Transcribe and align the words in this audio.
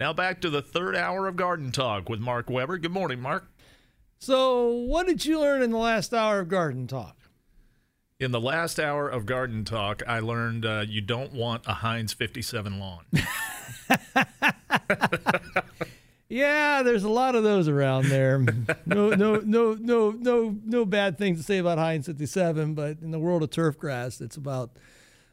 Now 0.00 0.14
back 0.14 0.40
to 0.40 0.48
the 0.48 0.62
third 0.62 0.96
hour 0.96 1.28
of 1.28 1.36
Garden 1.36 1.72
Talk 1.72 2.08
with 2.08 2.20
Mark 2.20 2.48
Weber. 2.48 2.78
Good 2.78 2.90
morning, 2.90 3.20
Mark. 3.20 3.52
So, 4.18 4.70
what 4.70 5.06
did 5.06 5.26
you 5.26 5.38
learn 5.38 5.60
in 5.60 5.70
the 5.72 5.76
last 5.76 6.14
hour 6.14 6.40
of 6.40 6.48
Garden 6.48 6.86
Talk? 6.86 7.18
In 8.18 8.30
the 8.30 8.40
last 8.40 8.80
hour 8.80 9.10
of 9.10 9.26
Garden 9.26 9.62
Talk, 9.62 10.02
I 10.06 10.20
learned 10.20 10.64
uh, 10.64 10.84
you 10.88 11.02
don't 11.02 11.34
want 11.34 11.66
a 11.66 11.74
Heinz 11.74 12.14
57 12.14 12.80
lawn. 12.80 13.04
yeah, 16.30 16.82
there's 16.82 17.04
a 17.04 17.10
lot 17.10 17.34
of 17.34 17.42
those 17.42 17.68
around 17.68 18.06
there. 18.06 18.38
No, 18.86 19.10
no, 19.10 19.36
no, 19.36 19.74
no, 19.74 20.12
no, 20.12 20.56
no 20.64 20.86
bad 20.86 21.18
things 21.18 21.38
to 21.38 21.44
say 21.44 21.58
about 21.58 21.76
Heinz 21.76 22.06
57, 22.06 22.72
but 22.72 23.02
in 23.02 23.10
the 23.10 23.18
world 23.18 23.42
of 23.42 23.50
turf 23.50 23.78
grass, 23.78 24.22
it's 24.22 24.36
about 24.36 24.70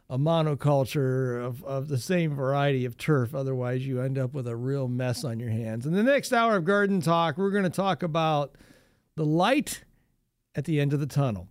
a 0.10 0.18
monoculture 0.18 1.44
of, 1.44 1.64
of 1.64 1.88
the 1.90 1.98
same 1.98 2.34
variety 2.34 2.86
of 2.86 2.98
turf. 2.98 3.36
Otherwise, 3.36 3.86
you 3.86 4.02
end 4.02 4.18
up 4.18 4.34
with 4.34 4.48
a 4.48 4.56
real 4.56 4.88
mess 4.88 5.24
on 5.24 5.40
your 5.40 5.50
hands. 5.50 5.86
In 5.86 5.94
the 5.94 6.04
next 6.04 6.32
hour 6.32 6.58
of 6.58 6.66
Garden 6.66 7.02
Talk, 7.02 7.38
we're 7.38 7.52
going 7.52 7.64
to 7.64 7.70
talk 7.70 8.04
about 8.04 8.56
the 9.16 9.26
light 9.26 9.84
at 10.56 10.66
the 10.66 10.80
end 10.80 10.94
of 10.94 11.00
the 11.00 11.08
tunnel 11.08 11.48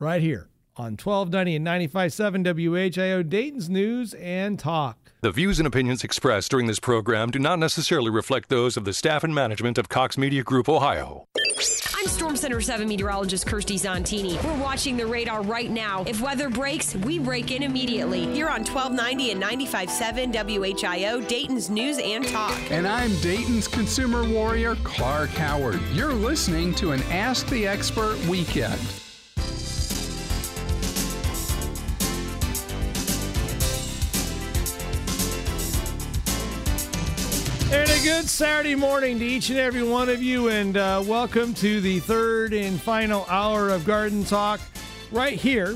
right 0.00 0.20
here 0.20 0.48
on 0.76 0.96
1290 0.96 1.56
and 1.56 1.66
95.7 1.66 2.44
WHIO 2.44 3.28
Dayton's 3.28 3.68
News 3.68 4.14
and 4.14 4.58
Talk. 4.58 4.98
The 5.20 5.30
views 5.30 5.58
and 5.58 5.66
opinions 5.66 6.04
expressed 6.04 6.50
during 6.50 6.66
this 6.66 6.80
program 6.80 7.30
do 7.30 7.38
not 7.38 7.58
necessarily 7.58 8.10
reflect 8.10 8.48
those 8.48 8.76
of 8.76 8.84
the 8.84 8.92
staff 8.92 9.24
and 9.24 9.34
management 9.34 9.78
of 9.78 9.88
Cox 9.88 10.18
Media 10.18 10.42
Group, 10.42 10.68
Ohio. 10.68 11.26
I'm 11.96 12.06
Storm 12.08 12.36
Center 12.36 12.60
7 12.60 12.86
meteorologist 12.86 13.46
Kirstie 13.46 13.80
Zontini. 13.80 14.42
We're 14.44 14.62
watching 14.62 14.96
the 14.96 15.06
radar 15.06 15.42
right 15.42 15.70
now. 15.70 16.04
If 16.06 16.20
weather 16.20 16.50
breaks, 16.50 16.94
we 16.96 17.18
break 17.18 17.52
in 17.52 17.62
immediately. 17.62 18.26
Here 18.34 18.48
on 18.48 18.64
1290 18.64 19.30
and 19.30 19.42
95.7 19.42 20.32
WHIO, 20.34 21.26
Dayton's 21.26 21.70
News 21.70 21.98
and 21.98 22.26
Talk. 22.26 22.58
And 22.70 22.86
I'm 22.86 23.14
Dayton's 23.20 23.68
consumer 23.68 24.28
warrior, 24.28 24.74
Clark 24.82 25.30
Howard. 25.30 25.80
You're 25.92 26.12
listening 26.12 26.74
to 26.74 26.90
an 26.90 27.02
Ask 27.04 27.46
the 27.46 27.66
Expert 27.66 28.18
weekend. 28.26 29.03
Good 38.04 38.28
Saturday 38.28 38.74
morning 38.74 39.18
to 39.18 39.24
each 39.24 39.48
and 39.48 39.58
every 39.58 39.82
one 39.82 40.10
of 40.10 40.22
you, 40.22 40.50
and 40.50 40.76
uh, 40.76 41.02
welcome 41.06 41.54
to 41.54 41.80
the 41.80 42.00
third 42.00 42.52
and 42.52 42.78
final 42.78 43.24
hour 43.30 43.70
of 43.70 43.86
Garden 43.86 44.26
Talk 44.26 44.60
right 45.10 45.40
here 45.40 45.68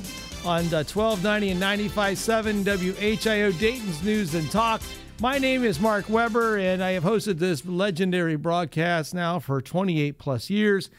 on 0.45 0.67
uh, 0.67 0.85
1290 0.85 1.49
and 1.53 1.63
95.7 1.63 2.65
WHIO 2.65 3.59
Dayton's 3.59 4.03
News 4.03 4.35
and 4.35 4.51
Talk. 4.51 4.83
My 5.23 5.39
name 5.39 5.65
is 5.65 5.81
Mark 5.81 6.11
Weber, 6.11 6.59
and 6.59 6.85
I 6.85 6.91
have 6.91 7.03
hosted 7.03 7.39
this 7.39 7.65
legendary 7.65 8.37
broadcast 8.37 9.15
now 9.15 9.39
for 9.39 9.63
28 9.63 10.19
plus 10.19 10.51
years. 10.51 10.91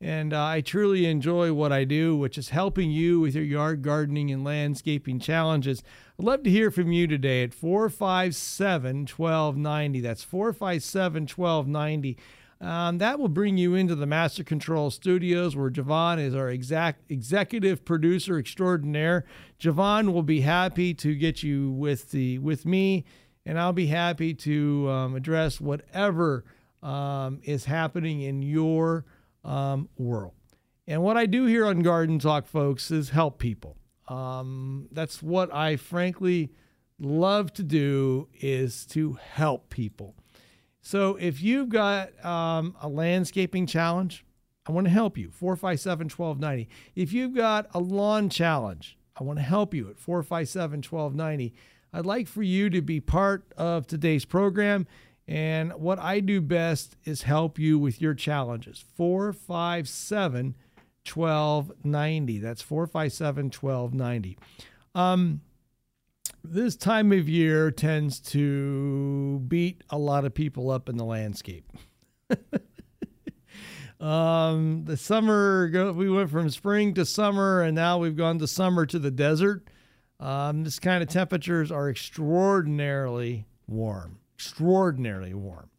And 0.00 0.34
uh, 0.34 0.44
I 0.44 0.60
truly 0.60 1.06
enjoy 1.06 1.54
what 1.54 1.72
I 1.72 1.84
do, 1.84 2.16
which 2.16 2.36
is 2.36 2.50
helping 2.50 2.90
you 2.90 3.20
with 3.20 3.34
your 3.34 3.44
yard 3.44 3.82
gardening 3.82 4.30
and 4.30 4.44
landscaping 4.44 5.18
challenges. 5.20 5.82
I'd 6.18 6.24
love 6.26 6.42
to 6.42 6.50
hear 6.50 6.70
from 6.70 6.92
you 6.92 7.06
today 7.06 7.42
at 7.42 7.54
457 7.54 9.06
1290. 9.06 10.00
That's 10.00 10.22
457 10.22 11.22
1290. 11.22 12.18
Um, 12.58 12.98
that 12.98 13.18
will 13.18 13.28
bring 13.28 13.58
you 13.58 13.74
into 13.74 13.94
the 13.94 14.06
Master 14.06 14.42
Control 14.42 14.90
Studios 14.90 15.54
where 15.54 15.70
Javon 15.70 16.18
is 16.18 16.34
our 16.34 16.48
exact 16.48 17.10
executive 17.10 17.84
producer 17.84 18.38
extraordinaire. 18.38 19.26
Javon 19.60 20.12
will 20.12 20.22
be 20.22 20.40
happy 20.40 20.94
to 20.94 21.14
get 21.14 21.42
you 21.42 21.70
with 21.70 22.10
the 22.12 22.38
with 22.38 22.64
me, 22.64 23.04
and 23.44 23.58
I'll 23.58 23.74
be 23.74 23.88
happy 23.88 24.32
to 24.34 24.88
um, 24.88 25.14
address 25.14 25.60
whatever 25.60 26.44
um, 26.82 27.40
is 27.44 27.66
happening 27.66 28.22
in 28.22 28.40
your 28.40 29.04
um, 29.46 29.88
world. 29.96 30.34
And 30.86 31.02
what 31.02 31.16
I 31.16 31.26
do 31.26 31.46
here 31.46 31.66
on 31.66 31.80
Garden 31.80 32.18
Talk, 32.18 32.46
folks, 32.46 32.90
is 32.90 33.10
help 33.10 33.38
people. 33.38 33.76
Um, 34.08 34.88
that's 34.92 35.22
what 35.22 35.52
I 35.52 35.76
frankly 35.76 36.52
love 36.98 37.52
to 37.54 37.62
do 37.62 38.28
is 38.34 38.86
to 38.86 39.14
help 39.14 39.70
people. 39.70 40.14
So 40.80 41.16
if 41.16 41.42
you've 41.42 41.68
got 41.68 42.24
um, 42.24 42.76
a 42.80 42.88
landscaping 42.88 43.66
challenge, 43.66 44.24
I 44.68 44.72
want 44.72 44.86
to 44.86 44.92
help 44.92 45.18
you. 45.18 45.30
457 45.30 46.06
1290. 46.06 46.68
If 46.94 47.12
you've 47.12 47.34
got 47.34 47.66
a 47.74 47.80
lawn 47.80 48.28
challenge, 48.28 48.96
I 49.18 49.24
want 49.24 49.38
to 49.38 49.44
help 49.44 49.74
you 49.74 49.88
at 49.90 49.98
457 49.98 50.82
1290. 50.88 51.54
I'd 51.92 52.06
like 52.06 52.28
for 52.28 52.42
you 52.42 52.70
to 52.70 52.82
be 52.82 53.00
part 53.00 53.52
of 53.56 53.86
today's 53.86 54.24
program. 54.24 54.86
And 55.28 55.72
what 55.74 55.98
I 55.98 56.20
do 56.20 56.40
best 56.40 56.96
is 57.04 57.22
help 57.22 57.58
you 57.58 57.78
with 57.78 58.00
your 58.00 58.14
challenges. 58.14 58.84
457 58.96 60.54
1290. 61.12 62.38
That's 62.38 62.62
457 62.62 63.46
1290. 63.46 64.38
Um, 64.94 65.40
this 66.42 66.76
time 66.76 67.12
of 67.12 67.28
year 67.28 67.70
tends 67.70 68.20
to 68.20 69.40
beat 69.48 69.82
a 69.90 69.98
lot 69.98 70.24
of 70.24 70.34
people 70.34 70.70
up 70.70 70.88
in 70.88 70.96
the 70.96 71.04
landscape. 71.04 71.70
um, 74.00 74.84
the 74.84 74.96
summer, 74.96 75.92
we 75.92 76.08
went 76.08 76.30
from 76.30 76.50
spring 76.50 76.94
to 76.94 77.04
summer, 77.04 77.62
and 77.62 77.74
now 77.74 77.98
we've 77.98 78.16
gone 78.16 78.38
to 78.38 78.46
summer 78.46 78.86
to 78.86 78.98
the 78.98 79.10
desert. 79.10 79.68
Um, 80.18 80.64
this 80.64 80.78
kind 80.78 81.02
of 81.02 81.08
temperatures 81.08 81.70
are 81.70 81.90
extraordinarily 81.90 83.46
warm, 83.66 84.18
extraordinarily 84.36 85.32
warm. 85.32 85.70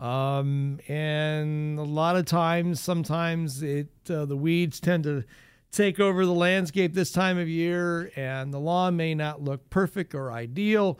Um, 0.00 0.80
and 0.88 1.78
a 1.78 1.84
lot 1.84 2.16
of 2.16 2.24
times, 2.24 2.80
sometimes 2.80 3.62
it 3.62 3.88
uh, 4.10 4.24
the 4.24 4.36
weeds 4.36 4.80
tend 4.80 5.04
to 5.04 5.24
take 5.70 6.00
over 6.00 6.26
the 6.26 6.32
landscape 6.32 6.94
this 6.94 7.12
time 7.12 7.38
of 7.38 7.48
year, 7.48 8.10
and 8.16 8.52
the 8.52 8.58
lawn 8.58 8.96
may 8.96 9.14
not 9.14 9.40
look 9.40 9.70
perfect 9.70 10.14
or 10.14 10.32
ideal. 10.32 10.98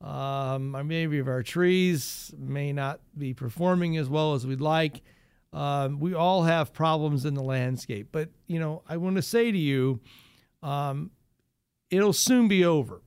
Um, 0.00 0.76
or 0.76 0.84
maybe 0.84 1.22
our 1.22 1.42
trees 1.42 2.34
may 2.36 2.74
not 2.74 3.00
be 3.16 3.32
performing 3.32 3.96
as 3.96 4.06
well 4.06 4.34
as 4.34 4.46
we'd 4.46 4.60
like. 4.60 5.00
Um, 5.54 5.98
we 5.98 6.12
all 6.12 6.42
have 6.42 6.74
problems 6.74 7.24
in 7.24 7.32
the 7.32 7.42
landscape, 7.42 8.08
but 8.12 8.28
you 8.46 8.58
know, 8.58 8.82
I 8.86 8.98
want 8.98 9.16
to 9.16 9.22
say 9.22 9.50
to 9.50 9.58
you, 9.58 10.00
um, 10.62 11.10
it'll 11.90 12.12
soon 12.12 12.48
be 12.48 12.66
over. 12.66 13.00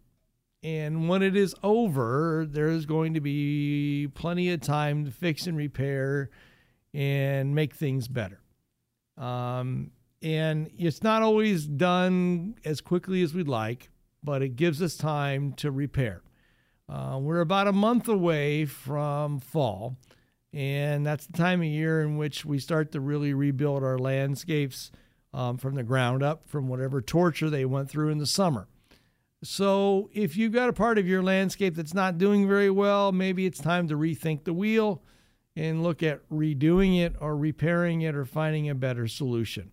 And 0.68 1.08
when 1.08 1.24
it 1.24 1.38
is 1.38 1.56
over, 1.64 2.46
there's 2.46 2.86
going 2.86 3.14
to 3.14 3.22
be 3.22 4.10
plenty 4.14 4.52
of 4.52 4.60
time 4.60 5.06
to 5.06 5.12
fix 5.12 5.48
and 5.48 5.56
repair 5.56 6.30
and 6.94 7.56
make 7.56 7.74
things 7.74 8.10
better. 8.10 8.42
Um, 9.18 9.92
and 10.22 10.70
it's 10.78 11.02
not 11.02 11.22
always 11.22 11.66
done 11.66 12.56
as 12.66 12.82
quickly 12.82 13.22
as 13.22 13.34
we'd 13.34 13.48
like, 13.48 13.90
but 14.22 14.42
it 14.42 14.58
gives 14.58 14.82
us 14.82 14.98
time 14.98 15.54
to 15.54 15.72
repair. 15.72 16.22
Uh, 16.90 17.18
we're 17.22 17.40
about 17.40 17.68
a 17.68 17.74
month 17.74 18.10
away 18.10 18.66
from 18.66 19.40
fall, 19.40 19.96
and 20.52 21.06
that's 21.06 21.28
the 21.28 21.38
time 21.38 21.62
of 21.62 21.68
year 21.68 22.02
in 22.02 22.18
which 22.18 22.44
we 22.44 22.60
start 22.60 22.92
to 22.92 23.00
really 23.00 23.34
rebuild 23.34 23.86
our 23.86 23.98
landscapes 23.98 24.92
um, 25.34 25.56
from 25.56 25.76
the 25.76 25.84
ground 25.84 26.24
up 26.24 26.46
from 26.46 26.68
whatever 26.68 27.02
torture 27.02 27.50
they 27.50 27.64
went 27.64 27.90
through 27.90 28.10
in 28.10 28.18
the 28.18 28.28
summer. 28.28 28.68
So, 29.44 30.10
if 30.14 30.36
you've 30.36 30.54
got 30.54 30.70
a 30.70 30.74
part 30.74 30.98
of 30.98 31.08
your 31.08 31.22
landscape 31.22 31.76
that's 31.76 31.94
not 31.94 32.18
doing 32.18 32.48
very 32.48 32.72
well, 32.72 33.12
maybe 33.12 33.46
it's 33.46 33.60
time 33.60 33.88
to 33.88 33.96
rethink 33.96 34.44
the 34.44 34.54
wheel 34.54 35.04
and 35.56 35.84
look 35.84 36.02
at 36.02 36.28
redoing 36.30 37.00
it 37.00 37.16
or 37.20 37.38
repairing 37.38 38.02
it 38.02 38.16
or 38.16 38.26
finding 38.26 38.68
a 38.68 38.74
better 38.74 39.08
solution. 39.08 39.72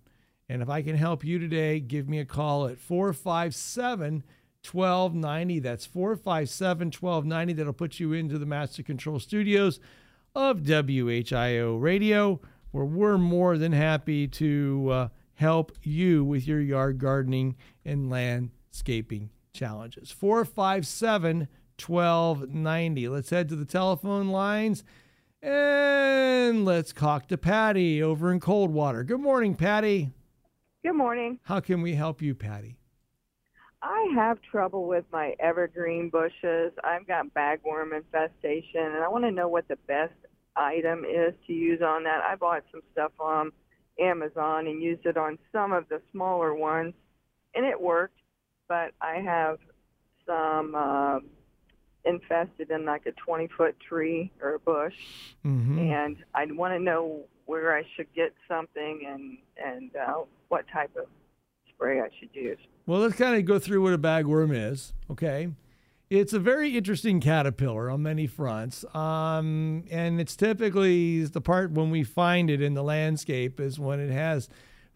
And 0.50 0.60
if 0.60 0.69
I 0.69 0.82
can 0.82 0.97
help 0.97 1.25
you 1.25 1.38
today, 1.38 1.80
give 1.80 2.10
me 2.10 2.19
a 2.19 2.26
call 2.26 2.66
at 2.66 2.78
457 2.78 4.22
1290. 4.70 5.58
That's 5.60 5.86
457 5.86 6.88
1290. 6.88 7.52
That'll 7.54 7.72
put 7.72 7.98
you 7.98 8.12
into 8.12 8.38
the 8.38 8.46
Master 8.46 8.82
Control 8.82 9.19
Studios 9.19 9.81
of 10.34 10.58
WHIO 10.58 11.81
Radio, 11.81 12.38
where 12.70 12.84
we're 12.84 13.19
more 13.19 13.56
than 13.56 13.72
happy 13.72 14.28
to 14.28 14.88
uh, 14.90 15.08
help 15.34 15.72
you 15.82 16.22
with 16.22 16.46
your 16.46 16.61
yard 16.61 16.99
gardening 16.99 17.56
and 17.82 18.11
landscaping 18.11 19.31
challenges. 19.54 20.10
457 20.10 21.48
1290. 21.84 23.08
Let's 23.08 23.30
head 23.30 23.48
to 23.48 23.56
the 23.56 23.64
telephone 23.64 24.28
lines 24.28 24.84
and 25.42 26.64
let's 26.64 26.92
talk 26.92 27.28
to 27.28 27.38
Patty 27.38 28.02
over 28.02 28.30
in 28.30 28.40
Coldwater. 28.40 29.04
Good 29.04 29.20
morning, 29.20 29.54
Patty. 29.54 30.10
Good 30.82 30.94
morning. 30.94 31.38
How 31.44 31.60
can 31.60 31.82
we 31.82 31.94
help 31.94 32.20
you, 32.20 32.34
Patty? 32.34 32.76
I 33.82 34.10
have 34.14 34.38
trouble 34.40 34.86
with 34.86 35.04
my 35.12 35.34
evergreen 35.38 36.08
bushes. 36.08 36.72
I've 36.82 37.06
got 37.06 37.34
bagworm 37.34 37.94
infestation, 37.94 38.80
and 38.80 39.04
I 39.04 39.08
want 39.08 39.24
to 39.24 39.30
know 39.30 39.48
what 39.48 39.68
the 39.68 39.76
best 39.86 40.14
item 40.56 41.04
is 41.04 41.34
to 41.46 41.52
use 41.52 41.82
on 41.82 42.04
that. 42.04 42.22
I 42.26 42.36
bought 42.36 42.64
some 42.72 42.80
stuff 42.92 43.12
on 43.20 43.52
Amazon 44.00 44.66
and 44.66 44.82
used 44.82 45.04
it 45.04 45.18
on 45.18 45.38
some 45.52 45.72
of 45.72 45.86
the 45.90 46.00
smaller 46.12 46.54
ones, 46.54 46.94
and 47.54 47.66
it 47.66 47.78
worked 47.78 48.18
but 48.69 48.93
I 49.00 49.16
have 49.16 49.58
some 50.26 50.75
uh, 50.75 51.19
infested 52.05 52.70
in 52.70 52.84
like 52.84 53.06
a 53.06 53.12
20 53.12 53.49
foot 53.56 53.76
tree 53.81 54.31
or 54.43 54.55
a 54.55 54.58
bush, 54.58 54.94
Mm-hmm. 55.44 55.78
and 55.78 56.16
I 56.34 56.46
want 56.46 56.72
to 56.75 56.78
know 56.78 57.25
where 57.46 57.76
I 57.76 57.82
should 57.96 58.06
get 58.14 58.32
something 58.49 59.02
and 59.06 59.37
and 59.62 59.90
uh, 59.96 60.22
what 60.49 60.64
type 60.72 60.90
of 60.96 61.05
spray 61.69 62.00
I 62.00 62.08
should 62.19 62.31
use. 62.32 62.58
Well, 62.87 63.00
let's 63.00 63.16
kind 63.16 63.37
of 63.37 63.44
go 63.44 63.58
through 63.58 63.82
what 63.82 63.93
a 63.93 63.99
bagworm 63.99 64.55
is. 64.55 64.94
Okay. 65.11 65.49
It's 66.11 66.32
a 66.32 66.38
very 66.38 66.76
interesting 66.76 67.19
caterpillar 67.19 67.90
on 67.90 68.02
many 68.02 68.26
fronts. 68.26 68.84
Um, 68.94 69.84
and 69.90 70.20
it's 70.20 70.37
typically 70.37 71.25
the 71.25 71.40
part 71.40 71.72
when 71.72 71.90
we 71.90 72.05
find 72.05 72.50
it 72.50 72.61
in 72.62 72.75
the 72.75 72.82
landscape 72.84 73.58
is 73.58 73.78
when 73.81 74.00
it 74.00 74.11
has 74.12 74.49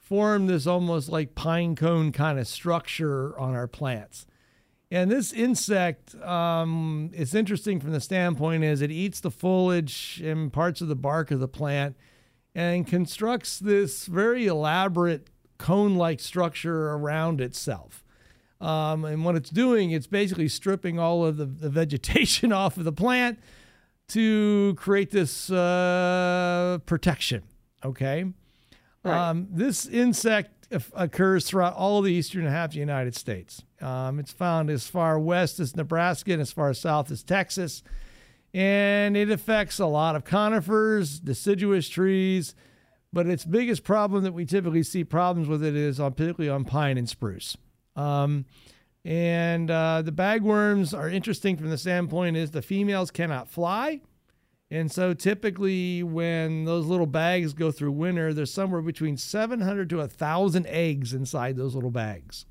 formed 0.09 0.49
this 0.49 0.67
almost 0.67 1.11
like 1.11 1.35
pine 1.35 1.77
cone 1.77 2.13
kind 2.13 2.39
of 2.39 2.49
structure 2.49 3.39
on 3.39 3.55
our 3.55 3.67
plants. 3.67 4.27
And 4.91 5.11
this 5.11 5.35
insect, 5.35 6.15
um, 6.23 7.11
it's 7.13 7.35
interesting 7.35 7.79
from 7.79 7.93
the 7.93 8.01
standpoint 8.01 8.65
is 8.65 8.81
it 8.81 8.91
eats 8.91 9.21
the 9.21 9.31
foliage 9.31 10.23
and 10.25 10.51
parts 10.51 10.81
of 10.81 10.89
the 10.89 10.97
bark 10.97 11.31
of 11.31 11.41
the 11.41 11.49
plant 11.49 11.95
and 12.55 12.87
constructs 12.87 13.59
this 13.59 14.07
very 14.07 14.47
elaborate 14.47 15.29
cone-like 15.59 16.21
structure 16.21 16.89
around 16.89 17.43
itself. 17.43 18.03
Um, 18.63 19.05
and 19.05 19.27
what 19.27 19.37
it's 19.37 19.51
doing, 19.51 19.91
it's 19.91 20.07
basically 20.07 20.49
stripping 20.49 20.99
all 20.99 21.27
of 21.27 21.37
the, 21.37 21.45
the 21.45 21.69
vegetation 21.69 22.51
off 22.55 22.79
of 22.79 22.85
the 22.85 22.93
plant 22.93 23.39
to 24.09 24.75
create 24.79 25.11
this 25.11 25.51
uh, 25.51 26.79
protection. 26.87 27.43
Okay. 27.85 28.25
Right. 29.09 29.31
Um, 29.31 29.49
this 29.51 29.87
insect 29.87 30.69
occurs 30.95 31.47
throughout 31.47 31.75
all 31.75 31.99
of 31.99 32.05
the 32.05 32.13
eastern 32.13 32.47
half 32.47 32.71
of 32.71 32.75
the 32.75 32.81
United 32.81 33.15
States. 33.15 33.63
Um, 33.81 34.19
it's 34.19 34.33
found 34.33 34.71
as 34.71 34.87
far 34.87 35.19
west 35.19 35.61
as 35.61 35.75
Nebraska 35.75 36.33
and 36.33 36.43
as 36.43 36.53
far 36.53 36.73
south 36.75 37.11
as 37.11 37.23
Texas. 37.23 37.83
And 38.53 39.17
it 39.17 39.31
affects 39.31 39.79
a 39.79 39.87
lot 39.87 40.17
of 40.17 40.25
conifers, 40.25 41.21
deciduous 41.21 41.89
trees, 41.89 42.55
but 43.13 43.27
its 43.27 43.45
biggest 43.45 43.85
problem 43.85 44.25
that 44.25 44.33
we 44.33 44.45
typically 44.45 44.83
see 44.83 45.05
problems 45.05 45.49
with 45.49 45.65
it 45.65 45.75
is 45.75 45.99
on 45.99 46.13
particularly 46.13 46.51
on 46.51 46.65
pine 46.65 46.99
and 46.99 47.09
spruce. 47.09 47.57
Um, 47.97 48.45
and 49.05 49.71
uh, 49.71 50.03
the 50.03 50.13
bagworms 50.13 50.97
are 50.97 51.09
interesting 51.09 51.57
from 51.57 51.71
the 51.71 51.79
standpoint 51.79 52.37
is 52.37 52.51
the 52.51 52.63
females 52.63 53.11
cannot 53.11 53.49
fly. 53.49 54.01
And 54.71 54.93
so 54.93 55.15
typically 55.15 56.03
when 56.03 56.65
those 56.65 56.87
little 56.87 57.07
bags 57.07 57.55
go 57.55 57.71
through 57.71 57.93
winter, 57.93 58.35
there's 58.35 58.53
somewhere 58.53 58.83
between 58.83 59.17
700 59.17 59.89
to 59.91 59.99
1,000 59.99 60.67
eggs 60.67 61.15
inside 61.15 61.57
those 61.57 61.75
little 61.75 61.91
bags. 61.91 62.45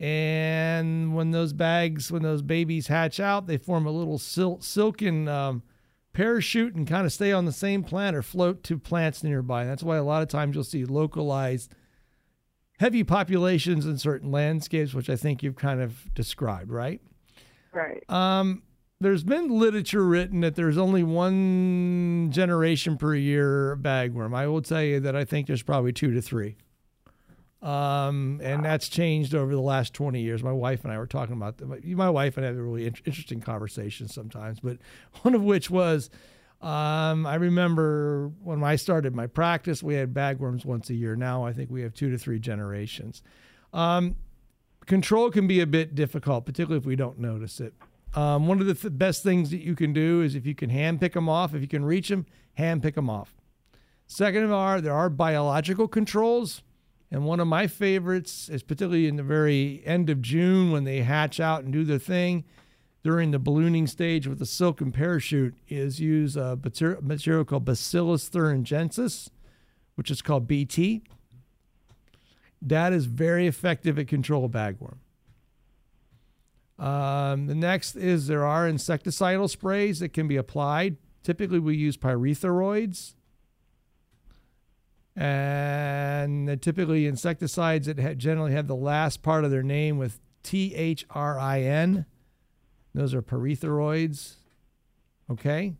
And 0.00 1.14
when 1.14 1.32
those 1.32 1.52
bags, 1.52 2.10
when 2.10 2.22
those 2.22 2.40
babies 2.40 2.86
hatch 2.86 3.20
out, 3.20 3.46
they 3.46 3.58
form 3.58 3.84
a 3.84 3.90
little 3.90 4.16
sil- 4.16 4.62
silken 4.62 5.28
um, 5.28 5.62
parachute 6.12 6.74
and 6.74 6.86
kind 6.86 7.04
of 7.04 7.12
stay 7.12 7.32
on 7.32 7.44
the 7.44 7.52
same 7.52 7.82
plant 7.82 8.16
or 8.16 8.22
float 8.22 8.62
to 8.64 8.78
plants 8.78 9.22
nearby. 9.22 9.64
That's 9.64 9.82
why 9.82 9.96
a 9.96 10.04
lot 10.04 10.22
of 10.22 10.28
times 10.28 10.54
you'll 10.54 10.64
see 10.64 10.84
localized 10.84 11.74
heavy 12.78 13.02
populations 13.04 13.86
in 13.86 13.98
certain 13.98 14.30
landscapes, 14.30 14.94
which 14.94 15.10
I 15.10 15.16
think 15.16 15.42
you've 15.42 15.56
kind 15.56 15.80
of 15.80 16.14
described, 16.14 16.70
right? 16.70 17.00
Right. 17.72 18.02
Um, 18.08 18.62
there's 19.00 19.22
been 19.22 19.48
literature 19.48 20.04
written 20.04 20.40
that 20.40 20.56
there's 20.56 20.76
only 20.76 21.04
one 21.04 22.28
generation 22.30 22.96
per 22.96 23.14
year 23.14 23.76
bagworm. 23.80 24.34
I 24.34 24.48
will 24.48 24.62
tell 24.62 24.82
you 24.82 24.98
that 25.00 25.14
I 25.14 25.24
think 25.24 25.46
there's 25.46 25.62
probably 25.62 25.92
two 25.92 26.12
to 26.14 26.20
three. 26.20 26.56
Um, 27.62 28.40
and 28.42 28.64
that's 28.64 28.88
changed 28.88 29.34
over 29.34 29.52
the 29.52 29.60
last 29.60 29.94
20 29.94 30.20
years. 30.20 30.42
My 30.42 30.52
wife 30.52 30.84
and 30.84 30.92
I 30.92 30.98
were 30.98 31.06
talking 31.06 31.34
about 31.34 31.58
that. 31.58 31.84
My 31.84 32.10
wife 32.10 32.36
and 32.36 32.46
I 32.46 32.48
have 32.48 32.56
really 32.56 32.86
in- 32.86 32.94
interesting 33.04 33.40
conversations 33.40 34.14
sometimes, 34.14 34.60
but 34.60 34.78
one 35.22 35.34
of 35.34 35.42
which 35.42 35.70
was 35.70 36.10
um, 36.60 37.24
I 37.24 37.36
remember 37.36 38.32
when 38.42 38.64
I 38.64 38.74
started 38.76 39.14
my 39.14 39.28
practice, 39.28 39.80
we 39.80 39.94
had 39.94 40.12
bagworms 40.12 40.64
once 40.64 40.90
a 40.90 40.94
year. 40.94 41.14
Now 41.14 41.44
I 41.44 41.52
think 41.52 41.70
we 41.70 41.82
have 41.82 41.94
two 41.94 42.10
to 42.10 42.18
three 42.18 42.40
generations. 42.40 43.22
Um, 43.72 44.16
control 44.86 45.30
can 45.30 45.46
be 45.46 45.60
a 45.60 45.66
bit 45.66 45.94
difficult, 45.94 46.46
particularly 46.46 46.78
if 46.78 46.86
we 46.86 46.96
don't 46.96 47.18
notice 47.20 47.60
it. 47.60 47.74
Um, 48.14 48.46
one 48.46 48.60
of 48.60 48.66
the 48.66 48.74
th- 48.74 48.96
best 48.96 49.22
things 49.22 49.50
that 49.50 49.60
you 49.60 49.74
can 49.74 49.92
do 49.92 50.22
is 50.22 50.34
if 50.34 50.46
you 50.46 50.54
can 50.54 50.70
hand 50.70 51.00
pick 51.00 51.12
them 51.12 51.28
off, 51.28 51.54
if 51.54 51.60
you 51.60 51.68
can 51.68 51.84
reach 51.84 52.08
them, 52.08 52.26
hand 52.54 52.82
pick 52.82 52.94
them 52.94 53.10
off. 53.10 53.34
Second 54.06 54.44
of 54.44 54.52
all, 54.52 54.80
there 54.80 54.94
are 54.94 55.10
biological 55.10 55.86
controls. 55.86 56.62
And 57.10 57.24
one 57.24 57.40
of 57.40 57.46
my 57.46 57.66
favorites 57.66 58.48
is 58.48 58.62
particularly 58.62 59.06
in 59.06 59.16
the 59.16 59.22
very 59.22 59.82
end 59.84 60.10
of 60.10 60.20
June 60.20 60.72
when 60.72 60.84
they 60.84 61.02
hatch 61.02 61.40
out 61.40 61.64
and 61.64 61.72
do 61.72 61.84
their 61.84 61.98
thing 61.98 62.44
during 63.02 63.30
the 63.30 63.38
ballooning 63.38 63.86
stage 63.86 64.26
with 64.26 64.38
the 64.38 64.46
silken 64.46 64.92
parachute 64.92 65.54
is 65.68 66.00
use 66.00 66.36
a 66.36 66.58
material 67.00 67.44
called 67.44 67.64
Bacillus 67.64 68.28
thuringiensis, 68.28 69.30
which 69.94 70.10
is 70.10 70.20
called 70.20 70.46
BT. 70.46 71.02
That 72.60 72.92
is 72.92 73.06
very 73.06 73.46
effective 73.46 73.98
at 73.98 74.08
control 74.08 74.48
bagworm. 74.48 74.98
Um, 76.78 77.46
the 77.46 77.54
next 77.54 77.96
is 77.96 78.26
there 78.28 78.44
are 78.44 78.68
insecticidal 78.68 79.50
sprays 79.50 79.98
that 80.00 80.10
can 80.12 80.28
be 80.28 80.36
applied. 80.36 80.96
Typically, 81.22 81.58
we 81.58 81.76
use 81.76 81.96
pyrethroids. 81.96 83.14
And 85.16 86.62
typically 86.62 87.06
insecticides 87.06 87.86
that 87.86 87.98
ha- 87.98 88.14
generally 88.14 88.52
have 88.52 88.68
the 88.68 88.76
last 88.76 89.22
part 89.22 89.44
of 89.44 89.50
their 89.50 89.64
name 89.64 89.98
with 89.98 90.20
T 90.44 90.74
H 90.74 91.04
R 91.10 91.38
I 91.38 91.62
N. 91.62 92.06
Those 92.94 93.14
are 93.14 93.22
pyrethroids. 93.22 94.34
Okay. 95.30 95.74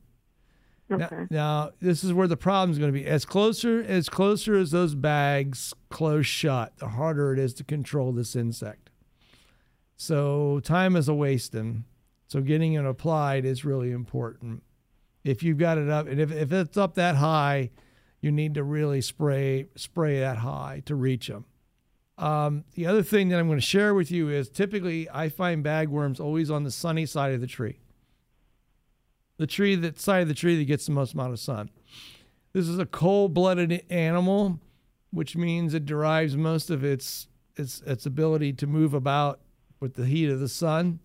Now, 0.91 0.97
Okay. 1.07 1.27
now, 1.31 1.71
this 1.81 2.03
is 2.03 2.13
where 2.13 2.27
the 2.27 2.37
problem 2.37 2.71
is 2.71 2.79
going 2.79 2.93
to 2.93 2.99
be. 2.99 3.07
As 3.07 3.25
closer 3.25 3.81
as 3.81 4.09
closer 4.09 4.57
as 4.57 4.73
those 4.73 4.95
bags 4.97 5.73
close 5.91 6.27
shut, 6.27 6.77
the 6.79 6.89
harder 6.89 7.33
it 7.33 7.39
is 7.39 7.55
to 7.55 7.65
control 7.65 8.11
this 8.13 8.35
insect. 8.35 8.88
So 9.99 10.61
time 10.61 10.95
is 10.95 11.09
a 11.09 11.15
wasting. 11.15 11.85
So 12.29 12.41
getting 12.41 12.75
it 12.75 12.87
applied 12.87 13.45
is 13.45 13.65
really 13.65 13.91
important. 13.91 14.63
If 15.25 15.43
you've 15.43 15.59
got 15.59 15.77
it 15.77 15.91
up, 15.91 16.07
and 16.07 16.21
if, 16.21 16.31
if 16.31 16.53
it's 16.53 16.77
up 16.77 16.95
that 16.95 17.17
high, 17.17 17.71
you 18.21 18.31
need 18.31 18.55
to 18.55 18.63
really 18.63 19.01
spray 19.01 19.67
spray 19.75 20.21
that 20.21 20.39
high 20.39 20.83
to 20.87 20.95
reach 20.95 21.27
them. 21.27 21.45
Um, 22.17 22.65
the 22.75 22.87
other 22.87 23.03
thing 23.03 23.29
that 23.29 23.39
I'm 23.39 23.49
going 23.49 23.59
to 23.59 23.67
share 23.67 23.93
with 23.93 24.11
you 24.11 24.29
is 24.29 24.49
typically 24.49 25.09
I 25.11 25.29
find 25.29 25.65
bagworms 25.65 26.21
always 26.21 26.51
on 26.51 26.63
the 26.63 26.71
sunny 26.71 27.05
side 27.05 27.35
of 27.35 27.41
the 27.41 27.47
tree. 27.47 27.81
The 29.37 29.47
tree 29.47 29.75
that 29.75 30.01
side 30.01 30.23
of 30.23 30.29
the 30.29 30.35
tree 30.35 30.57
that 30.59 30.65
gets 30.65 30.87
the 30.87 30.93
most 30.93 31.15
amount 31.15 31.33
of 31.33 31.41
sun. 31.41 31.71
This 32.53 32.69
is 32.69 32.79
a 32.79 32.87
cold-blooded 32.87 33.85
animal, 33.91 34.61
which 35.11 35.37
means 35.37 35.75
it 35.75 35.87
derives 35.87 36.37
most 36.37 36.71
of 36.71 36.85
its 36.85 37.27
its 37.57 37.83
its 37.83 38.07
ability 38.07 38.53
to 38.55 38.67
move 38.67 38.95
about 38.95 39.41
with 39.81 39.95
the 39.95 40.07
heat 40.07 40.31
of 40.31 40.41
the 40.41 40.49
sun. 40.49 41.01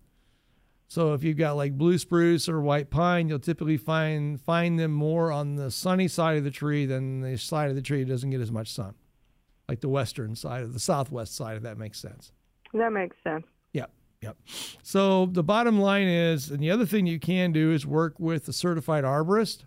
So 0.86 1.14
if 1.14 1.24
you've 1.24 1.38
got 1.38 1.56
like 1.56 1.76
blue 1.76 1.98
spruce 1.98 2.48
or 2.48 2.60
white 2.60 2.90
pine, 2.90 3.28
you'll 3.28 3.38
typically 3.38 3.76
find 3.76 4.40
find 4.40 4.78
them 4.78 4.92
more 4.92 5.32
on 5.32 5.56
the 5.56 5.70
sunny 5.70 6.08
side 6.08 6.36
of 6.36 6.44
the 6.44 6.50
tree 6.50 6.86
than 6.86 7.20
the 7.20 7.36
side 7.36 7.70
of 7.70 7.76
the 7.76 7.82
tree 7.82 8.04
doesn't 8.04 8.30
get 8.30 8.40
as 8.40 8.52
much 8.52 8.72
sun, 8.72 8.94
like 9.68 9.80
the 9.80 9.88
western 9.88 10.36
side 10.36 10.62
of 10.62 10.72
the 10.72 10.80
southwest 10.80 11.34
side, 11.34 11.56
if 11.56 11.62
that 11.62 11.78
makes 11.78 11.98
sense. 11.98 12.32
That 12.74 12.92
makes 12.92 13.16
sense. 13.24 13.46
Yep, 13.72 13.90
yep. 14.20 14.36
So 14.82 15.26
the 15.26 15.42
bottom 15.42 15.80
line 15.80 16.06
is, 16.06 16.50
and 16.50 16.60
the 16.60 16.70
other 16.70 16.86
thing 16.86 17.06
you 17.06 17.18
can 17.18 17.52
do 17.52 17.72
is 17.72 17.86
work 17.86 18.14
with 18.18 18.46
a 18.48 18.52
certified 18.52 19.04
arborist, 19.04 19.64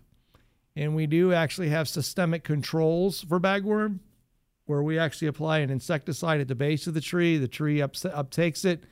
and 0.76 0.94
we 0.94 1.06
do 1.06 1.32
actually 1.32 1.68
have 1.70 1.88
systemic 1.88 2.44
controls 2.44 3.22
for 3.22 3.40
bagworm, 3.40 3.98
where 4.66 4.82
we 4.82 4.98
actually 4.98 5.28
apply 5.28 5.58
an 5.58 5.70
insecticide 5.70 6.40
at 6.40 6.48
the 6.48 6.54
base 6.54 6.86
of 6.86 6.94
the 6.94 7.00
tree. 7.00 7.38
The 7.38 7.48
tree 7.48 7.82
ups- 7.82 8.04
uptakes 8.04 8.64
it, 8.64 8.84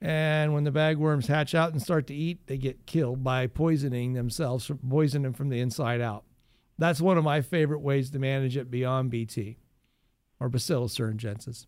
and 0.00 0.54
when 0.54 0.64
the 0.64 0.70
bagworms 0.70 1.26
hatch 1.26 1.54
out 1.54 1.72
and 1.72 1.82
start 1.82 2.06
to 2.06 2.14
eat, 2.14 2.46
they 2.46 2.56
get 2.56 2.86
killed 2.86 3.22
by 3.22 3.46
poisoning 3.46 4.14
themselves, 4.14 4.70
poisoning 4.88 5.24
them 5.24 5.32
from 5.34 5.48
the 5.50 5.60
inside 5.60 6.00
out. 6.00 6.24
That's 6.78 7.00
one 7.00 7.18
of 7.18 7.24
my 7.24 7.42
favorite 7.42 7.80
ways 7.80 8.10
to 8.10 8.18
manage 8.18 8.56
it 8.56 8.70
beyond 8.70 9.10
BT 9.10 9.58
or 10.38 10.48
Bacillus 10.48 10.96
thuringiensis. 10.96 11.66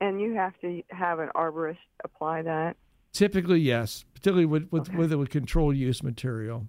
And 0.00 0.20
you 0.20 0.34
have 0.34 0.52
to 0.60 0.82
have 0.90 1.18
an 1.18 1.30
arborist 1.34 1.78
apply 2.04 2.42
that. 2.42 2.76
Typically, 3.12 3.60
yes, 3.60 4.04
particularly 4.14 4.46
with 4.46 4.68
with, 4.70 4.88
Okay. 4.88 4.96
with 4.96 5.12
it 5.12 5.16
with 5.16 5.30
controlled 5.30 5.76
use 5.76 6.02
material. 6.02 6.68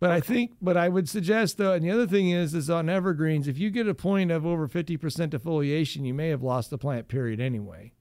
But 0.00 0.10
I 0.10 0.20
think, 0.20 0.52
but 0.60 0.76
I 0.76 0.88
would 0.88 1.08
suggest 1.08 1.56
though, 1.58 1.72
and 1.72 1.84
the 1.84 1.90
other 1.90 2.06
thing 2.08 2.28
is, 2.30 2.54
is 2.54 2.68
on 2.68 2.88
evergreens, 2.88 3.46
if 3.46 3.56
you 3.56 3.70
get 3.70 3.86
a 3.88 3.94
point 3.94 4.30
of 4.32 4.44
over 4.44 4.66
fifty 4.68 4.96
percent 4.96 5.32
defoliation, 5.32 6.04
you 6.04 6.12
may 6.12 6.28
have 6.28 6.42
lost 6.42 6.68
the 6.70 6.76
plant. 6.78 7.08
Period. 7.08 7.40
Anyway. 7.40 7.92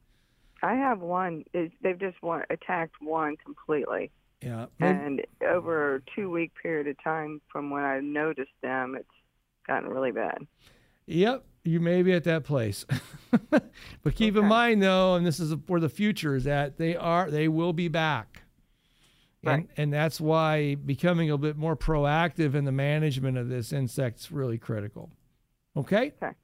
I 0.63 0.75
have 0.75 0.99
one. 0.99 1.43
They've 1.53 1.99
just 1.99 2.21
one, 2.21 2.43
attacked 2.49 2.95
one 3.01 3.37
completely. 3.37 4.11
Yeah. 4.41 4.67
And 4.79 5.21
over 5.47 5.95
a 5.95 6.01
two 6.15 6.29
week 6.29 6.51
period 6.61 6.87
of 6.87 7.01
time 7.03 7.41
from 7.51 7.69
when 7.69 7.83
I 7.83 7.99
noticed 7.99 8.51
them, 8.61 8.95
it's 8.95 9.07
gotten 9.67 9.89
really 9.89 10.11
bad. 10.11 10.39
Yep, 11.05 11.43
you 11.63 11.79
may 11.79 12.01
be 12.01 12.13
at 12.13 12.23
that 12.23 12.43
place. 12.43 12.85
but 13.49 14.15
keep 14.15 14.35
in 14.35 14.45
mind 14.45 14.81
though, 14.81 15.15
and 15.15 15.25
this 15.25 15.39
is 15.39 15.53
where 15.67 15.79
the 15.79 15.89
future 15.89 16.35
is 16.35 16.47
at, 16.47 16.77
they 16.77 16.95
are 16.95 17.29
they 17.29 17.47
will 17.47 17.73
be 17.73 17.87
back. 17.87 18.43
And, 19.43 19.67
and 19.75 19.91
that's 19.91 20.21
why 20.21 20.75
becoming 20.75 21.31
a 21.31 21.37
bit 21.37 21.57
more 21.57 21.75
proactive 21.75 22.53
in 22.53 22.65
the 22.65 22.71
management 22.71 23.39
of 23.39 23.49
this 23.49 23.73
insect 23.73 24.19
is 24.19 24.31
really 24.31 24.59
critical. 24.59 25.09
Okay? 25.75 26.13
Okay. 26.21 26.35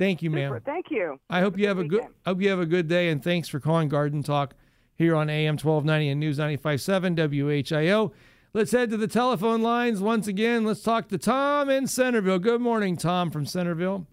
Thank 0.00 0.22
you, 0.22 0.30
Super. 0.30 0.54
ma'am. 0.54 0.62
Thank 0.64 0.86
you. 0.90 1.20
I 1.28 1.40
hope 1.40 1.58
you 1.58 1.68
have 1.68 1.78
a 1.78 1.84
good 1.84 1.98
weekend. 1.98 2.14
hope 2.24 2.40
you 2.40 2.48
have 2.48 2.58
a 2.58 2.64
good 2.64 2.88
day 2.88 3.10
and 3.10 3.22
thanks 3.22 3.48
for 3.48 3.60
calling 3.60 3.90
Garden 3.90 4.22
Talk 4.22 4.54
here 4.94 5.14
on 5.14 5.28
AM 5.28 5.58
1290 5.58 6.08
and 6.08 6.18
News 6.18 6.38
957 6.38 7.16
WHIO. 7.16 8.10
Let's 8.54 8.72
head 8.72 8.88
to 8.90 8.96
the 8.96 9.06
telephone 9.06 9.60
lines 9.60 10.00
once 10.00 10.26
again. 10.26 10.64
Let's 10.64 10.82
talk 10.82 11.08
to 11.08 11.18
Tom 11.18 11.68
in 11.68 11.86
Centerville. 11.86 12.38
Good 12.38 12.62
morning, 12.62 12.96
Tom 12.96 13.30
from 13.30 13.44
Centerville. 13.44 14.06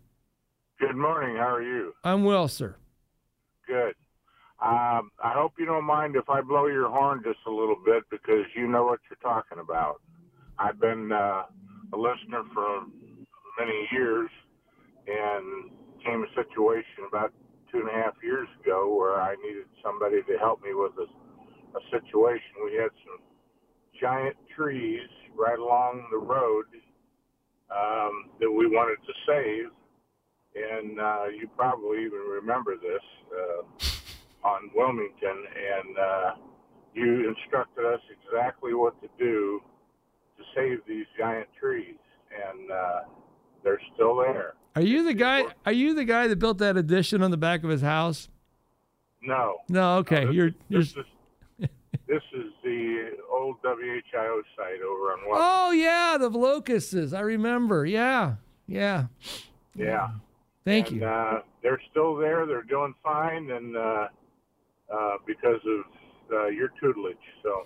Good 0.77 0.97
morning. 0.97 1.37
How 1.37 1.55
are 1.55 1.63
you? 1.63 1.93
I'm 2.03 2.25
well, 2.25 2.49
sir. 2.49 2.75
Good. 3.65 3.95
Um, 4.61 5.09
I 5.23 5.31
hope 5.33 5.53
you 5.57 5.65
don't 5.65 5.85
mind 5.85 6.17
if 6.17 6.29
I 6.29 6.41
blow 6.41 6.67
your 6.67 6.89
horn 6.89 7.21
just 7.23 7.39
a 7.47 7.49
little 7.49 7.77
bit 7.85 8.03
because 8.11 8.43
you 8.57 8.67
know 8.67 8.83
what 8.83 8.99
you're 9.09 9.17
talking 9.23 9.59
about. 9.59 10.01
I've 10.59 10.81
been 10.81 11.13
uh, 11.13 11.43
a 11.93 11.97
listener 11.97 12.43
for 12.53 12.81
many 13.57 13.87
years, 13.93 14.29
and 15.07 15.71
came 16.03 16.23
a 16.23 16.31
situation 16.35 17.07
about 17.07 17.33
two 17.71 17.79
and 17.79 17.89
a 17.89 17.93
half 17.93 18.13
years 18.23 18.47
ago 18.61 18.93
where 18.95 19.19
I 19.21 19.35
needed 19.43 19.65
somebody 19.83 20.21
to 20.23 20.37
help 20.37 20.61
me 20.63 20.73
with 20.73 20.93
a, 20.99 21.07
a 21.77 21.81
situation. 21.91 22.63
We 22.63 22.75
had 22.75 22.91
some 23.03 23.19
giant 23.99 24.35
trees 24.55 25.09
right 25.35 25.59
along 25.59 26.07
the 26.11 26.17
road 26.17 26.65
um, 27.71 28.31
that 28.39 28.51
we 28.51 28.67
wanted 28.67 28.97
to 29.05 29.13
save 29.25 29.71
and 30.57 30.99
uh, 30.99 31.25
you 31.27 31.47
probably 31.55 32.05
even 32.05 32.19
remember 32.19 32.75
this 32.75 33.03
uh, 33.31 34.47
on 34.47 34.69
Wilmington, 34.75 35.11
and 35.29 35.97
uh, 35.97 36.31
you 36.93 37.29
instructed 37.29 37.85
us 37.85 37.99
exactly 38.09 38.73
what 38.73 38.99
to 39.01 39.07
do 39.19 39.61
to 40.37 40.43
save 40.55 40.79
these 40.87 41.05
giant 41.17 41.47
trees, 41.59 41.97
and 42.31 42.71
uh, 42.71 42.99
they're 43.63 43.81
still 43.93 44.15
there. 44.17 44.53
Are 44.77 44.81
you 44.81 45.03
the 45.03 45.15
guy 45.15 45.43
are 45.65 45.71
you 45.71 45.95
the 45.95 46.05
guy 46.05 46.27
that 46.27 46.37
built 46.37 46.59
that 46.59 46.77
addition 46.77 47.23
on 47.23 47.31
the 47.31 47.37
back 47.37 47.63
of 47.63 47.71
his 47.71 47.81
house? 47.81 48.29
No, 49.23 49.57
No, 49.69 49.97
okay. 49.97 50.25
no, 50.25 50.27
this, 50.27 50.35
you're 50.35 50.47
is, 50.47 50.53
you're 50.69 50.81
this 50.81 50.89
is 50.97 51.69
this 52.07 52.21
is 52.31 52.45
the 52.63 53.09
old 53.31 53.55
WHIO 53.63 54.41
site 54.55 54.81
over 54.87 55.13
on 55.13 55.27
what? 55.27 55.39
Oh 55.41 55.71
yeah, 55.71 56.17
the 56.19 56.29
locusts. 56.29 57.11
I 57.11 57.21
remember. 57.21 57.87
Yeah. 57.87 58.35
Yeah. 58.67 59.07
yeah. 59.75 60.09
Thank 60.63 60.89
and, 60.89 61.01
you. 61.01 61.07
Uh, 61.07 61.41
they're 61.63 61.81
still 61.89 62.15
there. 62.15 62.45
They're 62.45 62.61
doing 62.61 62.93
fine, 63.03 63.49
and 63.49 63.75
uh, 63.75 64.07
uh, 64.93 65.13
because 65.25 65.59
of 65.65 65.85
uh, 66.31 66.47
your 66.47 66.69
tutelage. 66.79 67.17
So 67.41 67.65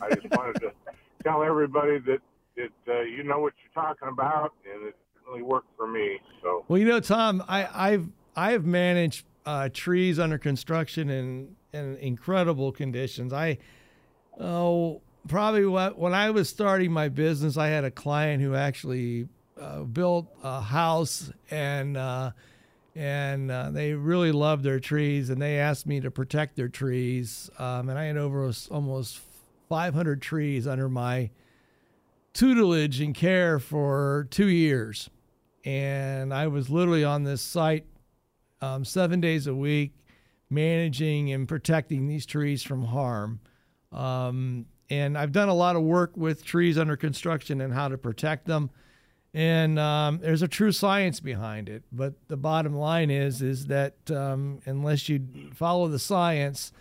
I 0.00 0.14
just 0.14 0.30
wanted 0.30 0.60
to 0.62 0.72
tell 1.22 1.42
everybody 1.42 1.98
that 1.98 2.20
that 2.56 2.92
uh, 2.92 3.02
you 3.02 3.24
know 3.24 3.40
what 3.40 3.52
you're 3.62 3.84
talking 3.84 4.08
about, 4.08 4.54
and 4.72 4.88
it 4.88 4.96
really 5.26 5.42
worked 5.42 5.68
for 5.76 5.86
me. 5.86 6.20
So 6.42 6.64
Well, 6.68 6.78
you 6.78 6.86
know, 6.86 7.00
Tom, 7.00 7.42
I, 7.48 7.68
I've 7.72 8.08
I've 8.34 8.64
managed 8.64 9.26
uh, 9.44 9.68
trees 9.72 10.18
under 10.18 10.38
construction 10.38 11.10
in 11.10 11.56
in 11.72 11.96
incredible 11.96 12.72
conditions. 12.72 13.32
I 13.32 13.58
oh 14.38 15.00
probably 15.28 15.66
what 15.66 15.98
when 15.98 16.14
I 16.14 16.30
was 16.30 16.48
starting 16.48 16.92
my 16.92 17.08
business, 17.08 17.56
I 17.56 17.68
had 17.68 17.84
a 17.84 17.90
client 17.90 18.42
who 18.42 18.54
actually 18.54 19.28
uh, 19.60 19.82
built 19.82 20.26
a 20.42 20.60
house 20.60 21.30
and. 21.50 21.96
Uh, 21.96 22.30
and 22.98 23.50
uh, 23.50 23.70
they 23.70 23.92
really 23.92 24.32
loved 24.32 24.64
their 24.64 24.80
trees, 24.80 25.28
and 25.28 25.40
they 25.40 25.58
asked 25.58 25.86
me 25.86 26.00
to 26.00 26.10
protect 26.10 26.56
their 26.56 26.70
trees. 26.70 27.50
Um, 27.58 27.90
and 27.90 27.98
I 27.98 28.04
had 28.04 28.16
over 28.16 28.50
almost 28.70 29.20
500 29.68 30.22
trees 30.22 30.66
under 30.66 30.88
my 30.88 31.28
tutelage 32.32 33.02
and 33.02 33.14
care 33.14 33.58
for 33.58 34.26
two 34.30 34.48
years 34.48 35.10
and 35.66 36.32
I 36.32 36.46
was 36.46 36.70
literally 36.70 37.04
on 37.04 37.24
this 37.24 37.42
site 37.42 37.84
um, 38.62 38.84
seven 38.84 39.20
days 39.20 39.48
a 39.48 39.54
week, 39.54 39.94
managing 40.48 41.32
and 41.32 41.48
protecting 41.48 42.06
these 42.06 42.24
trees 42.24 42.62
from 42.62 42.84
harm. 42.84 43.40
Um, 43.90 44.66
and 44.88 45.18
I've 45.18 45.32
done 45.32 45.48
a 45.48 45.54
lot 45.54 45.74
of 45.74 45.82
work 45.82 46.16
with 46.16 46.44
trees 46.44 46.78
under 46.78 46.96
construction 46.96 47.60
and 47.60 47.74
how 47.74 47.88
to 47.88 47.98
protect 47.98 48.46
them. 48.46 48.70
And 49.34 49.78
um, 49.78 50.20
there's 50.22 50.42
a 50.42 50.48
true 50.48 50.70
science 50.70 51.18
behind 51.18 51.68
it. 51.68 51.82
But 51.90 52.14
the 52.28 52.36
bottom 52.36 52.74
line 52.74 53.10
is, 53.10 53.42
is 53.42 53.66
that 53.66 53.96
um, 54.08 54.60
unless 54.66 55.08
you 55.08 55.26
follow 55.52 55.88
the 55.88 55.98
science, 55.98 56.72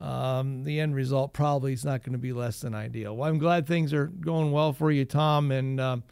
um, 0.00 0.64
the 0.64 0.80
end 0.80 0.96
result 0.96 1.32
probably 1.32 1.72
is 1.72 1.84
not 1.84 2.02
going 2.02 2.12
to 2.12 2.18
be 2.18 2.32
less 2.32 2.60
than 2.60 2.74
ideal. 2.74 3.16
Well, 3.16 3.30
I'm 3.30 3.38
glad 3.38 3.66
things 3.66 3.94
are 3.94 4.06
going 4.06 4.50
well 4.50 4.72
for 4.72 4.90
you, 4.90 5.04
Tom, 5.04 5.52
and 5.52 5.80
um, 5.80 6.02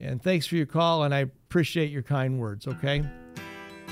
and 0.00 0.22
thanks 0.22 0.46
for 0.46 0.56
your 0.56 0.66
call, 0.66 1.04
and 1.04 1.14
I 1.14 1.20
appreciate 1.20 1.90
your 1.90 2.02
kind 2.02 2.38
words. 2.38 2.66
Okay, 2.66 3.04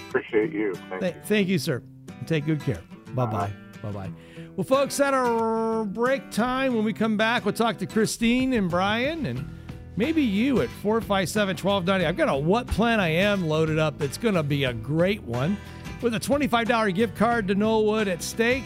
appreciate 0.09 0.53
you. 0.53 0.75
Thank 0.75 1.01
Th- 1.01 1.15
you. 1.15 1.21
thank 1.25 1.49
you, 1.49 1.59
sir. 1.59 1.83
Take 2.27 2.47
good 2.47 2.61
care. 2.61 2.81
Bye 3.15 3.27
bye. 3.27 3.53
Bye 3.83 3.91
bye. 3.93 4.11
Well, 4.57 4.65
folks, 4.65 4.99
at 5.01 5.15
our 5.15 5.85
break 5.85 6.31
time, 6.31 6.75
when 6.75 6.85
we 6.85 6.93
come 6.93 7.17
back, 7.17 7.45
we'll 7.45 7.55
talk 7.55 7.79
to 7.79 7.87
Christine 7.87 8.53
and 8.55 8.69
Brian 8.69 9.27
and 9.27 9.49
maybe 9.97 10.23
you 10.23 10.61
at 10.63 10.69
457 10.83 11.57
1290. 11.57 12.05
I've 12.07 12.17
got 12.17 12.29
a 12.29 12.37
What 12.37 12.67
Plan 12.67 12.99
I 12.99 13.09
Am 13.11 13.47
loaded 13.49 13.79
up. 13.79 14.03
It's 14.03 14.19
going 14.19 14.35
to 14.35 14.43
be 14.43 14.65
a 14.65 14.73
great 14.73 15.23
one 15.23 15.57
with 16.03 16.15
a 16.15 16.21
$25 16.21 16.95
gift 16.95 17.17
card 17.17 17.47
to 17.49 17.55
Knollwood 17.55 18.09
at 18.09 18.23
stake. 18.23 18.65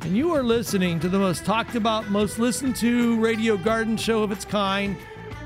And 0.00 0.16
you 0.16 0.32
are 0.32 0.42
listening 0.42 0.98
to 1.00 1.08
the 1.10 1.18
most 1.18 1.44
talked 1.44 1.74
about, 1.74 2.08
most 2.08 2.38
listened 2.38 2.76
to 2.76 3.20
radio 3.20 3.56
garden 3.58 3.96
show 3.98 4.22
of 4.22 4.32
its 4.32 4.44
kind 4.46 4.96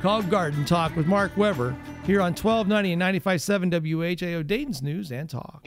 called 0.03 0.29
Garden 0.29 0.65
Talk 0.65 0.97
with 0.97 1.07
Mark 1.07 1.31
Weber 1.37 1.77
here 2.05 2.21
on 2.21 2.35
1290 2.35 2.95
and 2.95 3.01
95.7 3.01 3.71
WHIO 3.71 4.45
Dayton's 4.45 4.83
News 4.83 5.13
and 5.13 5.31
Talk. 5.31 5.63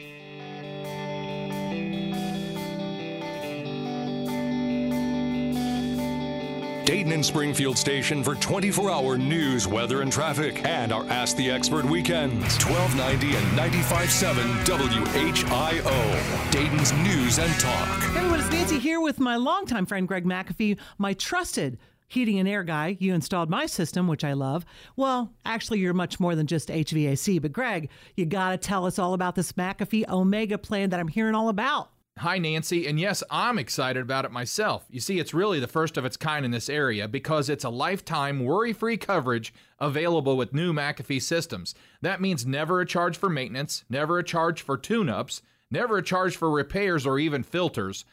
Dayton 6.86 7.14
and 7.14 7.26
Springfield 7.26 7.78
station 7.78 8.26
for 8.26 8.36
24 8.36 8.92
hour 8.92 9.18
news, 9.18 9.70
weather, 9.70 10.02
and 10.02 10.12
traffic, 10.12 10.66
and 10.66 10.92
our 10.92 11.06
Ask 11.06 11.38
the 11.38 11.50
Expert 11.50 11.86
weekends. 11.86 12.44
1290 12.64 13.38
and 13.38 13.58
95.7 13.58 14.66
WHIO. 14.66 16.52
Dayton's 16.52 16.92
News 16.92 17.40
and 17.40 17.54
Talk. 17.60 17.88
Hey 18.02 18.18
everyone, 18.18 18.42
it's 18.42 18.52
Nancy 18.52 18.80
here 18.80 19.00
with 19.00 19.18
my 19.18 19.38
longtime 19.38 19.86
friend 19.86 20.06
Greg 20.06 20.26
McAfee, 20.26 20.78
my 20.98 21.14
trusted 21.14 21.78
heating 22.08 22.40
and 22.40 22.48
air 22.48 22.64
guy. 22.64 22.98
You 23.00 23.14
installed 23.14 23.50
my 23.50 23.66
system, 23.66 24.08
which 24.08 24.24
I 24.24 24.34
love. 24.34 24.66
Well, 24.96 25.34
actually, 25.46 25.80
you're 25.80 25.94
much 25.94 26.20
more 26.20 26.36
than 26.36 26.48
just 26.48 26.70
HVAC. 26.70 27.42
But 27.42 27.54
Greg, 27.54 27.90
you 28.16 28.26
got 28.26 28.52
to 28.52 28.58
tell 28.58 28.86
us 28.86 29.00
all 29.00 29.14
about 29.14 29.36
this 29.36 29.52
McAfee 29.54 30.10
Omega 30.10 30.58
plan 30.58 30.90
that 30.90 31.00
I'm 31.00 31.08
hearing 31.08 31.36
all 31.36 31.50
about. 31.50 31.90
Hi, 32.20 32.38
Nancy. 32.38 32.88
And 32.88 32.98
yes, 32.98 33.24
I'm 33.30 33.60
excited 33.60 34.02
about 34.02 34.24
it 34.24 34.32
myself. 34.32 34.86
You 34.90 35.02
see, 35.02 35.20
it's 35.20 35.34
really 35.34 35.60
the 35.60 35.68
first 35.68 35.98
of 35.98 36.06
its 36.06 36.16
kind 36.16 36.46
in 36.46 36.52
this 36.52 36.70
area 36.70 37.10
because 37.10 37.50
it's 37.50 37.66
a 37.66 37.70
lifetime 37.70 38.40
worry 38.40 38.72
free 38.72 38.96
coverage 38.96 39.54
available 39.80 40.38
with 40.38 40.54
new 40.54 40.72
McAfee 40.72 41.22
systems. 41.22 41.76
That 42.02 42.22
means 42.22 42.46
never 42.46 42.80
a 42.80 42.86
charge 42.86 43.18
for 43.18 43.30
maintenance, 43.30 43.84
never 43.90 44.18
a 44.18 44.24
charge 44.24 44.62
for 44.62 44.78
tune 44.78 45.10
ups, 45.10 45.42
never 45.70 45.98
a 45.98 46.04
charge 46.04 46.38
for 46.38 46.50
repairs 46.50 47.06
or 47.06 47.20
even 47.20 47.44
filters, 47.44 48.06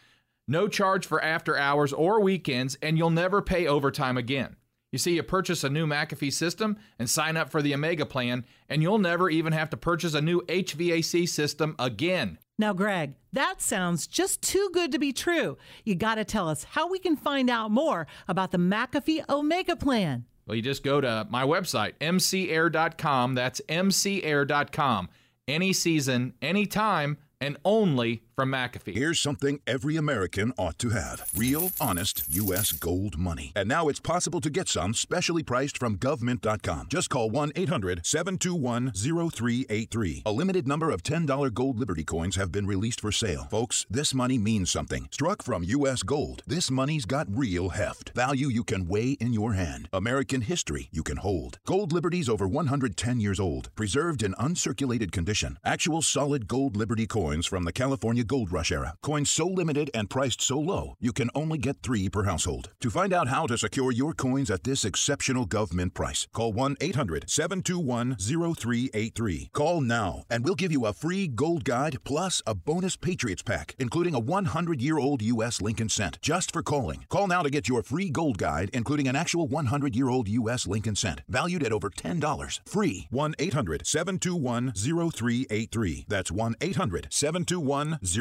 no 0.53 0.69
charge 0.69 1.05
for 1.05 1.21
after 1.21 1.57
hours 1.57 1.93
or 1.93 2.21
weekends, 2.21 2.79
and 2.81 2.97
you'll 2.97 3.11
never 3.11 3.43
pay 3.43 3.67
overtime 3.67 4.17
again. 4.17 4.55
You 4.93 4.99
see, 4.99 5.15
you 5.15 5.23
purchase 5.23 5.65
a 5.65 5.71
new 5.71 5.87
McAfee 5.87 6.33
system 6.33 6.77
and 6.99 7.09
sign 7.09 7.37
up 7.37 7.51
for 7.51 7.63
the 7.63 7.75
Omega 7.75 8.05
plan, 8.05 8.45
and 8.69 8.83
you'll 8.83 8.99
never 8.99 9.31
even 9.31 9.55
have 9.55 9.71
to 9.71 9.77
purchase 9.77 10.13
a 10.15 10.21
new 10.21 10.43
HVAC 10.43 11.27
system 11.29 11.75
again. 11.79 12.39
Now, 12.59 12.75
Greg, 12.75 13.15
that 13.33 13.63
sounds 13.63 14.07
just 14.07 14.43
too 14.43 14.69
good 14.75 14.93
to 14.93 14.99
be 14.99 15.13
true. 15.13 15.57
You 15.85 15.95
got 15.95 16.17
to 16.17 16.25
tell 16.25 16.49
us 16.49 16.65
how 16.65 16.89
we 16.89 16.99
can 16.99 17.17
find 17.17 17.49
out 17.49 17.71
more 17.71 18.07
about 18.29 18.51
the 18.51 18.59
McAfee 18.59 19.29
Omega 19.31 19.77
plan. 19.77 20.27
Well, 20.47 20.57
you 20.57 20.63
just 20.63 20.85
go 20.85 21.01
to 21.01 21.27
my 21.31 21.45
website, 21.45 21.95
mcair.com. 22.01 23.35
That's 23.35 23.61
mcair.com. 23.69 25.09
Any 25.49 25.73
season, 25.73 26.35
any 26.43 26.67
time, 26.67 27.17
and 27.41 27.57
only 27.65 28.23
from 28.35 28.51
McAfee. 28.51 28.95
Here's 28.95 29.21
something 29.21 29.61
every 29.67 29.97
American 29.97 30.53
ought 30.57 30.79
to 30.79 30.91
have 30.91 31.31
real, 31.37 31.71
honest 31.81 32.25
U.S. 32.29 32.73
gold 32.73 33.19
money. 33.19 33.53
And 33.57 33.69
now 33.69 33.89
it's 33.89 34.01
possible 34.01 34.41
to 34.41 34.51
get 34.51 34.69
some 34.69 34.95
specially 34.95 35.43
priced 35.43 35.79
from 35.79 35.99
GovMint.com. 35.99 36.89
Just 36.89 37.11
call 37.11 37.31
1 37.31 37.53
800 37.57 38.07
721 38.07 38.93
0383. 38.93 40.23
A 40.25 40.33
limited 40.33 40.69
number 40.69 40.91
of 40.91 41.03
$10 41.03 41.53
gold 41.53 41.79
Liberty 41.79 42.05
coins 42.05 42.37
have 42.37 42.53
been 42.53 42.67
released 42.67 43.01
for 43.01 43.13
sale. 43.13 43.49
Folks, 43.51 43.87
this 43.91 44.15
money 44.15 44.39
means 44.39 44.71
something. 44.71 45.09
Struck 45.11 45.43
from 45.43 45.65
U.S. 45.65 46.03
gold, 46.03 46.43
this 46.47 46.71
money's 46.71 47.05
got 47.05 47.27
real 47.29 47.71
heft. 47.71 48.13
Value 48.15 48.49
you 48.49 48.65
can 48.65 48.87
weigh 48.87 49.17
in 49.21 49.33
your 49.33 49.55
hand. 49.55 49.89
American 49.93 50.43
history 50.43 50.89
you 50.93 51.03
can 51.03 51.17
hold. 51.19 51.59
Gold 51.67 51.93
Liberty's 51.93 52.29
over 52.29 52.47
110 52.47 53.21
years 53.21 53.41
old, 53.41 53.75
preserved 53.75 54.23
in 54.23 54.35
uncirculated 54.35 55.13
condition. 55.13 55.59
Actual 55.65 56.03
solid 56.03 56.47
gold 56.47 56.77
Liberty 56.77 57.07
coins 57.07 57.23
coins 57.23 57.47
from 57.47 57.65
the 57.65 57.73
California 57.73 58.22
Gold 58.25 58.53
Rush 58.53 58.73
era. 58.73 58.95
Coins 59.03 59.31
so 59.31 59.47
limited 59.47 59.91
and 59.95 60.09
priced 60.09 60.41
so 60.41 60.59
low, 60.59 60.95
you 61.01 61.13
can 61.13 61.31
only 61.35 61.59
get 61.59 61.83
three 61.83 62.09
per 62.09 62.25
household. 62.25 62.71
To 62.81 62.91
find 62.91 63.13
out 63.13 63.29
how 63.29 63.47
to 63.47 63.59
secure 63.59 63.91
your 63.91 64.13
coins 64.13 64.51
at 64.51 64.65
this 64.65 64.85
exceptional 64.85 65.45
government 65.45 65.95
price, 65.95 66.27
call 66.33 66.53
1 66.53 66.77
800 66.81 67.29
721 67.29 68.17
0383. 68.17 69.51
Call 69.53 69.81
now, 69.81 70.25
and 70.31 70.45
we'll 70.45 70.55
give 70.55 70.73
you 70.73 70.87
a 70.87 70.93
free 70.93 71.27
gold 71.27 71.65
guide 71.65 71.99
plus 72.05 72.43
a 72.47 72.55
bonus 72.55 72.97
Patriots 72.97 73.43
pack, 73.43 73.75
including 73.79 74.15
a 74.15 74.19
100 74.21 74.81
year 74.81 74.99
old 74.99 75.23
U.S. 75.23 75.61
Lincoln 75.61 75.89
cent, 75.89 76.19
just 76.23 76.53
for 76.53 76.63
calling. 76.63 77.05
Call 77.09 77.27
now 77.27 77.43
to 77.43 77.51
get 77.51 77.69
your 77.69 77.83
free 77.83 78.11
gold 78.11 78.39
guide, 78.39 78.71
including 78.73 79.09
an 79.09 79.17
actual 79.17 79.47
100 79.49 79.97
year 79.97 80.09
old 80.09 80.29
U.S. 80.29 80.67
Lincoln 80.67 80.97
cent, 80.97 81.23
valued 81.29 81.63
at 81.63 81.73
over 81.73 81.91
$10. 81.91 82.61
Free. 82.69 83.09
1 83.11 83.35
800 83.39 83.87
721 83.87 84.73
0383. 84.75 86.05
That's 86.09 86.31
1 86.31 86.57
800 86.61 87.09
721 87.11 87.99
0383. 88.03 88.12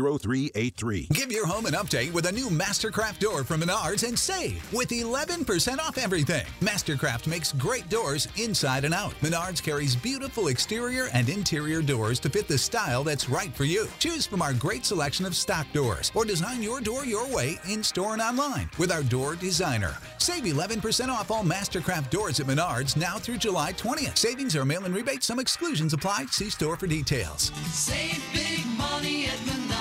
Give 1.10 1.32
your 1.32 1.46
home 1.46 1.66
an 1.66 1.74
update 1.74 2.14
with 2.14 2.26
a 2.26 2.32
new 2.32 2.48
Mastercraft 2.48 3.20
door 3.20 3.44
from 3.44 3.62
Menards 3.62 4.08
and 4.08 4.18
save 4.18 4.62
with 4.72 4.90
11% 4.90 5.80
off 5.80 5.98
everything. 5.98 6.46
Mastercraft 6.62 7.28
makes 7.28 7.52
great 7.54 7.90
doors 7.90 8.28
inside 8.38 8.86
and 8.86 8.94
out. 8.94 9.14
Menards 9.22 9.62
carries 9.62 9.96
beautiful 9.96 10.48
exterior 10.48 11.10
and 11.14 11.28
interior 11.28 11.82
doors 11.82 12.20
to 12.22 12.30
fit 12.30 12.48
the 12.48 12.58
style 12.58 13.04
that's 13.04 13.28
right 13.30 13.54
for 13.54 13.66
you. 13.66 13.88
Choose 14.00 14.26
from 14.26 14.42
our 14.42 14.54
great 14.54 14.86
selection 14.86 15.26
of 15.26 15.36
stock 15.36 15.68
doors 15.74 16.12
or 16.16 16.24
design 16.24 16.64
your 16.64 16.80
door 16.80 17.06
your 17.06 17.28
way 17.28 17.58
in 17.70 17.84
store 17.84 18.14
and 18.14 18.22
online 18.22 18.70
with 18.78 18.92
our 18.92 19.04
door 19.04 19.36
designer. 19.36 19.96
Save 20.20 20.44
11% 20.44 21.10
off 21.10 21.32
all 21.32 21.44
Mastercraft 21.44 22.10
doors 22.10 22.40
at 22.40 22.48
Menards 22.48 22.96
now 22.96 23.18
through 23.18 23.38
July 23.38 23.74
20th. 23.74 24.18
Savings 24.18 24.56
are 24.56 24.64
mail 24.64 24.86
and 24.86 24.96
rebate. 24.96 25.24
Some 25.24 25.40
exclusions 25.40 25.94
apply. 25.94 26.28
See 26.28 26.50
store 26.50 26.78
for 26.78 26.88
details. 26.88 27.52
Save 27.72 28.24
big 28.34 28.66
money 28.78 29.26
at 29.26 29.38
Menards. 29.40 29.81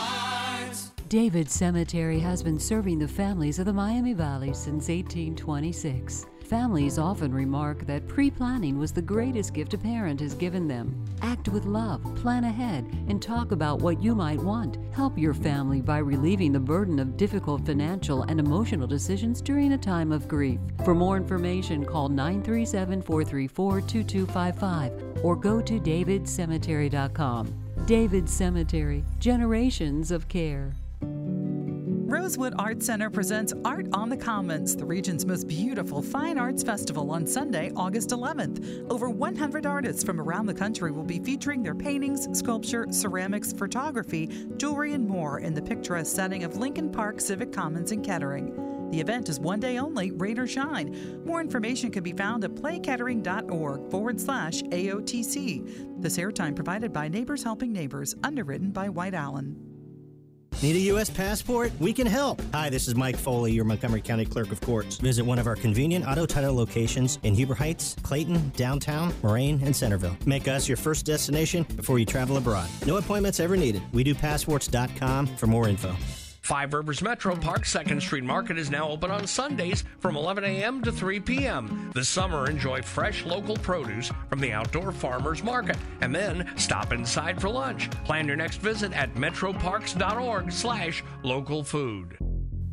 David 1.10 1.50
Cemetery 1.50 2.20
has 2.20 2.40
been 2.40 2.60
serving 2.60 3.00
the 3.00 3.08
families 3.08 3.58
of 3.58 3.66
the 3.66 3.72
Miami 3.72 4.12
Valley 4.12 4.54
since 4.54 4.86
1826. 4.86 6.26
Families 6.44 6.98
often 6.98 7.34
remark 7.34 7.84
that 7.86 8.06
pre 8.06 8.30
planning 8.30 8.78
was 8.78 8.92
the 8.92 9.02
greatest 9.02 9.52
gift 9.52 9.74
a 9.74 9.78
parent 9.78 10.20
has 10.20 10.34
given 10.34 10.68
them. 10.68 11.04
Act 11.20 11.48
with 11.48 11.64
love, 11.64 12.00
plan 12.14 12.44
ahead, 12.44 12.84
and 13.08 13.20
talk 13.20 13.50
about 13.50 13.80
what 13.80 14.00
you 14.00 14.14
might 14.14 14.38
want. 14.38 14.78
Help 14.94 15.18
your 15.18 15.34
family 15.34 15.82
by 15.82 15.98
relieving 15.98 16.52
the 16.52 16.60
burden 16.60 17.00
of 17.00 17.16
difficult 17.16 17.66
financial 17.66 18.22
and 18.22 18.38
emotional 18.38 18.86
decisions 18.86 19.42
during 19.42 19.72
a 19.72 19.78
time 19.78 20.12
of 20.12 20.28
grief. 20.28 20.60
For 20.84 20.94
more 20.94 21.16
information, 21.16 21.84
call 21.84 22.08
937 22.08 23.02
434 23.02 23.80
2255 23.80 25.24
or 25.24 25.34
go 25.34 25.60
to 25.60 25.80
davidcemetery.com. 25.80 27.52
David 27.86 28.28
Cemetery, 28.28 29.04
generations 29.18 30.12
of 30.12 30.28
care. 30.28 30.72
Rosewood 32.10 32.54
Art 32.58 32.82
Center 32.82 33.08
presents 33.08 33.52
Art 33.64 33.86
on 33.92 34.08
the 34.08 34.16
Commons, 34.16 34.74
the 34.74 34.84
region's 34.84 35.24
most 35.24 35.46
beautiful 35.46 36.02
fine 36.02 36.38
arts 36.38 36.60
festival 36.60 37.12
on 37.12 37.24
Sunday, 37.24 37.70
August 37.76 38.08
11th. 38.10 38.84
Over 38.90 39.08
100 39.08 39.64
artists 39.64 40.02
from 40.02 40.20
around 40.20 40.46
the 40.46 40.54
country 40.54 40.90
will 40.90 41.04
be 41.04 41.20
featuring 41.20 41.62
their 41.62 41.76
paintings, 41.76 42.26
sculpture, 42.36 42.88
ceramics, 42.90 43.52
photography, 43.52 44.28
jewelry, 44.56 44.94
and 44.94 45.06
more 45.06 45.38
in 45.38 45.54
the 45.54 45.62
picturesque 45.62 46.12
setting 46.12 46.42
of 46.42 46.56
Lincoln 46.56 46.90
Park 46.90 47.20
Civic 47.20 47.52
Commons 47.52 47.92
in 47.92 48.02
Kettering. 48.02 48.88
The 48.90 49.00
event 49.00 49.28
is 49.28 49.38
one 49.38 49.60
day 49.60 49.78
only, 49.78 50.10
rain 50.10 50.40
or 50.40 50.48
shine. 50.48 51.22
More 51.24 51.40
information 51.40 51.92
can 51.92 52.02
be 52.02 52.12
found 52.12 52.42
at 52.42 52.56
playkettering.org 52.56 53.88
forward 53.88 54.20
slash 54.20 54.62
AOTC. 54.62 56.02
This 56.02 56.18
airtime 56.18 56.56
provided 56.56 56.92
by 56.92 57.06
Neighbors 57.06 57.44
Helping 57.44 57.72
Neighbors, 57.72 58.16
underwritten 58.24 58.72
by 58.72 58.88
White 58.88 59.14
Allen. 59.14 59.69
Need 60.62 60.76
a 60.76 60.80
U.S. 60.90 61.08
passport? 61.08 61.72
We 61.80 61.94
can 61.94 62.06
help. 62.06 62.42
Hi, 62.52 62.68
this 62.68 62.86
is 62.86 62.94
Mike 62.94 63.16
Foley, 63.16 63.52
your 63.52 63.64
Montgomery 63.64 64.02
County 64.02 64.26
Clerk 64.26 64.52
of 64.52 64.60
Courts. 64.60 64.98
Visit 64.98 65.24
one 65.24 65.38
of 65.38 65.46
our 65.46 65.56
convenient 65.56 66.06
auto 66.06 66.26
title 66.26 66.54
locations 66.54 67.18
in 67.22 67.34
Huber 67.34 67.54
Heights, 67.54 67.96
Clayton, 68.02 68.52
downtown, 68.56 69.14
Moraine, 69.22 69.58
and 69.64 69.74
Centerville. 69.74 70.16
Make 70.26 70.48
us 70.48 70.68
your 70.68 70.76
first 70.76 71.06
destination 71.06 71.62
before 71.76 71.98
you 71.98 72.04
travel 72.04 72.36
abroad. 72.36 72.68
No 72.86 72.98
appointments 72.98 73.40
ever 73.40 73.56
needed. 73.56 73.82
We 73.92 74.04
do 74.04 74.14
passports.com 74.14 75.28
for 75.28 75.46
more 75.46 75.66
info. 75.66 75.96
Five 76.50 76.74
Rivers 76.74 77.00
Metro 77.00 77.36
Park 77.36 77.62
2nd 77.62 78.02
Street 78.02 78.24
Market 78.24 78.58
is 78.58 78.72
now 78.72 78.88
open 78.88 79.08
on 79.12 79.24
Sundays 79.24 79.84
from 80.00 80.16
11 80.16 80.42
a.m. 80.42 80.82
to 80.82 80.90
3 80.90 81.20
p.m. 81.20 81.92
This 81.94 82.08
summer, 82.08 82.50
enjoy 82.50 82.82
fresh 82.82 83.24
local 83.24 83.56
produce 83.56 84.10
from 84.28 84.40
the 84.40 84.50
outdoor 84.50 84.90
farmers 84.90 85.44
market 85.44 85.76
and 86.00 86.12
then 86.12 86.50
stop 86.56 86.92
inside 86.92 87.40
for 87.40 87.48
lunch. 87.48 87.88
Plan 88.04 88.26
your 88.26 88.34
next 88.34 88.56
visit 88.56 88.92
at 88.94 89.14
metroparks.org 89.14 90.50
slash 90.50 91.04
local 91.22 91.62
food. 91.62 92.18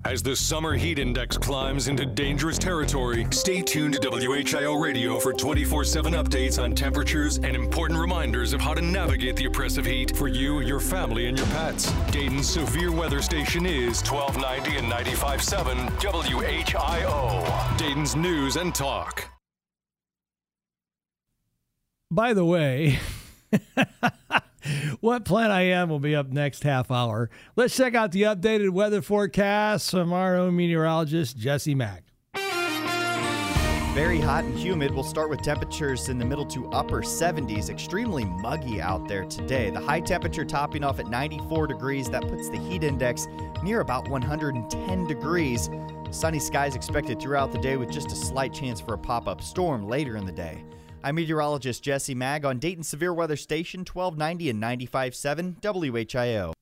As 0.08 0.24
the 0.24 0.38
summer 0.38 0.74
heat 0.74 1.00
index 1.00 1.38
climbs 1.38 1.90
into 1.90 2.06
dangerous 2.06 2.58
territory, 2.58 3.28
stay 3.32 3.62
tuned 3.62 3.96
to 3.96 4.10
WHIO 4.10 4.82
radio 4.82 5.20
for 5.20 5.34
24 5.34 5.84
7 5.84 6.14
updates 6.14 6.64
on 6.64 6.74
temperatures 6.74 7.40
and 7.40 7.58
important 7.58 8.00
reminders 8.00 8.54
of 8.54 8.62
how 8.62 8.74
to 8.74 8.82
navigate 8.82 9.36
the 9.36 9.48
oppressive 9.48 9.86
heat 9.86 10.16
for 10.16 10.30
you, 10.30 10.62
your 10.62 10.80
family, 10.80 11.28
and 11.28 11.38
your 11.38 11.48
pets. 11.48 11.92
Dayton's 12.10 12.48
severe 12.48 12.90
weather 12.90 13.22
station 13.22 13.66
is 13.66 14.02
1290 14.10 14.78
and 14.78 14.90
95.7 14.90 15.90
WHIO. 16.00 17.78
Dayton's 17.78 18.16
News 18.16 18.56
and 18.56 18.74
Talk. 18.74 19.26
By 22.10 22.34
the 22.34 22.46
way, 22.46 23.00
what 25.00 25.26
plan 25.26 25.52
I 25.52 25.62
am 25.64 25.90
will 25.90 26.00
be 26.00 26.16
up 26.16 26.32
next 26.32 26.64
half 26.64 26.92
hour. 26.92 27.30
Let's 27.56 27.76
check 27.76 27.96
out 27.96 28.12
the 28.12 28.24
updated 28.24 28.72
weather 28.72 29.02
forecast 29.02 29.92
from 29.92 30.14
our 30.14 30.36
own 30.36 30.56
meteorologist, 30.56 31.38
Jesse 31.38 31.76
Maag. 31.76 32.02
Very 33.98 34.20
hot 34.20 34.44
and 34.44 34.56
humid. 34.56 34.94
We'll 34.94 35.04
start 35.04 35.28
with 35.28 35.42
temperatures 35.42 36.08
in 36.08 36.20
the 36.20 36.26
middle 36.26 36.46
to 36.46 36.70
upper 36.70 37.02
70s. 37.02 37.72
Extremely 37.72 38.26
muggy 38.26 38.80
out 38.80 39.08
there 39.08 39.26
today. 39.26 39.72
The 39.72 39.80
high 39.80 40.02
temperature 40.02 40.46
topping 40.46 40.84
off 40.84 41.00
at 41.00 41.08
94 41.08 41.66
degrees. 41.66 42.08
That 42.12 42.22
puts 42.28 42.48
the 42.50 42.58
heat 42.58 42.84
index 42.84 43.28
near 43.64 43.80
about 43.80 44.08
110 44.08 45.08
degrees. 45.08 45.72
Sunny 46.12 46.38
skies 46.38 46.76
expected 46.76 47.20
throughout 47.20 47.52
the 47.52 47.58
day 47.58 47.76
with 47.76 47.90
just 47.90 48.12
a 48.12 48.16
slight 48.16 48.54
chance 48.54 48.80
for 48.80 48.94
a 48.94 49.00
pop 49.00 49.28
up 49.28 49.42
storm 49.42 49.88
later 49.88 50.16
in 50.16 50.28
the 50.28 50.32
day. 50.32 50.64
I'm 51.04 51.16
meteorologist 51.16 51.84
Jesse 51.84 52.16
Maag 52.16 52.44
on 52.44 52.58
Dayton 52.60 52.84
Severe 52.84 53.14
Weather 53.14 53.38
Station 53.38 53.82
1290 53.82 54.50
and 54.50 54.62
95.7 54.62 55.62
WHIO. 55.62 56.54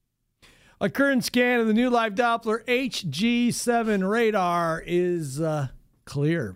A 0.81 0.89
current 0.89 1.23
scan 1.23 1.61
of 1.61 1.67
the 1.67 1.73
new 1.73 1.89
live 1.89 2.15
Doppler 2.15 2.65
HG7 2.65 4.07
radar 4.07 4.83
is 4.85 5.39
uh, 5.39 5.69
clear. 6.03 6.55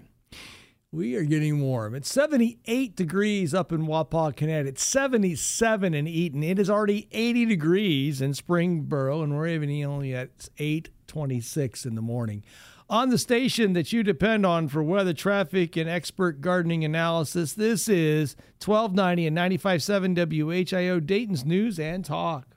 We 0.92 1.16
are 1.16 1.24
getting 1.24 1.62
warm. 1.62 1.96
It's 1.96 2.12
78 2.12 2.96
degrees 2.96 3.54
up 3.54 3.72
in 3.72 3.88
Wapakoneta. 3.88 4.66
It's 4.66 4.84
77 4.84 5.94
in 5.94 6.08
Eaton. 6.08 6.44
It 6.44 6.60
is 6.60 6.70
already 6.70 7.08
80 7.12 7.46
degrees 7.46 8.22
in 8.22 8.32
Springboro, 8.32 9.24
and 9.24 9.38
we're 9.38 9.48
even 9.48 9.70
only 9.86 10.14
at 10.14 10.50
8:26 10.58 11.86
in 11.86 11.96
the 11.96 12.02
morning. 12.02 12.44
On 12.92 13.10
the 13.10 13.20
station 13.20 13.74
that 13.74 13.94
you 13.94 14.02
depend 14.02 14.48
on 14.48 14.68
for 14.68 14.82
weather, 14.82 15.14
traffic, 15.14 15.78
and 15.78 15.88
expert 15.88 16.42
gardening 16.42 16.84
analysis, 16.84 17.54
this 17.54 17.88
is 17.88 18.36
1290 18.66 19.28
and 19.28 19.38
95.7 19.38 20.16
WHIO 20.16 21.06
Dayton's 21.06 21.46
News 21.46 21.78
and 21.78 22.04
Talk. 22.04 22.48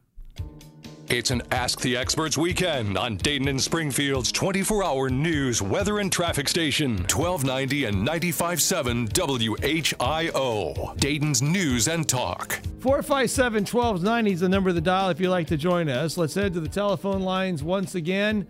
It's 1.11 1.31
an 1.31 1.42
Ask 1.51 1.83
the 1.83 1.99
Experts 1.99 2.38
weekend 2.38 2.97
on 2.97 3.18
Dayton 3.18 3.47
and 3.49 3.61
Springfield's 3.61 4.33
24 4.33 4.83
hour 4.83 5.11
news, 5.11 5.61
weather, 5.61 5.99
and 5.99 6.11
traffic 6.11 6.49
station, 6.49 6.92
1290 6.92 7.85
and 7.85 8.09
95.7 8.09 9.12
WHIO. 9.12 10.97
Dayton's 10.97 11.42
News 11.42 11.88
and 11.88 12.09
Talk. 12.09 12.59
457 12.81 13.66
1290 13.66 14.33
is 14.33 14.40
the 14.40 14.49
number 14.49 14.71
of 14.71 14.77
the 14.77 14.81
dial 14.81 15.11
if 15.11 15.21
you'd 15.21 15.29
like 15.29 15.49
to 15.49 15.59
join 15.59 15.90
us. 15.90 16.16
Let's 16.16 16.35
head 16.35 16.55
to 16.55 16.61
the 16.61 16.68
telephone 16.68 17.21
lines 17.21 17.62
once 17.62 17.95
again. 17.95 18.47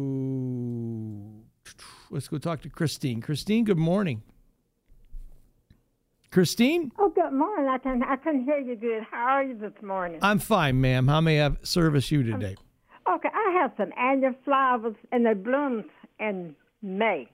let's 2.09 2.27
go 2.27 2.37
talk 2.37 2.61
to 2.61 2.69
Christine. 2.69 3.21
Christine, 3.21 3.63
good 3.63 3.77
morning. 3.77 4.23
Christine? 6.31 6.91
Oh, 6.99 7.09
good 7.09 7.31
morning. 7.31 7.69
I 7.69 7.77
can 7.77 8.03
I 8.03 8.17
can 8.17 8.43
hear 8.43 8.57
you 8.59 8.75
good. 8.75 9.03
How 9.09 9.37
are 9.37 9.43
you 9.43 9.57
this 9.57 9.71
morning? 9.81 10.19
I'm 10.21 10.39
fine, 10.39 10.81
ma'am. 10.81 11.07
How 11.07 11.21
may 11.21 11.41
I 11.41 11.51
service 11.63 12.11
you 12.11 12.23
today? 12.23 12.57
Okay, 13.09 13.29
I 13.33 13.51
have 13.61 13.71
some 13.77 13.93
annual 13.97 14.33
flowers 14.43 14.95
and 15.13 15.25
they 15.25 15.33
bloom 15.33 15.85
in 16.19 16.55
May. 16.81 17.29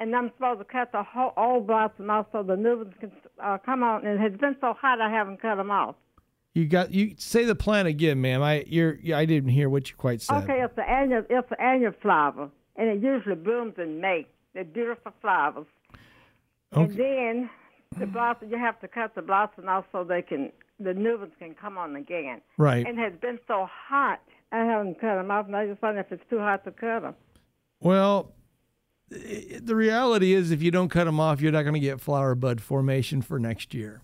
And 0.00 0.14
I'm 0.14 0.30
supposed 0.36 0.58
to 0.58 0.64
cut 0.66 0.92
the 0.92 1.02
whole 1.02 1.32
old 1.36 1.66
blossom 1.66 2.10
off 2.10 2.26
so 2.32 2.42
the 2.42 2.56
new 2.56 2.78
ones 2.78 2.92
can 3.00 3.12
uh, 3.42 3.56
come 3.64 3.82
on. 3.82 4.04
And 4.04 4.22
it's 4.22 4.38
been 4.38 4.56
so 4.60 4.74
hot 4.78 5.00
I 5.00 5.10
haven't 5.10 5.40
cut 5.40 5.56
them 5.56 5.70
off. 5.70 5.94
You 6.54 6.66
got 6.66 6.92
you 6.92 7.14
say 7.16 7.44
the 7.44 7.54
plan 7.54 7.86
again, 7.86 8.20
ma'am. 8.20 8.42
I 8.42 8.64
you're 8.66 8.98
I 9.14 9.24
didn't 9.24 9.50
hear 9.50 9.70
what 9.70 9.88
you 9.88 9.96
quite 9.96 10.20
said. 10.20 10.44
Okay, 10.44 10.62
it's 10.62 10.76
an 10.76 10.84
annual 10.86 11.24
it's 11.30 11.50
an 11.50 11.56
annual 11.60 11.92
flower, 12.02 12.50
and 12.76 12.88
it 12.88 13.02
usually 13.02 13.36
blooms 13.36 13.74
in 13.78 14.00
May. 14.00 14.26
They're 14.52 14.64
beautiful 14.64 15.12
flowers. 15.22 15.66
Okay. 16.76 16.82
And 16.82 16.98
then 16.98 17.50
the 17.98 18.06
blossom. 18.06 18.50
You 18.50 18.58
have 18.58 18.78
to 18.80 18.88
cut 18.88 19.14
the 19.14 19.22
blossom 19.22 19.68
off 19.68 19.86
so 19.92 20.04
they 20.04 20.20
can 20.20 20.52
the 20.78 20.92
new 20.92 21.18
ones 21.18 21.32
can 21.38 21.54
come 21.54 21.78
on 21.78 21.96
again. 21.96 22.42
Right. 22.58 22.86
And 22.86 22.98
it 22.98 23.02
has 23.02 23.20
been 23.20 23.38
so 23.46 23.66
hot. 23.88 24.20
I 24.50 24.64
haven't 24.64 25.00
cut 25.00 25.14
them 25.14 25.30
off, 25.30 25.46
and 25.46 25.56
I 25.56 25.66
just 25.66 25.80
wonder 25.80 26.00
if 26.00 26.12
it's 26.12 26.28
too 26.28 26.38
hot 26.38 26.64
to 26.64 26.70
cut 26.70 27.00
them. 27.00 27.14
Well, 27.80 28.32
the 29.08 29.74
reality 29.74 30.34
is, 30.34 30.50
if 30.50 30.62
you 30.62 30.70
don't 30.70 30.90
cut 30.90 31.04
them 31.04 31.18
off, 31.18 31.40
you're 31.40 31.52
not 31.52 31.62
going 31.62 31.74
to 31.74 31.80
get 31.80 32.00
flower 32.00 32.34
bud 32.34 32.60
formation 32.60 33.22
for 33.22 33.38
next 33.38 33.72
year. 33.72 34.02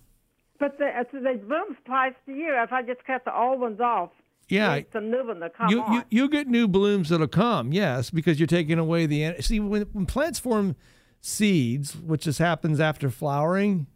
But 0.59 0.79
they, 0.79 0.90
so 1.12 1.21
they 1.21 1.37
bloom 1.37 1.77
twice 1.85 2.14
a 2.29 2.33
year. 2.33 2.62
If 2.62 2.73
I 2.73 2.83
just 2.83 3.05
cut 3.05 3.25
the 3.25 3.37
old 3.38 3.61
ones 3.61 3.81
off, 3.81 4.11
Yeah. 4.49 4.81
some 4.92 5.11
new 5.11 5.25
ones 5.27 5.40
to 5.40 5.51
come 5.51 5.68
you, 5.71 5.85
you 5.92 6.03
you 6.11 6.29
get 6.29 6.49
new 6.49 6.66
blooms 6.66 7.11
that'll 7.11 7.29
come, 7.29 7.73
yes, 7.73 8.11
because 8.11 8.40
you're 8.40 8.47
taking 8.49 8.79
away 8.79 9.07
the 9.07 9.37
see 9.40 9.61
when, 9.61 9.83
when 9.92 10.07
plants 10.07 10.38
form 10.38 10.75
seeds, 11.21 11.94
which 11.97 12.23
just 12.23 12.38
happens 12.38 12.81
after 12.81 13.11
flowering. 13.11 13.87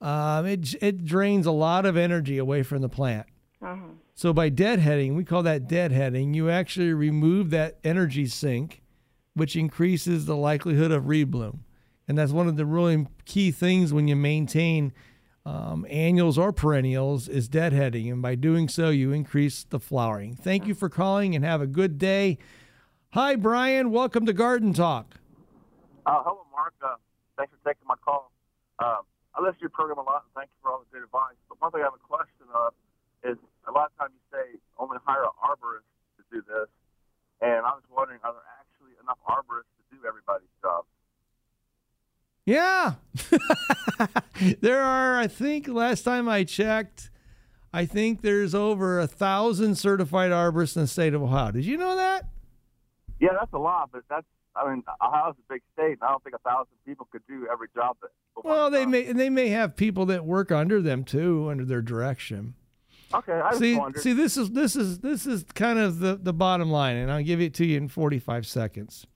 Um, 0.00 0.44
it 0.46 0.74
it 0.82 1.04
drains 1.04 1.46
a 1.46 1.50
lot 1.52 1.86
of 1.86 1.96
energy 1.96 2.38
away 2.38 2.62
from 2.62 2.82
the 2.82 2.88
plant. 2.88 3.26
uh-huh. 3.62 3.76
So 4.14 4.32
by 4.32 4.48
deadheading, 4.50 5.14
we 5.14 5.24
call 5.24 5.42
that 5.42 5.68
deadheading. 5.68 6.34
You 6.34 6.48
actually 6.48 6.94
remove 6.94 7.50
that 7.50 7.78
energy 7.84 8.26
sink, 8.26 8.82
which 9.34 9.56
increases 9.56 10.24
the 10.26 10.36
likelihood 10.36 10.90
of 10.90 11.04
rebloom, 11.04 11.58
and 12.08 12.16
that's 12.18 12.32
one 12.32 12.48
of 12.48 12.56
the 12.56 12.64
really 12.66 13.06
key 13.24 13.50
things 13.50 13.92
when 13.92 14.08
you 14.08 14.16
maintain 14.16 14.92
um, 15.46 15.86
annuals 15.88 16.36
or 16.36 16.52
perennials 16.52 17.28
is 17.28 17.48
deadheading, 17.48 18.10
and 18.10 18.20
by 18.20 18.34
doing 18.34 18.68
so, 18.68 18.90
you 18.90 19.12
increase 19.12 19.62
the 19.62 19.78
flowering. 19.78 20.34
Thank 20.34 20.66
you 20.66 20.74
for 20.74 20.88
calling, 20.88 21.36
and 21.36 21.44
have 21.44 21.62
a 21.62 21.68
good 21.68 21.98
day. 21.98 22.38
Hi, 23.14 23.36
Brian. 23.36 23.92
Welcome 23.92 24.26
to 24.26 24.32
Garden 24.32 24.74
Talk. 24.74 25.22
Uh, 26.04 26.18
hello, 26.26 26.42
Mark. 26.50 26.74
Uh, 26.82 26.98
thanks 27.38 27.54
for 27.54 27.62
taking 27.70 27.86
my 27.86 27.94
call. 28.02 28.32
Um, 28.82 29.06
I 29.38 29.40
listen 29.40 29.62
to 29.62 29.70
your 29.70 29.70
program 29.70 29.98
a 29.98 30.02
lot, 30.02 30.26
and 30.26 30.34
thank 30.34 30.50
you 30.50 30.58
for 30.66 30.74
all 30.74 30.82
the 30.82 30.90
good 30.90 31.06
advice. 31.06 31.38
But 31.48 31.62
one 31.62 31.70
thing 31.70 31.82
I 31.82 31.84
have 31.84 31.94
a 31.94 32.02
question 32.02 32.50
of 32.50 32.74
is 33.22 33.38
a 33.68 33.72
lot 33.72 33.94
of 33.94 33.98
times 34.02 34.18
you 34.18 34.24
say 34.34 34.58
only 34.82 34.98
hire 35.06 35.22
an 35.22 35.36
arborist 35.38 35.86
to 36.18 36.22
do 36.26 36.42
this, 36.42 36.66
and 37.38 37.62
I 37.62 37.70
was 37.70 37.86
wondering, 37.86 38.18
are 38.26 38.34
there 38.34 38.50
actually 38.58 38.98
enough 38.98 39.22
arborists 39.30 39.70
to 39.78 39.82
do 39.94 40.02
everybody's 40.02 40.50
job? 40.55 40.55
Yeah. 42.46 42.94
there 44.60 44.80
are, 44.80 45.18
I 45.18 45.26
think, 45.26 45.68
last 45.68 46.02
time 46.02 46.28
I 46.28 46.44
checked, 46.44 47.10
I 47.72 47.84
think 47.84 48.22
there's 48.22 48.54
over 48.54 48.98
a 49.00 49.06
thousand 49.06 49.74
certified 49.74 50.30
arborists 50.30 50.76
in 50.76 50.82
the 50.82 50.88
state 50.88 51.12
of 51.12 51.22
Ohio. 51.22 51.50
Did 51.50 51.66
you 51.66 51.76
know 51.76 51.96
that? 51.96 52.26
Yeah, 53.20 53.30
that's 53.38 53.52
a 53.52 53.58
lot, 53.58 53.90
but 53.92 54.02
that's 54.08 54.26
I 54.56 54.70
mean, 54.70 54.82
Ohio's 55.02 55.34
a 55.38 55.52
big 55.52 55.62
state, 55.74 55.92
and 55.92 56.02
I 56.02 56.10
don't 56.10 56.22
think 56.24 56.34
a 56.34 56.48
thousand 56.48 56.72
people 56.86 57.08
could 57.10 57.26
do 57.28 57.46
every 57.52 57.68
job 57.74 57.96
that. 58.02 58.10
Well, 58.42 58.70
they 58.70 58.86
may 58.86 59.06
and 59.06 59.18
they 59.18 59.30
may 59.30 59.48
have 59.48 59.76
people 59.76 60.06
that 60.06 60.24
work 60.24 60.52
under 60.52 60.80
them 60.80 61.04
too, 61.04 61.48
under 61.50 61.64
their 61.64 61.82
direction. 61.82 62.54
Okay, 63.14 63.32
I 63.32 63.54
see, 63.56 63.80
see, 63.96 64.12
this 64.12 64.36
is 64.36 64.50
this 64.50 64.76
is 64.76 64.98
this 65.00 65.26
is 65.26 65.44
kind 65.54 65.78
of 65.78 66.00
the 66.00 66.16
the 66.16 66.32
bottom 66.32 66.70
line, 66.70 66.96
and 66.96 67.10
I'll 67.10 67.22
give 67.22 67.40
it 67.40 67.54
to 67.54 67.66
you 67.66 67.76
in 67.76 67.88
45 67.88 68.46
seconds. 68.46 69.06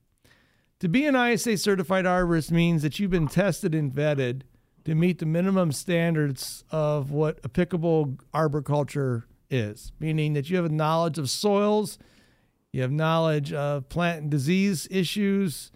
To 0.81 0.89
be 0.89 1.05
an 1.05 1.15
ISA 1.15 1.57
certified 1.57 2.05
arborist 2.05 2.49
means 2.49 2.81
that 2.81 2.97
you've 2.97 3.11
been 3.11 3.27
tested 3.27 3.75
and 3.75 3.93
vetted 3.93 4.41
to 4.83 4.95
meet 4.95 5.19
the 5.19 5.27
minimum 5.27 5.71
standards 5.71 6.63
of 6.71 7.11
what 7.11 7.39
applicable 7.45 8.17
arboriculture 8.33 9.27
is, 9.51 9.91
meaning 9.99 10.33
that 10.33 10.49
you 10.49 10.55
have 10.55 10.65
a 10.65 10.69
knowledge 10.69 11.19
of 11.19 11.29
soils, 11.29 11.99
you 12.71 12.81
have 12.81 12.91
knowledge 12.91 13.53
of 13.53 13.89
plant 13.89 14.23
and 14.23 14.31
disease 14.31 14.87
issues, 14.89 15.71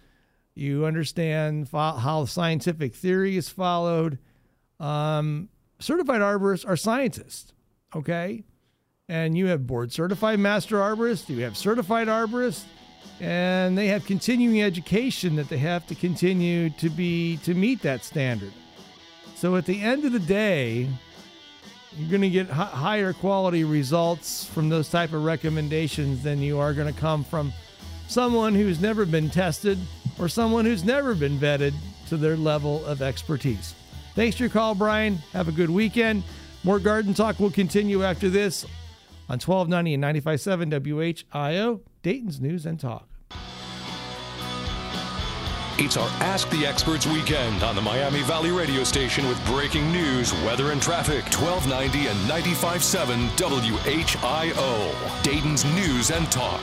you 0.56 0.84
understand 0.84 1.68
fo- 1.68 1.92
how 1.92 2.24
scientific 2.24 2.92
theory 2.92 3.36
is 3.36 3.48
followed. 3.48 4.18
Um, 4.80 5.50
certified 5.78 6.20
arborists 6.20 6.68
are 6.68 6.76
scientists, 6.76 7.52
okay? 7.94 8.42
And 9.08 9.38
you 9.38 9.46
have 9.46 9.68
board 9.68 9.92
certified 9.92 10.40
master 10.40 10.78
arborists, 10.78 11.28
you 11.28 11.44
have 11.44 11.56
certified 11.56 12.08
arborists, 12.08 12.64
and 13.20 13.76
they 13.76 13.86
have 13.88 14.04
continuing 14.04 14.62
education 14.62 15.36
that 15.36 15.48
they 15.48 15.58
have 15.58 15.86
to 15.86 15.94
continue 15.94 16.70
to 16.70 16.90
be 16.90 17.38
to 17.38 17.54
meet 17.54 17.82
that 17.82 18.04
standard. 18.04 18.52
So 19.34 19.56
at 19.56 19.66
the 19.66 19.80
end 19.80 20.04
of 20.04 20.12
the 20.12 20.18
day, 20.18 20.88
you're 21.96 22.10
going 22.10 22.22
to 22.22 22.30
get 22.30 22.48
hi- 22.48 22.64
higher 22.64 23.12
quality 23.12 23.64
results 23.64 24.44
from 24.44 24.68
those 24.68 24.88
type 24.88 25.12
of 25.12 25.24
recommendations 25.24 26.22
than 26.22 26.40
you 26.40 26.58
are 26.58 26.74
going 26.74 26.92
to 26.92 26.98
come 26.98 27.24
from 27.24 27.52
someone 28.08 28.54
who's 28.54 28.80
never 28.80 29.06
been 29.06 29.30
tested 29.30 29.78
or 30.18 30.28
someone 30.28 30.64
who's 30.64 30.84
never 30.84 31.14
been 31.14 31.38
vetted 31.38 31.74
to 32.08 32.16
their 32.16 32.36
level 32.36 32.84
of 32.86 33.02
expertise. 33.02 33.74
Thanks 34.14 34.36
for 34.36 34.44
your 34.44 34.50
call, 34.50 34.74
Brian. 34.74 35.16
Have 35.32 35.48
a 35.48 35.52
good 35.52 35.70
weekend. 35.70 36.22
More 36.64 36.78
garden 36.78 37.14
talk 37.14 37.38
will 37.38 37.50
continue 37.50 38.02
after 38.02 38.28
this 38.28 38.64
on 39.28 39.38
1290 39.38 39.94
and 39.94 40.02
95.7 40.02 41.24
WHIO, 41.32 41.80
Dayton's 42.06 42.40
News 42.40 42.66
and 42.66 42.78
Talk. 42.78 43.08
It's 45.76 45.96
our 45.96 46.08
Ask 46.20 46.48
the 46.50 46.64
Experts 46.64 47.04
weekend 47.04 47.64
on 47.64 47.74
the 47.74 47.82
Miami 47.82 48.22
Valley 48.22 48.52
radio 48.52 48.84
station 48.84 49.26
with 49.26 49.44
breaking 49.44 49.90
news, 49.90 50.32
weather, 50.44 50.70
and 50.70 50.80
traffic. 50.80 51.24
1290 51.24 52.06
and 52.06 52.16
95.7 52.30 53.30
WHIO. 53.36 55.22
Dayton's 55.24 55.64
News 55.74 56.12
and 56.12 56.30
Talk. 56.30 56.62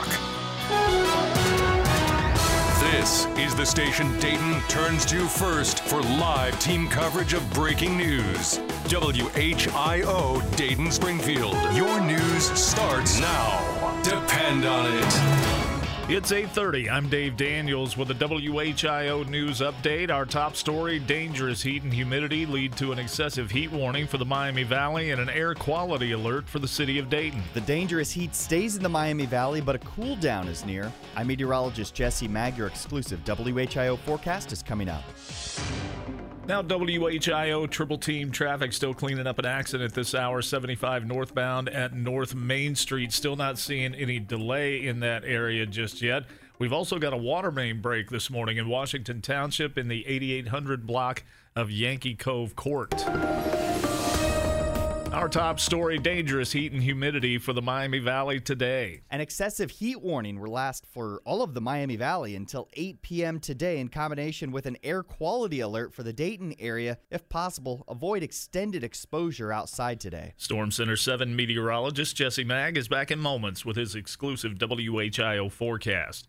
This 2.80 3.26
is 3.36 3.54
the 3.54 3.66
station 3.66 4.18
Dayton 4.20 4.62
turns 4.70 5.04
to 5.04 5.28
first 5.28 5.84
for 5.84 6.00
live 6.00 6.58
team 6.58 6.88
coverage 6.88 7.34
of 7.34 7.52
breaking 7.52 7.98
news. 7.98 8.60
WHIO 8.86 10.56
Dayton 10.56 10.90
Springfield. 10.90 11.56
Your 11.74 12.00
news 12.00 12.44
starts 12.58 13.20
now. 13.20 13.73
Depend 14.04 14.66
on 14.66 14.86
it. 14.86 15.04
It's 16.06 16.30
8:30. 16.30 16.90
I'm 16.90 17.08
Dave 17.08 17.38
Daniels 17.38 17.96
with 17.96 18.10
a 18.10 18.14
WHIO 18.14 19.26
news 19.26 19.60
update. 19.60 20.10
Our 20.10 20.26
top 20.26 20.54
story: 20.54 20.98
dangerous 20.98 21.62
heat 21.62 21.82
and 21.82 21.92
humidity 21.92 22.44
lead 22.44 22.76
to 22.76 22.92
an 22.92 22.98
excessive 22.98 23.50
heat 23.50 23.72
warning 23.72 24.06
for 24.06 24.18
the 24.18 24.26
Miami 24.26 24.64
Valley 24.64 25.12
and 25.12 25.20
an 25.22 25.30
air 25.30 25.54
quality 25.54 26.12
alert 26.12 26.46
for 26.46 26.58
the 26.58 26.68
city 26.68 26.98
of 26.98 27.08
Dayton. 27.08 27.42
The 27.54 27.62
dangerous 27.62 28.10
heat 28.10 28.34
stays 28.34 28.76
in 28.76 28.82
the 28.82 28.88
Miami 28.90 29.24
Valley, 29.24 29.62
but 29.62 29.76
a 29.76 29.78
cool 29.78 30.16
down 30.16 30.48
is 30.48 30.66
near. 30.66 30.92
I'm 31.16 31.26
meteorologist 31.26 31.94
Jesse 31.94 32.28
Maag. 32.28 32.58
Your 32.58 32.66
exclusive 32.66 33.24
WHIO 33.24 33.96
forecast 34.00 34.52
is 34.52 34.62
coming 34.62 34.90
up. 34.90 35.04
Now, 36.46 36.60
WHIO 36.60 37.70
triple 37.70 37.96
team 37.96 38.30
traffic 38.30 38.74
still 38.74 38.92
cleaning 38.92 39.26
up 39.26 39.38
an 39.38 39.46
accident 39.46 39.94
this 39.94 40.14
hour, 40.14 40.42
75 40.42 41.06
northbound 41.06 41.70
at 41.70 41.94
North 41.94 42.34
Main 42.34 42.74
Street. 42.74 43.12
Still 43.12 43.34
not 43.34 43.58
seeing 43.58 43.94
any 43.94 44.20
delay 44.20 44.86
in 44.86 45.00
that 45.00 45.24
area 45.24 45.64
just 45.64 46.02
yet. 46.02 46.24
We've 46.58 46.72
also 46.72 46.98
got 46.98 47.14
a 47.14 47.16
water 47.16 47.50
main 47.50 47.80
break 47.80 48.10
this 48.10 48.28
morning 48.28 48.58
in 48.58 48.68
Washington 48.68 49.22
Township 49.22 49.78
in 49.78 49.88
the 49.88 50.06
8800 50.06 50.86
block 50.86 51.24
of 51.56 51.70
Yankee 51.70 52.14
Cove 52.14 52.54
Court. 52.54 52.92
Our 55.14 55.28
top 55.28 55.60
story 55.60 55.96
dangerous 55.98 56.50
heat 56.50 56.72
and 56.72 56.82
humidity 56.82 57.38
for 57.38 57.52
the 57.52 57.62
Miami 57.62 58.00
Valley 58.00 58.40
today. 58.40 59.02
An 59.12 59.20
excessive 59.20 59.70
heat 59.70 60.02
warning 60.02 60.40
will 60.40 60.50
last 60.50 60.86
for 60.86 61.22
all 61.24 61.40
of 61.40 61.54
the 61.54 61.60
Miami 61.60 61.94
Valley 61.94 62.34
until 62.34 62.68
8 62.72 63.00
p.m. 63.00 63.38
today 63.38 63.78
in 63.78 63.90
combination 63.90 64.50
with 64.50 64.66
an 64.66 64.76
air 64.82 65.04
quality 65.04 65.60
alert 65.60 65.94
for 65.94 66.02
the 66.02 66.12
Dayton 66.12 66.56
area. 66.58 66.98
If 67.12 67.28
possible, 67.28 67.84
avoid 67.86 68.24
extended 68.24 68.82
exposure 68.82 69.52
outside 69.52 70.00
today. 70.00 70.34
Storm 70.36 70.72
Center 70.72 70.96
7 70.96 71.36
meteorologist 71.36 72.16
Jesse 72.16 72.44
Maag 72.44 72.76
is 72.76 72.88
back 72.88 73.12
in 73.12 73.20
moments 73.20 73.64
with 73.64 73.76
his 73.76 73.94
exclusive 73.94 74.54
WHIO 74.58 75.48
forecast. 75.48 76.26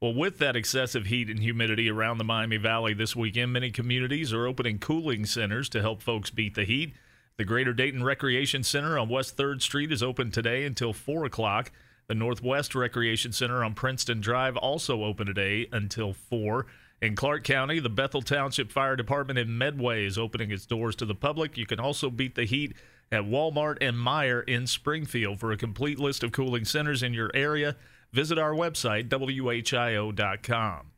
Well, 0.00 0.14
with 0.14 0.38
that 0.38 0.54
excessive 0.54 1.06
heat 1.06 1.28
and 1.28 1.40
humidity 1.40 1.90
around 1.90 2.18
the 2.18 2.24
Miami 2.24 2.56
Valley 2.56 2.94
this 2.94 3.16
weekend, 3.16 3.52
many 3.52 3.72
communities 3.72 4.32
are 4.32 4.46
opening 4.46 4.78
cooling 4.78 5.26
centers 5.26 5.68
to 5.70 5.80
help 5.80 6.02
folks 6.02 6.30
beat 6.30 6.54
the 6.54 6.62
heat. 6.62 6.94
The 7.38 7.44
Greater 7.44 7.72
Dayton 7.72 8.02
Recreation 8.02 8.64
Center 8.64 8.98
on 8.98 9.08
West 9.08 9.36
3rd 9.36 9.62
Street 9.62 9.92
is 9.92 10.02
open 10.02 10.32
today 10.32 10.64
until 10.64 10.92
4 10.92 11.24
o'clock. 11.24 11.70
The 12.08 12.16
Northwest 12.16 12.74
Recreation 12.74 13.30
Center 13.30 13.62
on 13.62 13.74
Princeton 13.74 14.20
Drive 14.20 14.56
also 14.56 15.04
open 15.04 15.28
today 15.28 15.68
until 15.70 16.12
4. 16.12 16.66
In 17.00 17.14
Clark 17.14 17.44
County, 17.44 17.78
the 17.78 17.88
Bethel 17.88 18.22
Township 18.22 18.72
Fire 18.72 18.96
Department 18.96 19.38
in 19.38 19.56
Medway 19.56 20.04
is 20.04 20.18
opening 20.18 20.50
its 20.50 20.66
doors 20.66 20.96
to 20.96 21.06
the 21.06 21.14
public. 21.14 21.56
You 21.56 21.64
can 21.64 21.78
also 21.78 22.10
beat 22.10 22.34
the 22.34 22.42
heat 22.42 22.74
at 23.12 23.22
Walmart 23.22 23.78
and 23.80 23.96
Meijer 23.96 24.42
in 24.48 24.66
Springfield. 24.66 25.38
For 25.38 25.52
a 25.52 25.56
complete 25.56 26.00
list 26.00 26.24
of 26.24 26.32
cooling 26.32 26.64
centers 26.64 27.04
in 27.04 27.14
your 27.14 27.30
area, 27.34 27.76
visit 28.12 28.36
our 28.36 28.52
website, 28.52 29.08
WHIO.com. 29.10 30.90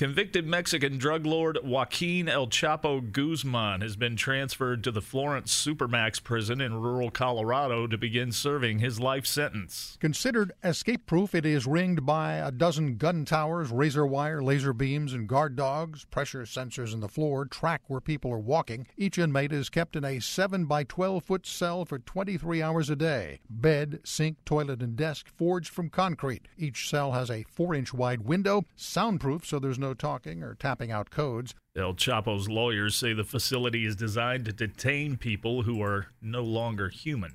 Convicted 0.00 0.46
Mexican 0.46 0.96
drug 0.96 1.26
lord 1.26 1.58
Joaquin 1.62 2.26
El 2.26 2.46
Chapo 2.46 3.02
Guzman 3.12 3.82
has 3.82 3.96
been 3.96 4.16
transferred 4.16 4.82
to 4.84 4.90
the 4.90 5.02
Florence 5.02 5.54
Supermax 5.54 6.22
prison 6.22 6.58
in 6.58 6.80
rural 6.80 7.10
Colorado 7.10 7.86
to 7.86 7.98
begin 7.98 8.32
serving 8.32 8.78
his 8.78 8.98
life 8.98 9.26
sentence. 9.26 9.98
Considered 10.00 10.52
escape 10.64 11.04
proof, 11.04 11.34
it 11.34 11.44
is 11.44 11.66
ringed 11.66 12.06
by 12.06 12.36
a 12.36 12.50
dozen 12.50 12.96
gun 12.96 13.26
towers, 13.26 13.70
razor 13.70 14.06
wire, 14.06 14.42
laser 14.42 14.72
beams, 14.72 15.12
and 15.12 15.28
guard 15.28 15.54
dogs. 15.54 16.06
Pressure 16.06 16.44
sensors 16.44 16.94
in 16.94 17.00
the 17.00 17.06
floor 17.06 17.44
track 17.44 17.82
where 17.86 18.00
people 18.00 18.32
are 18.32 18.38
walking. 18.38 18.86
Each 18.96 19.18
inmate 19.18 19.52
is 19.52 19.68
kept 19.68 19.96
in 19.96 20.04
a 20.06 20.18
7 20.18 20.64
by 20.64 20.84
12 20.84 21.22
foot 21.22 21.46
cell 21.46 21.84
for 21.84 21.98
23 21.98 22.62
hours 22.62 22.88
a 22.88 22.96
day. 22.96 23.40
Bed, 23.50 24.00
sink, 24.04 24.38
toilet, 24.46 24.80
and 24.80 24.96
desk 24.96 25.26
forged 25.36 25.68
from 25.68 25.90
concrete. 25.90 26.48
Each 26.56 26.88
cell 26.88 27.12
has 27.12 27.30
a 27.30 27.44
4 27.50 27.74
inch 27.74 27.92
wide 27.92 28.22
window, 28.22 28.64
soundproof 28.76 29.44
so 29.44 29.58
there's 29.58 29.78
no 29.78 29.89
talking 29.94 30.42
or 30.42 30.54
tapping 30.54 30.90
out 30.90 31.10
codes. 31.10 31.54
El 31.76 31.94
Chapo's 31.94 32.48
lawyers 32.48 32.96
say 32.96 33.12
the 33.12 33.24
facility 33.24 33.84
is 33.84 33.96
designed 33.96 34.44
to 34.46 34.52
detain 34.52 35.16
people 35.16 35.62
who 35.62 35.82
are 35.82 36.06
no 36.20 36.42
longer 36.42 36.88
human. 36.88 37.34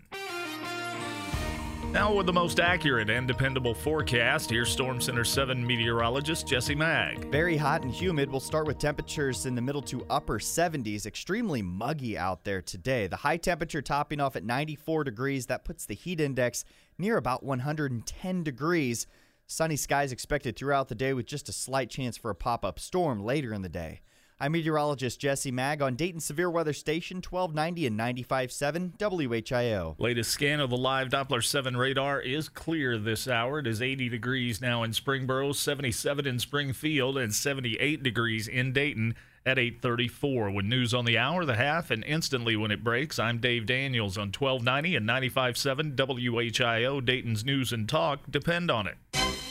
Now, 1.96 2.14
with 2.14 2.26
the 2.26 2.34
most 2.34 2.60
accurate 2.60 3.10
and 3.10 3.26
dependable 3.26 3.74
forecast, 3.74 4.50
here's 4.50 4.70
Storm 4.70 5.00
Center 5.00 5.24
7 5.24 5.66
meteorologist 5.66 6.46
Jesse 6.46 6.76
Maag. 6.76 7.32
Very 7.32 7.56
hot 7.56 7.84
and 7.84 7.92
humid. 7.92 8.30
We'll 8.30 8.42
start 8.42 8.68
with 8.68 8.80
temperatures 8.80 9.46
in 9.46 9.56
the 9.56 9.62
middle 9.62 9.82
to 9.84 10.06
upper 10.10 10.38
70s. 10.38 11.06
Extremely 11.06 11.62
muggy 11.62 12.18
out 12.18 12.44
there 12.44 12.62
today. 12.62 13.08
The 13.08 13.16
high 13.16 13.38
temperature 13.38 13.82
topping 13.82 14.20
off 14.20 14.36
at 14.36 14.44
94 14.44 15.06
degrees. 15.06 15.46
That 15.46 15.64
puts 15.64 15.86
the 15.86 15.96
heat 15.96 16.20
index 16.20 16.66
near 16.98 17.16
about 17.16 17.44
110 17.44 18.44
degrees. 18.44 19.08
Sunny 19.48 19.76
skies 19.76 20.12
expected 20.12 20.56
throughout 20.56 20.88
the 20.88 20.96
day 20.96 21.14
with 21.14 21.28
just 21.28 21.50
a 21.50 21.54
slight 21.54 21.90
chance 21.90 22.18
for 22.18 22.32
a 22.32 22.36
pop 22.36 22.66
up 22.66 22.80
storm 22.80 23.24
later 23.24 23.54
in 23.54 23.62
the 23.62 23.70
day. 23.70 24.02
I'm 24.40 24.52
meteorologist 24.54 25.20
Jesse 25.20 25.52
Maag 25.52 25.82
on 25.82 25.96
Dayton 25.96 26.20
Severe 26.20 26.50
Weather 26.50 26.74
Station 26.74 27.18
1290 27.18 27.86
and 27.88 27.98
95.7 27.98 28.98
WHIO. 28.98 29.96
Latest 30.00 30.32
scan 30.32 30.60
of 30.60 30.72
the 30.72 30.78
live 30.78 31.10
Doppler 31.10 31.44
7 31.44 31.78
radar 31.78 32.20
is 32.20 32.50
clear 32.50 32.98
this 32.98 33.28
hour. 33.28 33.60
It 33.60 33.68
is 33.68 33.82
80 33.82 34.10
degrees 34.10 34.60
now 34.60 34.82
in 34.82 34.92
Springboro, 34.92 35.56
77 35.56 36.26
in 36.26 36.40
Springfield, 36.40 37.18
and 37.18 37.34
78 37.34 38.02
degrees 38.02 38.48
in 38.48 38.74
Dayton 38.74 39.16
at 39.46 39.58
8:34. 39.58 40.54
With 40.54 40.66
news 40.66 40.94
on 40.94 41.06
the 41.06 41.18
hour, 41.18 41.46
the 41.46 41.56
half, 41.56 41.92
and 41.92 42.04
instantly 42.04 42.56
when 42.56 42.72
it 42.72 42.84
breaks, 42.84 43.20
I'm 43.20 43.40
Dave 43.40 43.66
Daniels 43.66 44.18
on 44.18 44.32
1290 44.32 44.96
and 44.96 45.08
95.7 45.08 45.96
WHIO. 45.96 47.00
Dayton's 47.02 47.46
news 47.46 47.72
and 47.72 47.88
talk 47.88 48.20
depend 48.30 48.72
on 48.72 48.88
it. 48.88 48.96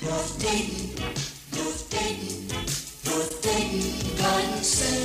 North 0.02 0.40
Dayton, 0.42 1.04
North 1.56 1.90
Dayton, 1.90 2.48
North 3.04 3.42
Dayton. 3.42 5.03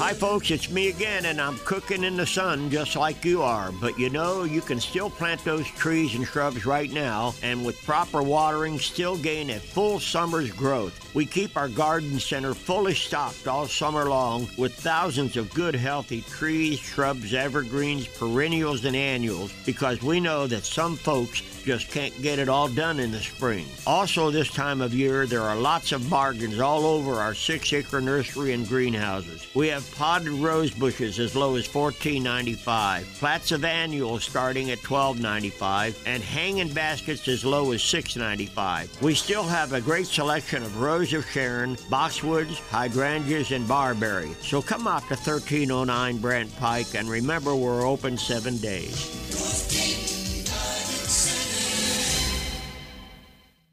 Hi, 0.00 0.14
folks, 0.14 0.50
it's 0.50 0.70
me 0.70 0.88
again, 0.88 1.26
and 1.26 1.38
I'm 1.38 1.58
cooking 1.58 2.04
in 2.04 2.16
the 2.16 2.26
sun 2.26 2.70
just 2.70 2.96
like 2.96 3.22
you 3.22 3.42
are. 3.42 3.70
But 3.70 3.98
you 3.98 4.08
know, 4.08 4.44
you 4.44 4.62
can 4.62 4.80
still 4.80 5.10
plant 5.10 5.44
those 5.44 5.66
trees 5.66 6.14
and 6.14 6.26
shrubs 6.26 6.64
right 6.64 6.90
now, 6.90 7.34
and 7.42 7.66
with 7.66 7.84
proper 7.84 8.22
watering, 8.22 8.78
still 8.78 9.18
gain 9.18 9.50
a 9.50 9.60
full 9.60 10.00
summer's 10.00 10.50
growth. 10.52 11.14
We 11.14 11.26
keep 11.26 11.54
our 11.54 11.68
garden 11.68 12.18
center 12.18 12.54
fully 12.54 12.94
stocked 12.94 13.46
all 13.46 13.66
summer 13.66 14.08
long 14.08 14.48
with 14.56 14.72
thousands 14.72 15.36
of 15.36 15.52
good, 15.52 15.74
healthy 15.74 16.22
trees, 16.22 16.78
shrubs, 16.78 17.34
evergreens, 17.34 18.08
perennials, 18.08 18.86
and 18.86 18.96
annuals 18.96 19.52
because 19.66 20.02
we 20.02 20.18
know 20.18 20.46
that 20.46 20.64
some 20.64 20.96
folks 20.96 21.42
just 21.64 21.90
can't 21.90 22.20
get 22.22 22.38
it 22.38 22.48
all 22.48 22.68
done 22.68 23.00
in 23.00 23.10
the 23.10 23.18
spring. 23.18 23.66
Also, 23.86 24.30
this 24.30 24.48
time 24.48 24.80
of 24.80 24.94
year, 24.94 25.26
there 25.26 25.42
are 25.42 25.56
lots 25.56 25.92
of 25.92 26.08
bargains 26.08 26.60
all 26.60 26.86
over 26.86 27.14
our 27.14 27.34
six 27.34 27.72
acre 27.72 28.00
nursery 28.00 28.52
and 28.52 28.66
greenhouses. 28.66 29.46
We 29.54 29.68
have 29.68 29.90
potted 29.94 30.32
rose 30.32 30.70
bushes 30.70 31.18
as 31.18 31.36
low 31.36 31.56
as 31.56 31.66
$14.95, 31.68 33.18
plats 33.18 33.52
of 33.52 33.64
annuals 33.64 34.24
starting 34.24 34.70
at 34.70 34.78
$12.95, 34.78 35.96
and 36.06 36.22
hanging 36.22 36.72
baskets 36.72 37.28
as 37.28 37.44
low 37.44 37.72
as 37.72 37.82
$6.95. 37.82 39.00
We 39.02 39.14
still 39.14 39.44
have 39.44 39.72
a 39.72 39.80
great 39.80 40.06
selection 40.06 40.62
of 40.62 40.80
Rose 40.80 41.12
of 41.12 41.28
Sharon, 41.30 41.76
boxwoods, 41.76 42.60
hydrangeas, 42.70 43.52
and 43.52 43.66
barberry. 43.66 44.30
So 44.40 44.62
come 44.62 44.86
out 44.86 45.02
to 45.08 45.14
1309 45.14 46.18
Brandt 46.18 46.56
Pike 46.58 46.94
and 46.94 47.08
remember 47.08 47.54
we're 47.54 47.86
open 47.86 48.16
seven 48.16 48.56
days. 48.58 49.89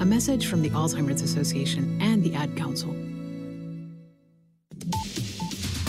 A 0.00 0.04
message 0.04 0.46
from 0.46 0.62
the 0.62 0.70
Alzheimer's 0.70 1.20
Association 1.20 2.00
and 2.00 2.24
the 2.24 2.34
Ad 2.34 2.56
Council. 2.56 2.96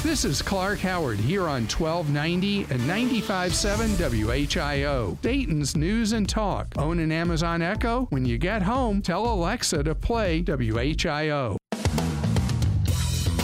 This 0.04 0.26
is 0.26 0.42
Clark 0.42 0.80
Howard 0.80 1.18
here 1.18 1.44
on 1.44 1.62
1290 1.62 2.64
and 2.64 2.82
95.7 2.82 3.96
WHIO. 4.26 5.18
Dayton's 5.22 5.78
News 5.78 6.12
and 6.12 6.28
Talk. 6.28 6.68
Own 6.78 7.00
an 7.00 7.14
Amazon 7.14 7.62
Echo? 7.62 8.08
When 8.10 8.26
you 8.26 8.38
get 8.38 8.64
home, 8.64 9.02
tell 9.02 9.32
Alexa 9.32 9.82
to 9.84 9.96
play 9.96 10.44
WHIO. 10.44 11.61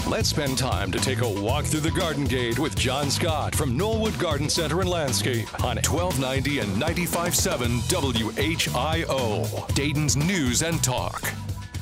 Let's 0.09 0.29
spend 0.29 0.57
time 0.57 0.89
to 0.93 0.99
take 0.99 1.19
a 1.19 1.27
walk 1.29 1.65
through 1.65 1.81
the 1.81 1.91
Garden 1.91 2.23
Gate 2.23 2.57
with 2.59 2.77
John 2.77 3.11
Scott 3.11 3.53
from 3.53 3.77
Knollwood 3.77 4.17
Garden 4.17 4.47
Center 4.47 4.79
and 4.79 4.89
Landscape 4.89 5.53
on 5.61 5.75
1290 5.75 6.59
and 6.59 6.81
95.7 6.81 7.81
WHIO. 7.89 9.75
Dayton's 9.75 10.15
News 10.15 10.61
and 10.61 10.81
Talk. 10.81 11.33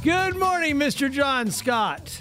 Good 0.02 0.38
morning, 0.38 0.76
Mr. 0.76 1.12
John 1.12 1.52
Scott. 1.52 2.20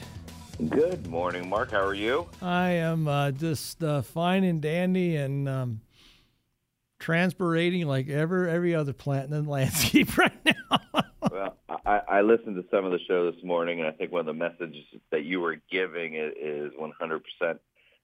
Good 0.68 1.06
morning, 1.06 1.48
Mark. 1.48 1.70
How 1.70 1.82
are 1.82 1.94
you? 1.94 2.28
I 2.42 2.72
am 2.72 3.08
uh, 3.08 3.30
just 3.30 3.82
uh, 3.82 4.02
fine 4.02 4.44
and 4.44 4.60
dandy 4.60 5.16
and 5.16 5.48
um, 5.48 5.80
transpirating 7.00 7.86
like 7.86 8.10
ever 8.10 8.46
every 8.46 8.74
other 8.74 8.92
plant 8.92 9.32
in 9.32 9.44
the 9.44 9.50
landscape 9.50 10.18
right 10.18 10.32
now. 10.44 11.02
well, 11.30 11.56
I, 11.84 12.00
I 12.08 12.20
listened 12.22 12.56
to 12.56 12.64
some 12.70 12.84
of 12.84 12.92
the 12.92 12.98
show 13.06 13.30
this 13.30 13.42
morning, 13.44 13.80
and 13.80 13.88
I 13.88 13.92
think 13.92 14.10
one 14.10 14.20
of 14.20 14.26
the 14.26 14.32
messages 14.32 14.84
that 15.10 15.24
you 15.24 15.40
were 15.40 15.56
giving 15.70 16.14
is, 16.14 16.32
is 16.40 16.72
100% 16.80 17.58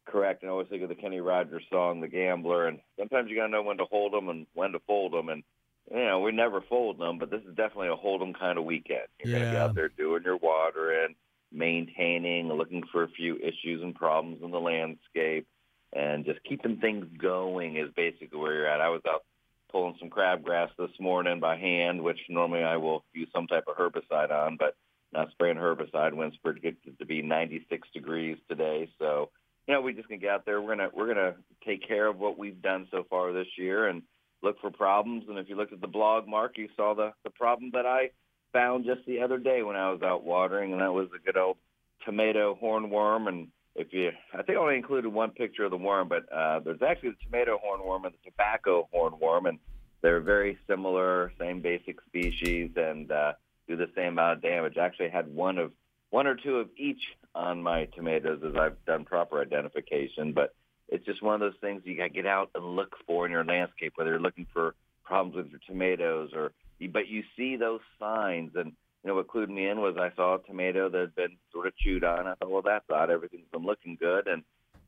correct. 0.06 0.42
And 0.42 0.50
I 0.50 0.52
always 0.52 0.68
think 0.68 0.82
of 0.82 0.88
the 0.88 0.94
Kenny 0.94 1.20
Rogers 1.20 1.62
song, 1.70 2.00
"The 2.00 2.08
Gambler," 2.08 2.66
and 2.66 2.80
sometimes 2.98 3.30
you 3.30 3.36
got 3.36 3.46
to 3.46 3.52
know 3.52 3.62
when 3.62 3.78
to 3.78 3.84
hold 3.84 4.12
them 4.12 4.28
and 4.28 4.46
when 4.54 4.72
to 4.72 4.80
fold 4.80 5.12
them. 5.12 5.28
And 5.28 5.42
you 5.90 6.04
know, 6.04 6.20
we 6.20 6.32
never 6.32 6.60
fold 6.60 6.98
them, 6.98 7.18
but 7.18 7.30
this 7.30 7.42
is 7.42 7.56
definitely 7.56 7.88
a 7.88 7.96
hold 7.96 8.20
them 8.20 8.34
kind 8.34 8.58
of 8.58 8.64
weekend. 8.64 9.08
You're 9.24 9.38
going 9.38 9.44
to 9.46 9.50
be 9.50 9.56
out 9.56 9.74
there 9.74 9.88
doing 9.88 10.22
your 10.24 10.36
watering, 10.36 11.14
maintaining, 11.50 12.48
looking 12.48 12.82
for 12.92 13.02
a 13.02 13.08
few 13.08 13.36
issues 13.36 13.82
and 13.82 13.94
problems 13.94 14.42
in 14.42 14.50
the 14.50 14.60
landscape, 14.60 15.46
and 15.92 16.24
just 16.24 16.42
keeping 16.44 16.76
things 16.76 17.06
going 17.18 17.76
is 17.76 17.90
basically 17.96 18.38
where 18.38 18.54
you're 18.54 18.66
at. 18.68 18.80
I 18.80 18.90
was 18.90 19.02
out 19.08 19.24
pulling 19.70 19.96
some 19.98 20.10
crabgrass 20.10 20.70
this 20.78 20.90
morning 20.98 21.40
by 21.40 21.56
hand, 21.56 22.02
which 22.02 22.18
normally 22.28 22.62
I 22.62 22.76
will 22.76 23.04
use 23.12 23.28
some 23.34 23.46
type 23.46 23.64
of 23.68 23.76
herbicide 23.76 24.30
on, 24.30 24.56
but 24.56 24.76
not 25.12 25.30
spraying 25.32 25.56
herbicide 25.56 26.14
when 26.14 26.28
it's 26.28 26.36
predicted 26.36 26.98
to 26.98 27.06
be 27.06 27.22
96 27.22 27.88
degrees 27.92 28.38
today. 28.48 28.88
So, 28.98 29.30
you 29.66 29.74
know, 29.74 29.80
we 29.80 29.92
just 29.92 30.08
gonna 30.08 30.20
get 30.20 30.30
out 30.30 30.46
there. 30.46 30.60
We're 30.60 30.76
gonna 30.76 30.90
we're 30.94 31.08
gonna 31.08 31.34
take 31.64 31.86
care 31.86 32.06
of 32.06 32.18
what 32.18 32.38
we've 32.38 32.62
done 32.62 32.88
so 32.90 33.04
far 33.08 33.32
this 33.32 33.58
year 33.58 33.88
and 33.88 34.02
look 34.42 34.60
for 34.60 34.70
problems. 34.70 35.24
And 35.28 35.38
if 35.38 35.48
you 35.48 35.56
looked 35.56 35.72
at 35.72 35.80
the 35.80 35.88
blog, 35.88 36.26
Mark, 36.26 36.58
you 36.58 36.68
saw 36.76 36.94
the 36.94 37.12
the 37.24 37.30
problem 37.30 37.70
that 37.74 37.86
I 37.86 38.10
found 38.52 38.84
just 38.84 39.04
the 39.06 39.20
other 39.22 39.38
day 39.38 39.62
when 39.62 39.76
I 39.76 39.90
was 39.90 40.02
out 40.02 40.24
watering, 40.24 40.72
and 40.72 40.80
that 40.80 40.92
was 40.92 41.08
a 41.14 41.24
good 41.24 41.36
old 41.36 41.56
tomato 42.04 42.58
hornworm. 42.60 43.28
And 43.28 43.48
if 43.74 43.92
you, 43.92 44.10
I 44.34 44.42
think 44.42 44.58
I 44.58 44.60
only 44.60 44.76
included 44.76 45.08
one 45.08 45.30
picture 45.30 45.64
of 45.64 45.70
the 45.70 45.76
worm, 45.76 46.08
but 46.08 46.30
uh, 46.32 46.60
there's 46.60 46.82
actually 46.82 47.10
the 47.10 47.16
tomato 47.24 47.58
hornworm 47.58 48.04
and 48.04 48.14
the 48.14 48.30
tobacco 48.30 48.88
hornworm, 48.94 49.48
and 49.48 49.58
they're 50.02 50.20
very 50.20 50.58
similar, 50.66 51.32
same 51.38 51.60
basic 51.60 52.00
species, 52.06 52.70
and 52.76 53.10
uh, 53.10 53.32
do 53.68 53.76
the 53.76 53.90
same 53.94 54.14
amount 54.14 54.38
of 54.38 54.42
damage. 54.42 54.76
I 54.76 54.84
actually 54.86 55.10
had 55.10 55.32
one 55.32 55.58
of 55.58 55.72
one 56.10 56.26
or 56.26 56.34
two 56.34 56.56
of 56.56 56.68
each 56.76 57.02
on 57.34 57.62
my 57.62 57.84
tomatoes 57.86 58.42
as 58.44 58.56
I've 58.56 58.84
done 58.84 59.04
proper 59.04 59.40
identification, 59.40 60.32
but 60.32 60.54
it's 60.88 61.06
just 61.06 61.22
one 61.22 61.34
of 61.34 61.40
those 61.40 61.58
things 61.60 61.82
you 61.84 61.96
got 61.96 62.04
to 62.04 62.08
get 62.10 62.26
out 62.26 62.50
and 62.56 62.74
look 62.74 62.96
for 63.06 63.24
in 63.24 63.30
your 63.30 63.44
landscape, 63.44 63.92
whether 63.94 64.10
you're 64.10 64.18
looking 64.18 64.46
for 64.52 64.74
problems 65.04 65.36
with 65.36 65.46
your 65.50 65.60
tomatoes 65.66 66.30
or, 66.34 66.50
but 66.92 67.06
you 67.06 67.22
see 67.36 67.56
those 67.56 67.80
signs. 68.00 68.50
And, 68.56 68.72
you 69.02 69.08
know, 69.08 69.14
what 69.14 69.28
clued 69.28 69.48
me 69.48 69.66
in 69.66 69.80
was 69.80 69.96
I 69.96 70.14
saw 70.14 70.34
a 70.34 70.42
tomato 70.42 70.88
that 70.90 71.00
had 71.00 71.14
been 71.14 71.36
sort 71.52 71.66
of 71.66 71.76
chewed 71.76 72.04
on. 72.04 72.26
I 72.26 72.34
thought, 72.34 72.50
well, 72.50 72.62
that's 72.62 72.84
odd. 72.90 73.10
Everything's 73.10 73.48
been 73.50 73.64
looking 73.64 73.96
good. 73.98 74.26
And, 74.26 74.42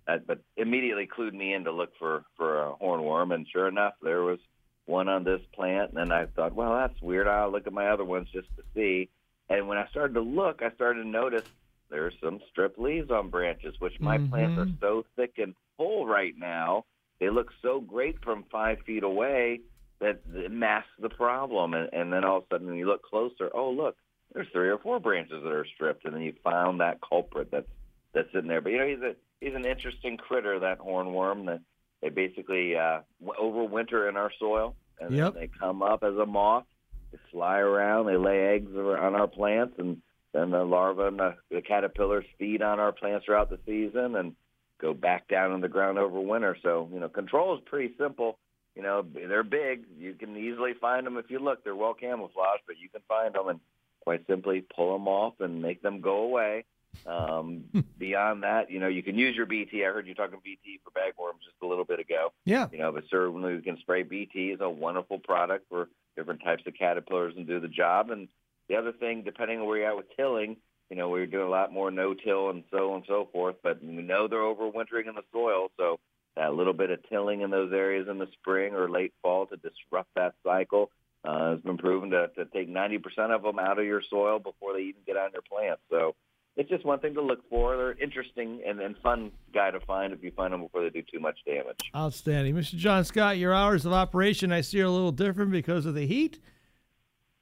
that, 0.07 0.27
but 0.27 0.41
immediately 0.57 1.07
clued 1.07 1.33
me 1.33 1.55
in 1.55 1.65
to 1.65 1.73
look 1.73 1.93
for, 1.99 2.25
for 2.37 2.63
a 2.63 2.75
hornworm. 2.75 3.35
And 3.35 3.47
sure 3.51 3.69
enough, 3.69 3.95
there 4.03 4.23
was 4.23 4.39
one 4.85 5.09
on 5.09 5.25
this 5.25 5.41
plant. 5.55 5.93
And 5.95 6.13
I 6.13 6.27
thought, 6.27 6.55
well, 6.55 6.75
that's 6.75 7.01
weird. 7.01 7.27
I'll 7.27 7.51
look 7.51 7.67
at 7.67 7.73
my 7.73 7.89
other 7.89 8.05
ones 8.05 8.29
just 8.33 8.49
to 8.57 8.63
see. 8.75 9.09
And 9.49 9.67
when 9.69 9.79
I 9.79 9.87
started 9.89 10.15
to 10.15 10.21
look, 10.21 10.61
I 10.61 10.71
started 10.73 11.05
to 11.05 11.09
notice 11.09 11.45
there's 11.89 12.15
some 12.23 12.41
strip 12.51 12.79
leaves 12.79 13.11
on 13.11 13.31
branches, 13.31 13.75
which 13.79 13.99
my 14.01 14.19
mm-hmm. 14.19 14.31
plants 14.31 14.59
are 14.59 14.69
so 14.81 15.05
thick 15.17 15.35
and 15.39 15.55
full 15.77 16.07
right 16.07 16.35
now. 16.37 16.85
They 17.21 17.31
look 17.31 17.51
so 17.63 17.81
great 17.81 18.23
from 18.23 18.45
five 18.51 18.79
feet 18.85 19.05
away 19.05 19.61
that 20.01 20.21
it 20.35 20.51
masks 20.51 20.91
the 20.99 21.09
problem. 21.09 21.75
And, 21.75 21.89
and 21.93 22.13
then 22.13 22.25
all 22.25 22.39
of 22.39 22.45
a 22.45 22.55
sudden, 22.55 22.67
when 22.67 22.77
you 22.77 22.87
look 22.87 23.03
closer, 23.03 23.51
oh 23.55 23.71
look, 23.71 23.97
there's 24.35 24.49
three 24.53 24.69
or 24.69 24.79
four 24.79 24.99
branches 24.99 25.43
that 25.43 25.53
are 25.53 25.67
stripped, 25.75 26.05
and 26.05 26.15
then 26.15 26.23
you 26.23 26.35
found 26.43 26.81
that 26.81 27.01
culprit 27.07 27.51
that's 27.51 27.69
that's 28.15 28.35
in 28.35 28.47
there. 28.47 28.61
But 28.61 28.73
you 28.73 28.79
know, 28.79 28.87
he's 28.87 29.03
a 29.03 29.15
he's 29.41 29.55
an 29.55 29.67
interesting 29.67 30.17
critter, 30.17 30.59
that 30.61 30.79
hornworm. 30.79 31.47
That 31.47 31.61
they 32.01 32.09
basically 32.09 32.77
uh, 32.77 33.01
overwinter 33.41 34.09
in 34.09 34.17
our 34.17 34.31
soil, 34.39 34.75
and 35.01 35.15
yep. 35.15 35.35
then 35.35 35.43
they 35.43 35.49
come 35.49 35.83
up 35.83 36.03
as 36.03 36.17
a 36.17 36.27
moth. 36.27 36.65
They 37.11 37.19
fly 37.31 37.59
around. 37.59 38.07
They 38.07 38.17
lay 38.17 38.55
eggs 38.55 38.75
on 38.75 39.15
our 39.15 39.27
plants, 39.27 39.75
and 39.79 40.01
then 40.33 40.51
the 40.51 40.65
larvae 40.65 41.03
and 41.03 41.19
the, 41.19 41.35
the 41.51 41.61
caterpillars 41.61 42.25
feed 42.39 42.63
on 42.63 42.81
our 42.81 42.93
plants 42.93 43.27
throughout 43.27 43.51
the 43.51 43.59
season 43.67 44.17
and 44.17 44.35
go 44.81 44.95
back 44.95 45.29
down 45.29 45.53
in 45.53 45.61
the 45.61 45.69
ground 45.69 45.99
over 45.99 46.21
winter. 46.21 46.57
So, 46.63 46.89
you 46.93 46.99
know, 46.99 47.09
control 47.09 47.55
is 47.55 47.63
pretty 47.67 47.95
simple. 47.99 48.39
You 48.75 48.83
know, 48.83 49.05
they're 49.15 49.45
big. 49.45 49.85
You 49.99 50.15
can 50.15 50.35
easily 50.37 50.73
find 50.81 51.07
them 51.07 51.19
if 51.19 51.31
you 51.31 51.39
look. 51.39 51.63
They're 51.63 51.77
well 51.77 51.93
camouflaged, 51.93 52.63
but 52.67 52.79
you 52.81 52.89
can 52.89 53.03
find 53.07 53.35
them 53.35 53.49
and 53.49 53.61
quite 54.03 54.27
simply 54.27 54.65
pull 54.75 54.93
them 54.93 55.09
off 55.09 55.35
and 55.41 55.63
make 55.63 55.83
them 55.83 56.01
go 56.01 56.19
away. 56.19 56.65
Um, 57.07 57.65
beyond 57.99 58.43
that, 58.43 58.71
you 58.71 58.79
know, 58.79 58.89
you 58.89 59.03
can 59.03 59.17
use 59.17 59.35
your 59.35 59.47
BT. 59.47 59.85
I 59.85 59.89
heard 59.89 60.07
you 60.07 60.15
talking 60.15 60.39
BT 60.45 60.81
for 60.85 60.91
bagworms 60.91 61.43
just 61.45 61.57
a 61.63 61.67
little 61.67 61.85
bit 61.85 62.01
ago. 62.01 62.33
Yeah. 62.45 62.69
You 62.71 62.79
know, 62.79 62.93
but 62.93 63.05
certainly 63.11 63.55
you 63.55 63.63
can 63.63 63.79
spray 63.79 64.03
BT 64.03 64.51
is 64.51 64.61
a 64.61 64.69
wonderful 64.69 65.19
product 65.19 65.67
for 65.69 65.89
different 66.17 66.43
types 66.45 66.65
of 66.67 66.75
caterpillars 66.75 67.35
and 67.37 67.47
do 67.47 67.61
the 67.61 67.69
job. 67.69 68.11
And 68.11 68.29
the 68.69 68.77
other 68.77 68.93
thing, 68.93 69.23
depending 69.23 69.61
on 69.61 69.67
where 69.67 69.79
you're 69.79 69.89
at 69.89 69.97
with 69.97 70.15
tilling, 70.17 70.57
you 70.91 70.97
know, 70.97 71.09
we're 71.09 71.27
doing 71.27 71.47
a 71.47 71.51
lot 71.51 71.73
more 71.73 71.91
no-till 71.91 72.51
and 72.51 72.65
so 72.71 72.91
on 72.91 72.97
and 72.97 73.05
so 73.09 73.29
forth, 73.33 73.57
but 73.63 73.83
we 73.83 74.03
know 74.03 74.29
they're 74.29 74.41
overwintering 74.41 75.09
in 75.09 75.15
the 75.15 75.25
soil, 75.33 75.71
so 75.79 75.99
that 76.37 76.55
little 76.55 76.75
bit 76.75 76.91
of 76.91 76.99
tilling 77.09 77.41
in 77.41 77.51
those 77.51 77.73
areas 77.73 78.09
in 78.09 78.19
the 78.19 78.29
spring 78.35 78.75
or 78.75 78.91
late 78.91 79.13
fall 79.23 79.47
to 79.47 79.57
disrupt 79.57 80.11
that 80.17 80.35
cycle 80.45 80.91
uh, 81.25 81.53
it's 81.55 81.63
been 81.63 81.79
proven 81.79 82.11
to, 82.11 82.29
to 82.29 82.45
take 82.47 82.69
90% 82.69 83.01
of 83.35 83.43
them 83.43 83.59
out 83.59 83.79
of 83.79 83.85
your 83.85 84.03
soil 84.11 84.39
before 84.39 84.75
they 84.75 84.81
even 84.81 85.03
get 85.07 85.17
on 85.17 85.31
your 85.33 85.43
plants. 85.43 85.83
So 85.89 86.15
it's 86.57 86.69
just 86.69 86.85
one 86.85 86.99
thing 86.99 87.15
to 87.15 87.23
look 87.23 87.49
for. 87.49 87.77
They're 87.77 87.93
interesting 87.93 88.61
and, 88.67 88.81
and 88.81 88.97
fun 88.99 89.31
guy 89.55 89.71
to 89.71 89.81
find 89.81 90.13
if 90.13 90.23
you 90.23 90.33
find 90.33 90.53
them 90.53 90.63
before 90.63 90.83
they 90.83 90.91
do 90.91 91.03
too 91.03 91.21
much 91.21 91.39
damage. 91.47 91.79
Outstanding. 91.95 92.55
Mr. 92.55 92.77
John 92.77 93.05
Scott, 93.05 93.39
your 93.39 93.55
hours 93.55 93.87
of 93.87 93.93
operation 93.93 94.51
I 94.53 94.63
see 94.63 94.81
are 94.81 94.87
a 94.87 94.91
little 94.91 95.13
different 95.13 95.53
because 95.53 95.87
of 95.87 95.95
the 95.95 96.07
heat. 96.07 96.41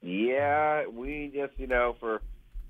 Yeah, 0.02 0.86
we 0.86 1.30
just, 1.34 1.58
you 1.58 1.66
know, 1.66 1.96
for 1.98 2.22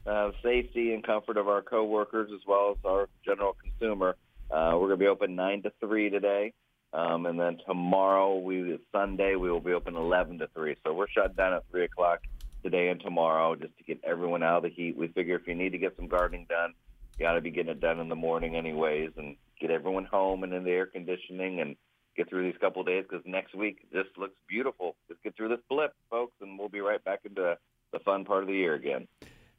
uh, 0.06 0.30
safety 0.42 0.94
and 0.94 1.04
comfort 1.04 1.36
of 1.36 1.48
our 1.48 1.62
coworkers 1.62 2.30
as 2.32 2.40
well 2.46 2.72
as 2.72 2.84
our 2.84 3.08
general 3.24 3.56
consumer, 3.60 4.16
uh, 4.50 4.70
we're 4.74 4.88
going 4.88 4.98
to 4.98 5.04
be 5.04 5.06
open 5.06 5.34
9 5.34 5.62
to 5.62 5.72
3 5.80 6.10
today. 6.10 6.52
Um, 6.92 7.26
and 7.26 7.38
then 7.38 7.58
tomorrow, 7.66 8.36
we 8.38 8.78
Sunday, 8.92 9.36
we 9.36 9.50
will 9.50 9.60
be 9.60 9.72
open 9.72 9.94
11 9.94 10.38
to 10.40 10.48
3. 10.54 10.76
So 10.84 10.92
we're 10.92 11.08
shut 11.08 11.36
down 11.36 11.52
at 11.52 11.62
3 11.70 11.84
o'clock 11.84 12.20
today 12.62 12.88
and 12.88 13.00
tomorrow 13.00 13.54
just 13.54 13.76
to 13.78 13.84
get 13.84 14.00
everyone 14.04 14.42
out 14.42 14.58
of 14.58 14.62
the 14.64 14.70
heat. 14.70 14.96
We 14.96 15.08
figure 15.08 15.36
if 15.36 15.46
you 15.46 15.54
need 15.54 15.70
to 15.70 15.78
get 15.78 15.94
some 15.96 16.08
gardening 16.08 16.46
done, 16.48 16.74
you 17.18 17.26
got 17.26 17.34
to 17.34 17.40
be 17.40 17.50
getting 17.50 17.72
it 17.72 17.80
done 17.80 18.00
in 18.00 18.08
the 18.08 18.16
morning 18.16 18.56
anyways 18.56 19.10
and 19.16 19.36
get 19.60 19.70
everyone 19.70 20.04
home 20.04 20.42
and 20.42 20.52
in 20.52 20.64
the 20.64 20.70
air 20.70 20.86
conditioning 20.86 21.60
and 21.60 21.76
get 22.16 22.28
through 22.28 22.50
these 22.50 22.60
couple 22.60 22.80
of 22.80 22.86
days 22.86 23.04
because 23.08 23.24
next 23.24 23.54
week 23.54 23.86
this 23.92 24.06
looks 24.16 24.34
beautiful. 24.48 24.96
Just 25.08 25.22
get 25.22 25.36
through 25.36 25.48
this 25.48 25.60
blip, 25.68 25.94
folks, 26.10 26.34
and 26.40 26.58
we'll 26.58 26.68
be 26.68 26.80
right 26.80 27.02
back 27.04 27.20
into 27.24 27.56
the 27.92 27.98
fun 28.00 28.24
part 28.24 28.42
of 28.42 28.48
the 28.48 28.54
year 28.54 28.74
again. 28.74 29.06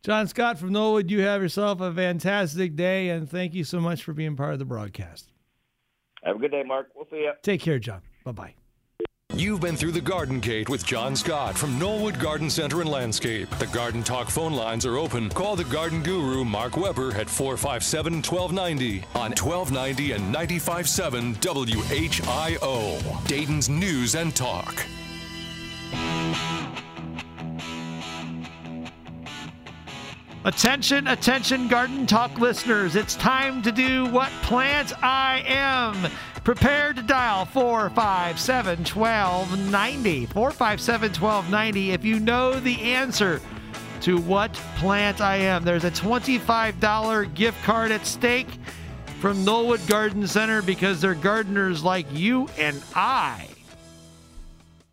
John 0.03 0.27
Scott 0.27 0.57
from 0.57 0.71
Knollwood, 0.71 1.09
you 1.09 1.21
have 1.21 1.41
yourself 1.41 1.79
a 1.79 1.93
fantastic 1.93 2.75
day, 2.75 3.09
and 3.09 3.29
thank 3.29 3.53
you 3.53 3.63
so 3.63 3.79
much 3.79 4.03
for 4.03 4.13
being 4.13 4.35
part 4.35 4.53
of 4.53 4.59
the 4.59 4.65
broadcast. 4.65 5.31
Have 6.41 6.49
a 6.49 6.49
good 6.49 6.63
day, 6.63 6.67
Mark. 6.67 6.89
We'll 6.95 7.05
see 7.11 7.17
you. 7.17 7.33
Take 7.43 7.61
care, 7.61 7.77
John. 7.77 8.01
Bye 8.23 8.31
bye. 8.31 8.55
You've 9.35 9.61
been 9.61 9.77
through 9.77 9.91
the 9.91 10.01
Garden 10.01 10.39
Gate 10.39 10.69
with 10.69 10.83
John 10.83 11.15
Scott 11.15 11.55
from 11.55 11.79
Knollwood 11.79 12.19
Garden 12.19 12.49
Center 12.49 12.81
and 12.81 12.89
Landscape. 12.89 13.47
The 13.59 13.67
Garden 13.67 14.01
Talk 14.01 14.27
phone 14.29 14.53
lines 14.53 14.85
are 14.85 14.97
open. 14.97 15.29
Call 15.29 15.55
the 15.55 15.63
garden 15.65 16.01
guru 16.01 16.43
Mark 16.43 16.75
Weber 16.77 17.11
at 17.15 17.29
457 17.29 18.15
1290 18.23 19.03
on 19.13 19.31
1290 19.31 20.11
and 20.13 20.23
957 20.31 21.35
WHIO. 21.35 23.27
Dayton's 23.27 23.69
News 23.69 24.15
and 24.15 24.35
Talk. 24.35 24.83
Attention, 30.43 31.07
attention, 31.07 31.67
Garden 31.67 32.07
Talk 32.07 32.39
listeners. 32.39 32.95
It's 32.95 33.13
time 33.15 33.61
to 33.61 33.71
do 33.71 34.07
what 34.07 34.31
plant 34.41 34.91
I 35.03 35.43
am. 35.45 36.11
Prepare 36.43 36.93
to 36.93 37.03
dial 37.03 37.45
457 37.45 38.79
1290. 38.79 40.25
457 40.25 41.09
1290 41.09 41.91
if 41.91 42.03
you 42.03 42.19
know 42.19 42.59
the 42.59 42.81
answer 42.81 43.39
to 44.01 44.17
what 44.17 44.51
plant 44.77 45.21
I 45.21 45.35
am. 45.35 45.63
There's 45.63 45.83
a 45.83 45.91
$25 45.91 47.33
gift 47.35 47.63
card 47.63 47.91
at 47.91 48.07
stake 48.07 48.47
from 49.19 49.45
Knollwood 49.45 49.87
Garden 49.87 50.25
Center 50.25 50.63
because 50.63 50.99
they're 50.99 51.13
gardeners 51.13 51.83
like 51.83 52.07
you 52.11 52.47
and 52.57 52.81
I. 52.95 53.47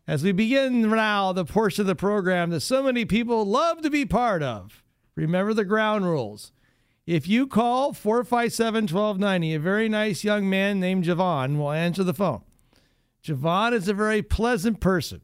As 0.07 0.23
we 0.23 0.33
begin 0.33 0.83
now 0.83 1.33
the 1.33 1.47
portion 1.47 1.83
of 1.83 1.87
the 1.87 1.95
program 1.95 2.51
that 2.51 2.61
so 2.61 2.83
many 2.83 3.07
people 3.07 3.47
love 3.47 3.81
to 3.83 3.91
be 3.91 4.05
part 4.05 4.43
of, 4.43 4.83
remember 5.15 5.55
the 5.55 5.65
ground 5.65 6.05
rules. 6.05 6.53
If 7.09 7.27
you 7.27 7.47
call 7.47 7.95
457 7.95 8.83
1290, 8.83 9.55
a 9.55 9.59
very 9.59 9.89
nice 9.89 10.25
young 10.25 10.51
man 10.51 10.79
named 10.79 11.05
Javon 11.05 11.57
will 11.57 11.71
answer 11.71 12.05
the 12.05 12.13
phone. 12.13 12.43
Javon 13.25 13.73
is 13.73 13.89
a 13.89 13.95
very 13.95 14.21
pleasant 14.21 14.79
person. 14.79 15.23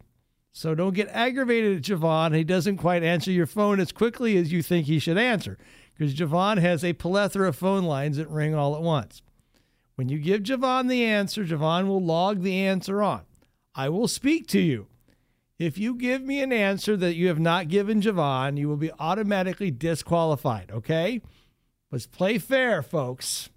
So 0.51 0.75
don't 0.75 0.95
get 0.95 1.11
aggravated 1.11 1.77
at 1.77 1.83
Javon. 1.83 2.35
He 2.35 2.43
doesn't 2.43 2.79
quite 2.79 3.03
answer 3.03 3.31
your 3.31 3.45
phone 3.45 3.81
as 3.81 3.93
quickly 3.93 4.39
as 4.39 4.51
you 4.51 4.63
think 4.63 4.87
he 4.87 4.99
should 4.99 5.19
answer 5.19 5.59
because 5.93 6.15
Javon 6.15 6.57
has 6.57 6.83
a 6.83 6.95
plethora 6.95 7.51
of 7.51 7.57
phone 7.57 7.85
lines 7.85 8.17
that 8.17 8.31
ring 8.31 8.55
all 8.55 8.75
at 8.75 8.81
once. 8.81 9.21
When 9.97 10.09
you 10.09 10.19
give 10.19 10.43
Javon 10.43 10.89
the 10.89 11.05
answer, 11.05 11.45
Javon 11.45 11.87
will 11.87 12.03
log 12.03 12.41
the 12.41 12.65
answer 12.65 13.03
on. 13.03 13.25
I 13.75 13.91
will 13.91 14.09
speak 14.09 14.47
to 14.49 14.59
you. 14.59 14.87
If 15.59 15.77
you 15.77 15.97
give 15.97 16.23
me 16.23 16.41
an 16.41 16.51
answer 16.51 16.97
that 16.97 17.15
you 17.15 17.29
have 17.29 17.41
not 17.41 17.69
given 17.69 18.01
Javon, 18.01 18.57
you 18.57 18.71
will 18.71 18.79
be 18.79 18.91
automatically 18.99 19.71
disqualified, 19.71 20.71
okay? 20.73 21.21
Let's 21.95 22.07
play 22.07 22.39
fair, 22.39 22.83
folks. 22.83 23.51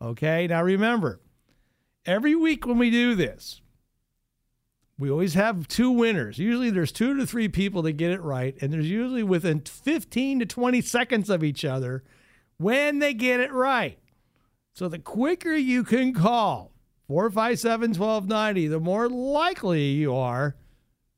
Okay, 0.00 0.46
now 0.46 0.62
remember, 0.62 1.20
every 2.06 2.34
week 2.34 2.66
when 2.66 2.78
we 2.78 2.90
do 2.90 3.14
this, 3.14 3.60
we 4.98 5.10
always 5.10 5.34
have 5.34 5.68
two 5.68 5.90
winners. 5.90 6.38
Usually 6.38 6.70
there's 6.70 6.90
two 6.90 7.14
to 7.18 7.26
three 7.26 7.48
people 7.48 7.82
that 7.82 7.98
get 7.98 8.10
it 8.10 8.22
right, 8.22 8.56
and 8.62 8.72
there's 8.72 8.88
usually 8.88 9.22
within 9.22 9.60
15 9.60 10.38
to 10.38 10.46
20 10.46 10.80
seconds 10.80 11.28
of 11.28 11.44
each 11.44 11.66
other 11.66 12.02
when 12.56 12.98
they 12.98 13.12
get 13.12 13.40
it 13.40 13.52
right. 13.52 13.98
So 14.72 14.88
the 14.88 14.98
quicker 14.98 15.52
you 15.52 15.84
can 15.84 16.14
call 16.14 16.72
457 17.08 17.90
1290, 17.90 18.68
the 18.68 18.80
more 18.80 19.10
likely 19.10 19.88
you 19.88 20.16
are 20.16 20.56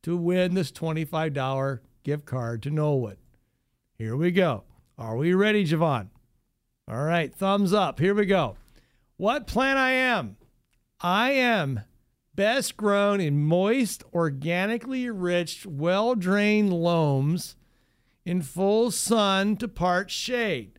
to 0.02 0.16
win 0.16 0.54
this 0.54 0.72
$25 0.72 1.78
gift 2.02 2.24
card 2.24 2.64
to 2.64 2.70
Knollwood. 2.72 3.18
Here 3.96 4.16
we 4.16 4.32
go. 4.32 4.64
Are 4.98 5.16
we 5.16 5.34
ready, 5.34 5.64
Javon? 5.64 6.08
All 6.86 7.02
right, 7.02 7.34
thumbs 7.34 7.72
up. 7.72 7.98
Here 7.98 8.14
we 8.14 8.26
go. 8.26 8.56
What 9.16 9.46
plant 9.46 9.78
I 9.78 9.92
am? 9.92 10.36
I 11.00 11.30
am 11.30 11.80
best 12.34 12.76
grown 12.76 13.20
in 13.20 13.44
moist, 13.44 14.04
organically 14.12 15.04
enriched, 15.06 15.66
well 15.66 16.14
drained 16.14 16.72
loams 16.72 17.56
in 18.24 18.42
full 18.42 18.90
sun 18.90 19.56
to 19.58 19.68
part 19.68 20.10
shade. 20.10 20.78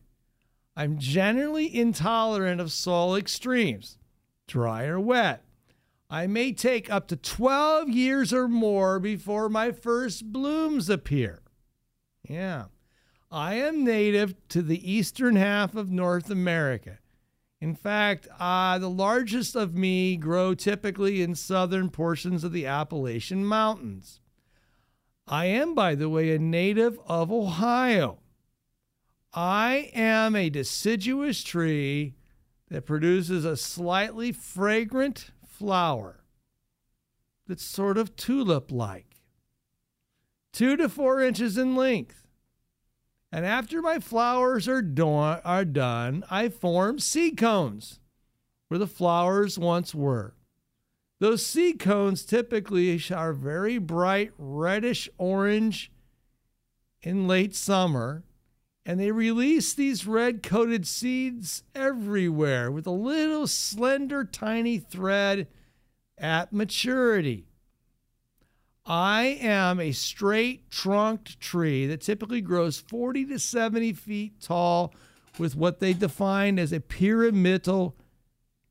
I'm 0.76 0.98
generally 0.98 1.74
intolerant 1.74 2.60
of 2.60 2.70
soil 2.70 3.16
extremes, 3.16 3.98
dry 4.46 4.84
or 4.84 5.00
wet. 5.00 5.42
I 6.08 6.26
may 6.26 6.52
take 6.52 6.90
up 6.90 7.08
to 7.08 7.16
12 7.16 7.88
years 7.88 8.32
or 8.32 8.46
more 8.46 9.00
before 9.00 9.48
my 9.48 9.72
first 9.72 10.30
blooms 10.32 10.88
appear. 10.88 11.42
Yeah. 12.28 12.66
I 13.36 13.56
am 13.56 13.84
native 13.84 14.34
to 14.48 14.62
the 14.62 14.90
eastern 14.90 15.36
half 15.36 15.74
of 15.74 15.90
North 15.90 16.30
America. 16.30 17.00
In 17.60 17.74
fact, 17.74 18.26
uh, 18.40 18.78
the 18.78 18.88
largest 18.88 19.54
of 19.54 19.74
me 19.74 20.16
grow 20.16 20.54
typically 20.54 21.20
in 21.20 21.34
southern 21.34 21.90
portions 21.90 22.44
of 22.44 22.52
the 22.52 22.64
Appalachian 22.64 23.44
Mountains. 23.44 24.20
I 25.26 25.44
am, 25.46 25.74
by 25.74 25.94
the 25.94 26.08
way, 26.08 26.34
a 26.34 26.38
native 26.38 26.98
of 27.06 27.30
Ohio. 27.30 28.20
I 29.34 29.90
am 29.92 30.34
a 30.34 30.48
deciduous 30.48 31.44
tree 31.44 32.14
that 32.70 32.86
produces 32.86 33.44
a 33.44 33.58
slightly 33.58 34.32
fragrant 34.32 35.32
flower 35.46 36.24
that's 37.46 37.62
sort 37.62 37.98
of 37.98 38.16
tulip 38.16 38.72
like, 38.72 39.20
two 40.54 40.74
to 40.78 40.88
four 40.88 41.20
inches 41.20 41.58
in 41.58 41.76
length. 41.76 42.25
And 43.32 43.44
after 43.44 43.82
my 43.82 43.98
flowers 43.98 44.68
are, 44.68 44.82
do- 44.82 45.06
are 45.08 45.64
done, 45.64 46.24
I 46.30 46.48
form 46.48 46.98
seed 46.98 47.36
cones 47.36 48.00
where 48.68 48.78
the 48.78 48.86
flowers 48.86 49.58
once 49.58 49.94
were. 49.94 50.34
Those 51.18 51.44
seed 51.44 51.78
cones 51.78 52.24
typically 52.24 53.00
are 53.10 53.32
very 53.32 53.78
bright 53.78 54.32
reddish 54.38 55.08
orange 55.18 55.90
in 57.02 57.26
late 57.26 57.54
summer, 57.54 58.22
and 58.84 59.00
they 59.00 59.10
release 59.10 59.72
these 59.72 60.06
red 60.06 60.42
coated 60.42 60.86
seeds 60.86 61.62
everywhere 61.74 62.70
with 62.70 62.86
a 62.86 62.90
little 62.90 63.46
slender, 63.46 64.24
tiny 64.24 64.78
thread 64.78 65.48
at 66.18 66.52
maturity. 66.52 67.46
I 68.86 69.38
am 69.40 69.80
a 69.80 69.90
straight 69.90 70.70
trunked 70.70 71.40
tree 71.40 71.86
that 71.88 72.02
typically 72.02 72.40
grows 72.40 72.78
40 72.78 73.26
to 73.26 73.38
70 73.38 73.92
feet 73.94 74.40
tall 74.40 74.94
with 75.38 75.56
what 75.56 75.80
they 75.80 75.92
define 75.92 76.58
as 76.58 76.72
a 76.72 76.80
pyramidal 76.80 77.96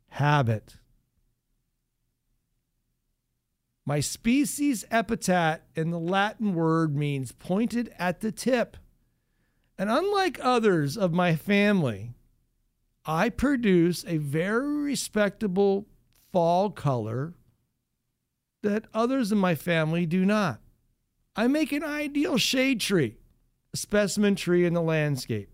habit. 0.09 0.77
My 3.85 3.99
species 3.99 4.85
epithet 4.89 5.67
in 5.75 5.91
the 5.91 5.99
Latin 5.99 6.55
word 6.55 6.95
means 6.95 7.33
pointed 7.33 7.93
at 7.99 8.21
the 8.21 8.31
tip. 8.31 8.77
And 9.77 9.91
unlike 9.91 10.39
others 10.41 10.97
of 10.97 11.11
my 11.11 11.35
family, 11.35 12.13
I 13.05 13.29
produce 13.29 14.05
a 14.07 14.17
very 14.17 14.75
respectable 14.77 15.85
fall 16.31 16.71
color 16.71 17.33
that 18.65 18.85
others 18.93 19.31
in 19.31 19.37
my 19.37 19.55
family 19.55 20.05
do 20.05 20.25
not. 20.25 20.59
I 21.35 21.47
make 21.47 21.71
an 21.71 21.83
ideal 21.83 22.37
shade 22.37 22.79
tree, 22.79 23.17
a 23.73 23.77
specimen 23.77 24.35
tree 24.35 24.65
in 24.65 24.73
the 24.73 24.81
landscape. 24.81 25.49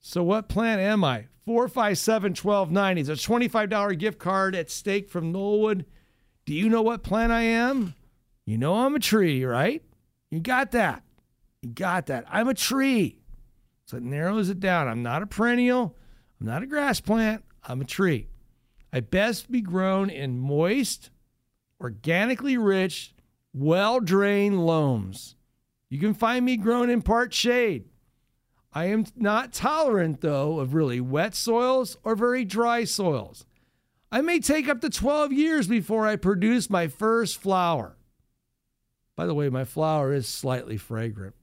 So, 0.00 0.22
what 0.22 0.48
plant 0.48 0.80
am 0.80 1.02
I? 1.02 1.26
457 1.46 2.32
1290. 2.32 3.02
There's 3.02 3.24
a 3.24 3.28
$25 3.28 3.98
gift 3.98 4.18
card 4.18 4.54
at 4.54 4.70
stake 4.70 5.10
from 5.10 5.32
Knollwood. 5.32 5.84
Do 6.44 6.54
you 6.54 6.68
know 6.68 6.82
what 6.82 7.02
plant 7.02 7.32
I 7.32 7.42
am? 7.42 7.94
You 8.44 8.58
know 8.58 8.74
I'm 8.74 8.94
a 8.94 9.00
tree, 9.00 9.44
right? 9.44 9.82
You 10.30 10.38
got 10.38 10.70
that. 10.72 11.02
You 11.62 11.70
got 11.70 12.06
that. 12.06 12.24
I'm 12.28 12.48
a 12.48 12.54
tree. 12.54 13.18
So 13.86 13.96
it 13.96 14.04
narrows 14.04 14.48
it 14.48 14.60
down. 14.60 14.86
I'm 14.86 15.02
not 15.02 15.22
a 15.22 15.26
perennial. 15.26 15.96
I'm 16.40 16.46
not 16.46 16.62
a 16.62 16.66
grass 16.66 17.00
plant. 17.00 17.44
I'm 17.64 17.80
a 17.80 17.84
tree. 17.84 18.28
I 18.96 19.00
best 19.00 19.52
be 19.52 19.60
grown 19.60 20.08
in 20.08 20.38
moist, 20.38 21.10
organically 21.82 22.56
rich, 22.56 23.14
well 23.52 24.00
drained 24.00 24.64
loams. 24.64 25.36
You 25.90 25.98
can 26.00 26.14
find 26.14 26.46
me 26.46 26.56
grown 26.56 26.88
in 26.88 27.02
part 27.02 27.34
shade. 27.34 27.90
I 28.72 28.86
am 28.86 29.04
not 29.14 29.52
tolerant, 29.52 30.22
though, 30.22 30.60
of 30.60 30.72
really 30.72 31.02
wet 31.02 31.34
soils 31.34 31.98
or 32.04 32.16
very 32.16 32.46
dry 32.46 32.84
soils. 32.84 33.44
I 34.10 34.22
may 34.22 34.40
take 34.40 34.66
up 34.66 34.80
to 34.80 34.88
12 34.88 35.30
years 35.30 35.68
before 35.68 36.06
I 36.06 36.16
produce 36.16 36.70
my 36.70 36.88
first 36.88 37.36
flower. 37.36 37.98
By 39.14 39.26
the 39.26 39.34
way, 39.34 39.50
my 39.50 39.64
flower 39.64 40.10
is 40.10 40.26
slightly 40.26 40.78
fragrant. 40.78 41.34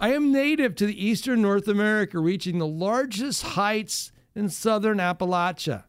I 0.00 0.12
am 0.12 0.32
native 0.32 0.74
to 0.74 0.86
the 0.86 1.06
eastern 1.06 1.40
North 1.40 1.68
America, 1.68 2.18
reaching 2.18 2.58
the 2.58 2.66
largest 2.66 3.44
heights 3.44 4.10
in 4.34 4.48
southern 4.48 4.98
Appalachia. 4.98 5.84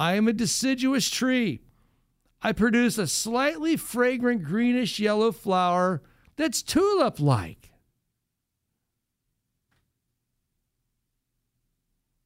I 0.00 0.14
am 0.14 0.28
a 0.28 0.32
deciduous 0.32 1.10
tree. 1.10 1.60
I 2.40 2.52
produce 2.52 2.96
a 2.96 3.06
slightly 3.06 3.76
fragrant 3.76 4.42
greenish 4.44 4.98
yellow 4.98 5.30
flower 5.30 6.00
that's 6.36 6.62
tulip 6.62 7.20
like. 7.20 7.70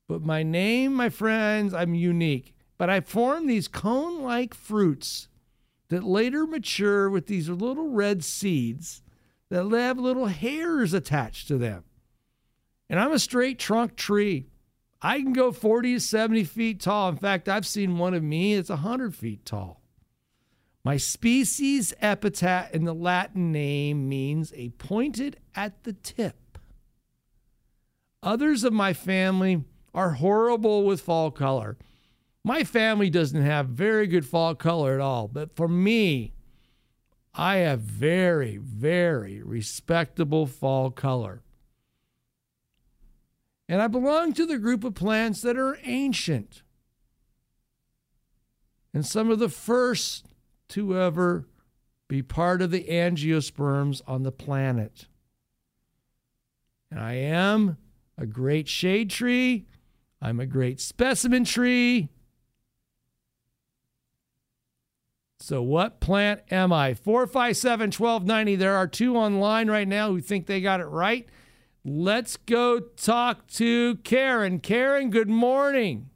But 0.07 0.23
my 0.23 0.45
name, 0.45 0.95
my 0.95 1.09
friends, 1.09 1.75
I'm 1.75 1.95
unique. 1.95 2.55
But 2.79 2.91
I 2.91 3.01
form 3.01 3.49
these 3.49 3.67
cone 3.67 4.23
like 4.23 4.55
fruits 4.55 5.27
that 5.89 6.05
later 6.05 6.47
mature 6.47 7.11
with 7.11 7.27
these 7.27 7.49
little 7.49 7.89
red 7.89 8.23
seeds 8.23 9.03
that 9.49 9.69
have 9.69 9.99
little 9.99 10.27
hairs 10.27 10.95
attached 10.95 11.49
to 11.49 11.59
them. 11.59 11.83
And 12.89 13.01
I'm 13.01 13.11
a 13.11 13.19
straight 13.19 13.59
trunk 13.59 13.97
tree. 13.97 14.47
I 15.03 15.21
can 15.21 15.33
go 15.33 15.53
40 15.53 15.95
to 15.95 16.01
70 16.01 16.45
feet 16.45 16.81
tall. 16.81 17.11
In 17.11 17.17
fact, 17.17 17.49
I've 17.49 17.67
seen 17.67 17.99
one 17.99 18.15
of 18.15 18.23
me 18.23 18.57
that's 18.57 18.71
100 18.71 19.15
feet 19.15 19.45
tall. 19.45 19.83
My 20.85 20.97
species 20.97 21.95
epithet 22.01 22.75
in 22.75 22.85
the 22.85 22.95
Latin 22.95 23.53
name 23.53 24.09
means 24.09 24.53
a 24.55 24.71
pointed 24.71 25.39
at 25.55 25.85
the 25.85 25.95
tip. 25.95 26.59
Others 28.23 28.65
of 28.65 28.73
my 28.73 28.93
family 28.93 29.65
are 29.95 30.13
horrible 30.13 30.85
with 30.85 31.01
fall 31.01 31.31
color. 31.31 31.79
My 32.43 32.65
family 32.65 33.09
doesn't 33.09 33.41
have 33.41 33.69
very 33.69 34.07
good 34.07 34.27
fall 34.27 34.55
color 34.55 34.95
at 34.95 35.01
all, 35.01 35.29
but 35.29 35.57
for 35.57 35.69
me, 35.69 36.35
I 37.35 37.57
have 37.57 37.81
very, 37.81 38.59
very 38.59 39.43
respectable 39.43 40.47
fall 40.47 40.91
color. 40.91 41.44
And 43.69 43.81
I 43.81 43.87
belong 43.87 44.33
to 44.35 44.47
the 44.47 44.59
group 44.59 44.85
of 44.85 44.95
plants 44.95 45.41
that 45.43 45.57
are 45.57 45.79
ancient 45.85 46.63
and 48.95 49.05
some 49.05 49.29
of 49.29 49.41
the 49.41 49.49
first 49.49 50.27
to 50.69 50.97
ever 50.99 51.49
be 52.07 52.23
part 52.23 52.63
of 52.63 52.71
the 52.71 52.85
angiosperms 52.85 54.01
on 54.07 54.23
the 54.23 54.33
planet. 54.33 55.07
And 56.91 57.01
I 57.01 57.15
am 57.15 57.77
a 58.17 58.25
great 58.25 58.69
shade 58.69 59.11
tree. 59.11 59.67
I'm 60.23 60.39
a 60.39 60.47
great 60.47 60.81
specimen 60.81 61.45
tree. 61.45 62.09
So, 65.41 65.61
what 65.61 66.01
plant 66.01 66.41
am 66.51 66.73
I? 66.73 66.95
457 66.95 67.89
1290. 67.89 68.57
There 68.57 68.77
are 68.77 68.87
two 68.87 69.17
online 69.17 69.69
right 69.69 69.89
now 69.89 70.11
who 70.11 70.21
think 70.21 70.47
they 70.47 70.61
got 70.61 70.81
it 70.81 70.87
right. 70.87 71.29
Let's 71.85 72.37
go 72.39 72.81
talk 72.81 73.47
to 73.49 73.97
Karen. 73.97 74.59
Karen, 74.61 75.11
good 75.11 75.29
morning. 75.29 76.09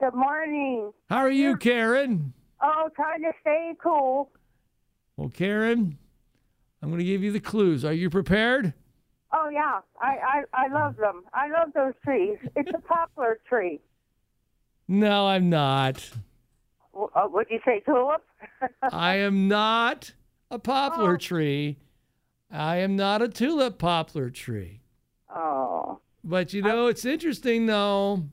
Good 0.00 0.14
morning. 0.14 0.92
How 1.10 1.18
are 1.18 1.30
you, 1.30 1.56
Karen? 1.56 2.32
Oh, 2.62 2.88
trying 2.96 3.20
to 3.22 3.32
stay 3.42 3.72
cool. 3.82 4.30
Well, 5.16 5.28
Karen, 5.28 5.98
I'm 6.82 6.88
going 6.88 7.00
to 7.00 7.04
give 7.04 7.22
you 7.22 7.32
the 7.32 7.40
clues. 7.40 7.84
Are 7.84 7.92
you 7.92 8.08
prepared? 8.08 8.72
Oh 9.36 9.48
yeah, 9.50 9.80
I, 10.00 10.42
I 10.54 10.64
I 10.66 10.68
love 10.68 10.96
them. 10.96 11.24
I 11.34 11.48
love 11.50 11.72
those 11.74 11.92
trees. 12.04 12.38
It's 12.54 12.70
a 12.72 12.80
poplar 12.80 13.40
tree. 13.48 13.80
No, 14.86 15.26
I'm 15.26 15.50
not. 15.50 16.08
W- 16.92 17.10
Uh, 17.14 17.26
would 17.30 17.48
you 17.50 17.58
say 17.64 17.80
tulip? 17.84 18.22
I 18.92 19.16
am 19.16 19.48
not 19.48 20.12
a 20.52 20.58
poplar 20.60 21.16
tree. 21.16 21.78
I 22.50 22.76
am 22.76 22.94
not 22.94 23.22
a 23.22 23.28
tulip 23.28 23.78
poplar 23.78 24.30
tree. 24.30 24.82
Oh. 25.34 26.00
But 26.22 26.52
you 26.52 26.62
know, 26.62 26.86
it's 26.86 27.04
interesting 27.04 27.66
though. 27.66 28.24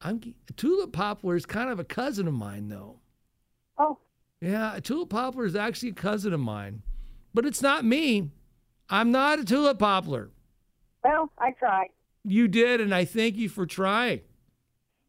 I'm 0.00 0.34
tulip 0.56 0.92
poplar 0.92 1.36
is 1.36 1.46
kind 1.46 1.70
of 1.70 1.80
a 1.80 1.84
cousin 1.84 2.28
of 2.28 2.34
mine 2.34 2.68
though. 2.68 3.00
Oh. 3.78 3.98
Yeah, 4.40 4.76
a 4.76 4.80
tulip 4.80 5.08
poplar 5.08 5.46
is 5.46 5.56
actually 5.56 5.90
a 5.90 5.94
cousin 5.94 6.32
of 6.32 6.40
mine. 6.40 6.82
But 7.34 7.46
it's 7.46 7.62
not 7.62 7.84
me. 7.84 8.30
I'm 8.90 9.10
not 9.10 9.38
a 9.38 9.44
tulip 9.44 9.78
poplar. 9.78 10.30
Well, 11.04 11.30
I 11.38 11.52
tried. 11.52 11.88
You 12.24 12.48
did, 12.48 12.80
and 12.80 12.94
I 12.94 13.04
thank 13.04 13.36
you 13.36 13.48
for 13.48 13.66
trying. 13.66 14.20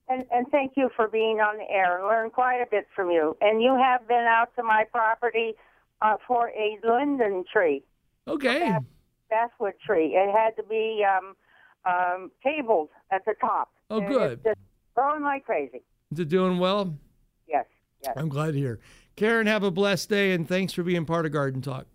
And 0.07 0.25
and 0.32 0.47
thank 0.51 0.73
you 0.75 0.89
for 0.95 1.07
being 1.07 1.39
on 1.39 1.57
the 1.57 1.69
air. 1.69 2.01
Learned 2.03 2.34
quite 2.34 2.61
a 2.61 2.65
bit 2.69 2.88
from 2.95 3.11
you. 3.11 3.38
And 3.41 3.61
you 3.61 3.75
have 3.75 4.07
been 4.07 4.25
out 4.27 4.55
to 4.55 4.63
my 4.63 4.86
property 4.91 5.53
uh, 6.01 6.15
for 6.27 6.49
a 6.49 6.80
linden 6.84 7.43
tree. 7.51 7.84
Okay. 8.27 8.75
Basswood 9.30 9.73
tree. 9.86 10.15
It 10.15 10.32
had 10.36 10.55
to 10.57 10.63
be 10.63 11.03
um, 11.05 11.36
um, 11.86 12.32
cabled 12.43 12.89
at 13.11 13.23
the 13.25 13.34
top. 13.39 13.71
Oh, 13.89 13.99
And 13.99 14.07
good. 14.07 14.32
It's 14.34 14.43
just 14.43 14.59
growing 14.95 15.23
like 15.23 15.45
crazy. 15.45 15.82
Is 16.11 16.19
it 16.19 16.30
doing 16.30 16.57
well? 16.59 16.95
Yes, 17.47 17.65
yes. 18.03 18.13
I'm 18.15 18.30
glad 18.30 18.53
to 18.53 18.59
hear. 18.59 18.80
Karen, 19.15 19.47
have 19.47 19.63
a 19.63 19.71
blessed 19.71 20.09
day 20.09 20.32
and 20.34 20.47
thanks 20.47 20.73
for 20.73 20.84
being 20.84 21.05
part 21.05 21.25
of 21.25 21.32
Garden 21.32 21.61
Talk. 21.61 21.86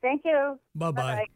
Thank 0.00 0.22
you. 0.24 0.58
Bye 0.74 0.90
bye. 0.90 1.26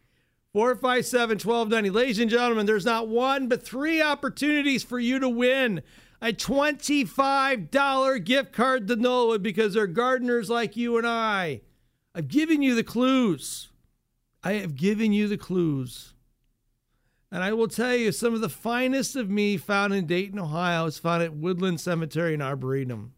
457 0.53 1.34
1290. 1.39 1.91
Ladies 1.91 2.18
and 2.18 2.30
gentlemen, 2.30 2.64
there's 2.66 2.87
not 2.87 3.09
one 3.09 3.49
but 3.49 3.62
three 3.62 4.01
opportunities 4.01 4.82
for 4.82 4.99
you 4.99 5.18
to 5.18 5.28
win 5.28 5.82
a 6.22 6.32
$25 6.32 8.24
gift 8.24 8.53
card 8.53 8.89
to 8.89 8.97
Knollwood 8.97 9.43
because 9.43 9.74
they're 9.74 9.87
gardeners 9.87 10.49
like 10.49 10.76
you 10.76 10.97
and 10.97 11.07
I. 11.07 11.61
I've 12.14 12.28
given 12.28 12.62
you 12.62 12.74
the 12.74 12.82
clues. 12.82 13.68
I 14.47 14.53
have 14.61 14.76
given 14.76 15.12
you 15.12 15.26
the 15.26 15.36
clues. 15.36 16.14
And 17.32 17.42
I 17.42 17.53
will 17.53 17.66
tell 17.66 17.97
you, 17.97 18.12
some 18.12 18.32
of 18.32 18.40
the 18.40 18.49
finest 18.49 19.16
of 19.16 19.28
me 19.28 19.57
found 19.57 19.92
in 19.92 20.07
Dayton, 20.07 20.38
Ohio 20.38 20.86
is 20.86 21.01
found 21.01 21.24
at 21.24 21.34
Woodland 21.34 21.80
Cemetery 21.80 22.34
in 22.34 22.40
Arboretum. 22.40 23.12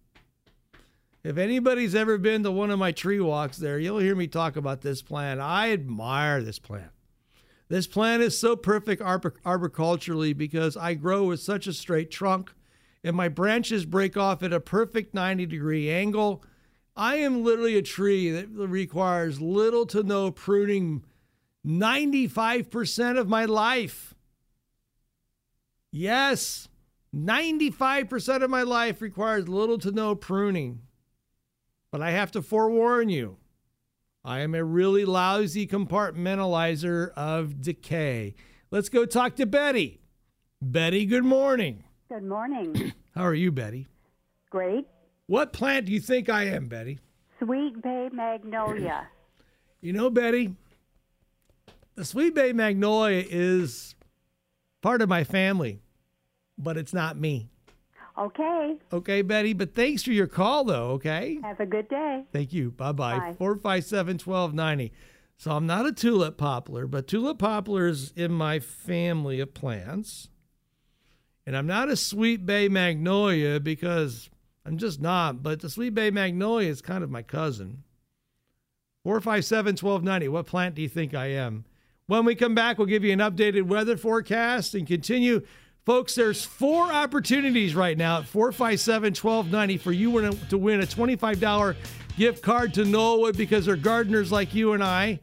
If 1.23 1.37
anybody's 1.37 1.95
ever 1.95 2.17
been 2.17 2.45
to 2.45 2.51
one 2.51 2.71
of 2.71 2.79
my 2.79 2.93
tree 2.93 3.21
walks 3.21 3.59
there, 3.59 3.79
you'll 3.79 3.99
hear 3.99 4.17
me 4.17 4.27
talk 4.27 4.57
about 4.57 4.81
this 4.81 5.03
plant. 5.03 5.39
I 5.39 5.71
admire 5.71 6.43
this 6.43 6.59
plant. 6.59 6.93
This 7.69 7.87
plant 7.87 8.23
is 8.23 8.39
so 8.39 8.57
perfect 8.57 9.03
arbor- 9.03 9.35
arboriculturally 9.45 10.35
because 10.35 10.79
I 10.79 10.95
grow 10.95 11.25
with 11.25 11.41
such 11.41 11.67
a 11.67 11.75
straight 11.75 12.11
trunk 12.11 12.55
and 13.05 13.15
my 13.15 13.29
branches 13.29 13.85
break 13.85 14.17
off 14.17 14.43
at 14.43 14.55
a 14.55 14.61
perfect 14.61 15.13
90 15.13 15.45
degree 15.45 15.91
angle. 15.91 16.43
I 16.97 17.17
am 17.17 17.45
literally 17.45 17.77
a 17.77 17.83
tree 17.83 18.31
that 18.31 18.49
requires 18.49 19.43
little 19.43 19.85
to 19.89 20.03
no 20.03 20.31
pruning 20.31 21.05
95% 21.67 23.19
of 23.19 23.29
my 23.29 23.45
life. 23.45 24.15
Yes, 25.91 26.69
95% 27.15 28.43
of 28.43 28.51
my 28.51 28.63
life 28.63 29.01
requires 29.01 29.49
little 29.49 29.79
to 29.79 29.91
no 29.91 30.15
pruning. 30.15 30.83
But 31.91 32.03
I 32.03 32.11
have 32.11 32.31
to 32.33 32.43
forewarn 32.43 33.09
you, 33.09 33.39
I 34.25 34.41
am 34.41 34.55
a 34.55 34.63
really 34.63 35.07
lousy 35.07 35.67
compartmentalizer 35.67 37.13
of 37.15 37.63
decay. 37.63 38.35
Let's 38.71 38.91
go 38.91 39.07
talk 39.07 39.37
to 39.37 39.47
Betty. 39.47 40.01
Betty, 40.61 41.07
good 41.07 41.25
morning. 41.25 41.85
Good 42.11 42.25
morning. 42.25 42.93
How 43.15 43.23
are 43.23 43.35
you, 43.35 43.51
Betty? 43.51 43.87
Great. 44.51 44.87
What 45.27 45.53
plant 45.55 45.87
do 45.87 45.93
you 45.93 46.01
think 46.01 46.29
I 46.29 46.45
am, 46.45 46.67
Betty? 46.67 46.99
Sweet 47.43 47.81
Bay 47.83 48.09
Magnolia. 48.13 49.09
You 49.81 49.93
know, 49.93 50.11
Betty, 50.11 50.57
the 51.99 52.05
Sweet 52.05 52.33
Bay 52.33 52.53
Magnolia 52.53 53.25
is 53.29 53.97
part 54.83 55.03
of 55.03 55.09
my 55.09 55.25
family, 55.25 55.81
but 56.57 56.77
it's 56.77 56.95
not 56.95 57.19
me. 57.19 57.49
Okay. 58.17 58.77
Okay, 58.93 59.23
Betty, 59.23 59.53
but 59.53 59.75
thanks 59.75 60.05
for 60.05 60.13
your 60.13 60.29
call, 60.29 60.63
though, 60.63 60.91
okay? 60.91 61.41
Have 61.43 61.59
a 61.59 61.67
good 61.67 61.89
day. 61.89 62.23
Thank 62.33 62.53
you. 62.53 62.71
Bye 62.71 62.93
bye. 62.93 63.19
Bye. 63.19 63.35
457 63.37 64.21
1290. 64.25 64.93
So 65.39 65.51
I'm 65.51 65.67
not 65.67 65.87
a 65.87 65.93
tulip 65.93 66.37
poplar, 66.37 66.87
but 66.87 67.09
tulip 67.09 67.41
poplar 67.41 67.89
is 67.89 68.13
in 68.15 68.31
my 68.31 68.61
family 68.61 69.41
of 69.41 69.53
plants. 69.53 70.29
And 71.47 71.57
I'm 71.57 71.67
not 71.67 71.89
a 71.89 71.97
sweet 71.97 72.47
bay 72.47 72.69
magnolia 72.69 73.59
because 73.59 74.31
I'm 74.65 74.79
just 74.79 75.01
not, 75.01 75.43
but 75.43 75.63
the 75.63 75.71
sweet 75.71 75.95
bay 75.95 76.13
magnolia 76.13 76.69
is 76.69 76.81
kind 76.81 77.03
of 77.03 77.11
my 77.11 77.23
cousin. 77.23 77.83
457 79.03 79.73
1290. 79.73 80.29
What 80.29 80.47
plant 80.47 80.77
do 80.77 80.83
you 80.83 80.89
think 80.89 81.13
I 81.13 81.27
am? 81.33 81.65
When 82.09 82.25
we 82.25 82.35
come 82.35 82.55
back, 82.55 82.79
we'll 82.79 82.87
give 82.87 83.05
you 83.05 83.13
an 83.13 83.19
updated 83.19 83.65
weather 83.65 83.99
forecast 83.99 84.75
and 84.75 84.87
continue. 84.87 85.43
Folks, 85.85 86.15
there's 86.15 86.43
four 86.43 86.85
opportunities 86.85 87.75
right 87.75 87.99
now 87.99 88.21
at 88.21 88.27
457 88.27 89.09
1290 89.11 89.77
for 89.77 89.93
you 89.93 90.35
to 90.49 90.57
win 90.57 90.81
a 90.81 90.87
$25 90.87 91.77
gift 92.17 92.43
card 92.43 92.73
to 92.75 92.85
Knollwood 92.85 93.37
because 93.37 93.67
they're 93.67 93.77
gardeners 93.77 94.33
like 94.33 94.55
you 94.55 94.73
and 94.73 94.83
I. 94.83 95.21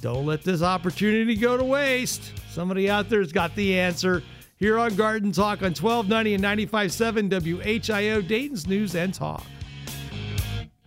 Don't 0.00 0.26
let 0.26 0.42
this 0.42 0.62
opportunity 0.62 1.36
go 1.36 1.56
to 1.56 1.62
waste. 1.64 2.32
Somebody 2.50 2.90
out 2.90 3.08
there's 3.08 3.30
got 3.30 3.54
the 3.54 3.78
answer 3.78 4.24
here 4.56 4.80
on 4.80 4.96
Garden 4.96 5.30
Talk 5.30 5.62
on 5.62 5.74
1290 5.74 6.34
and 6.34 6.42
95.7 6.42 7.30
WHIO, 7.30 8.26
Dayton's 8.26 8.66
News 8.66 8.96
and 8.96 9.14
Talk. 9.14 9.44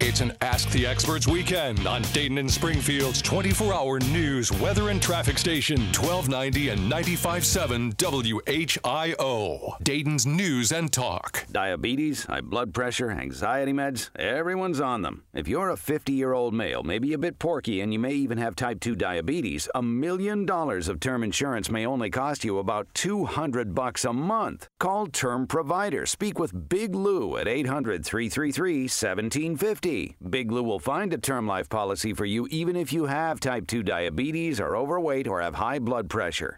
It's 0.05 0.19
an 0.19 0.33
Ask 0.41 0.69
the 0.71 0.85
Experts 0.85 1.29
weekend 1.29 1.87
on 1.87 2.01
Dayton 2.11 2.37
and 2.37 2.51
Springfield's 2.51 3.21
24 3.21 3.73
hour 3.73 3.99
news, 4.01 4.51
weather, 4.51 4.89
and 4.89 5.01
traffic 5.01 5.37
station, 5.37 5.79
1290 5.93 6.69
and 6.69 6.91
95.7 6.91 7.95
WHIO. 7.95 9.77
Dayton's 9.81 10.25
News 10.25 10.73
and 10.73 10.91
Talk. 10.91 11.45
Diabetes, 11.49 12.25
high 12.25 12.41
blood 12.41 12.73
pressure, 12.73 13.11
anxiety 13.11 13.71
meds, 13.71 14.09
everyone's 14.17 14.81
on 14.81 15.03
them. 15.03 15.23
If 15.33 15.47
you're 15.47 15.69
a 15.69 15.77
50 15.77 16.11
year 16.11 16.33
old 16.33 16.53
male, 16.53 16.83
maybe 16.83 17.13
a 17.13 17.17
bit 17.17 17.39
porky, 17.39 17.79
and 17.79 17.93
you 17.93 17.99
may 17.99 18.11
even 18.11 18.37
have 18.39 18.57
type 18.57 18.81
2 18.81 18.95
diabetes, 18.95 19.69
a 19.73 19.81
million 19.81 20.45
dollars 20.45 20.89
of 20.89 20.99
term 20.99 21.23
insurance 21.23 21.71
may 21.71 21.85
only 21.85 22.09
cost 22.09 22.43
you 22.43 22.57
about 22.57 22.93
200 22.93 23.73
bucks 23.73 24.03
a 24.03 24.11
month. 24.11 24.67
Call 24.81 25.07
Term 25.07 25.47
Provider. 25.47 26.05
Speak 26.05 26.37
with 26.37 26.67
Big 26.67 26.93
Lou 26.93 27.37
at 27.37 27.47
800 27.47 28.03
333 28.03 28.81
1750. 28.81 29.92
Big 30.29 30.51
Lou 30.51 30.63
will 30.63 30.79
find 30.79 31.13
a 31.13 31.17
term 31.17 31.45
life 31.47 31.69
policy 31.69 32.13
for 32.13 32.25
you 32.25 32.47
even 32.49 32.75
if 32.75 32.91
you 32.91 33.05
have 33.05 33.39
type 33.39 33.67
2 33.67 33.83
diabetes, 33.83 34.59
are 34.59 34.75
overweight, 34.75 35.27
or 35.27 35.41
have 35.41 35.55
high 35.55 35.79
blood 35.79 36.09
pressure. 36.09 36.57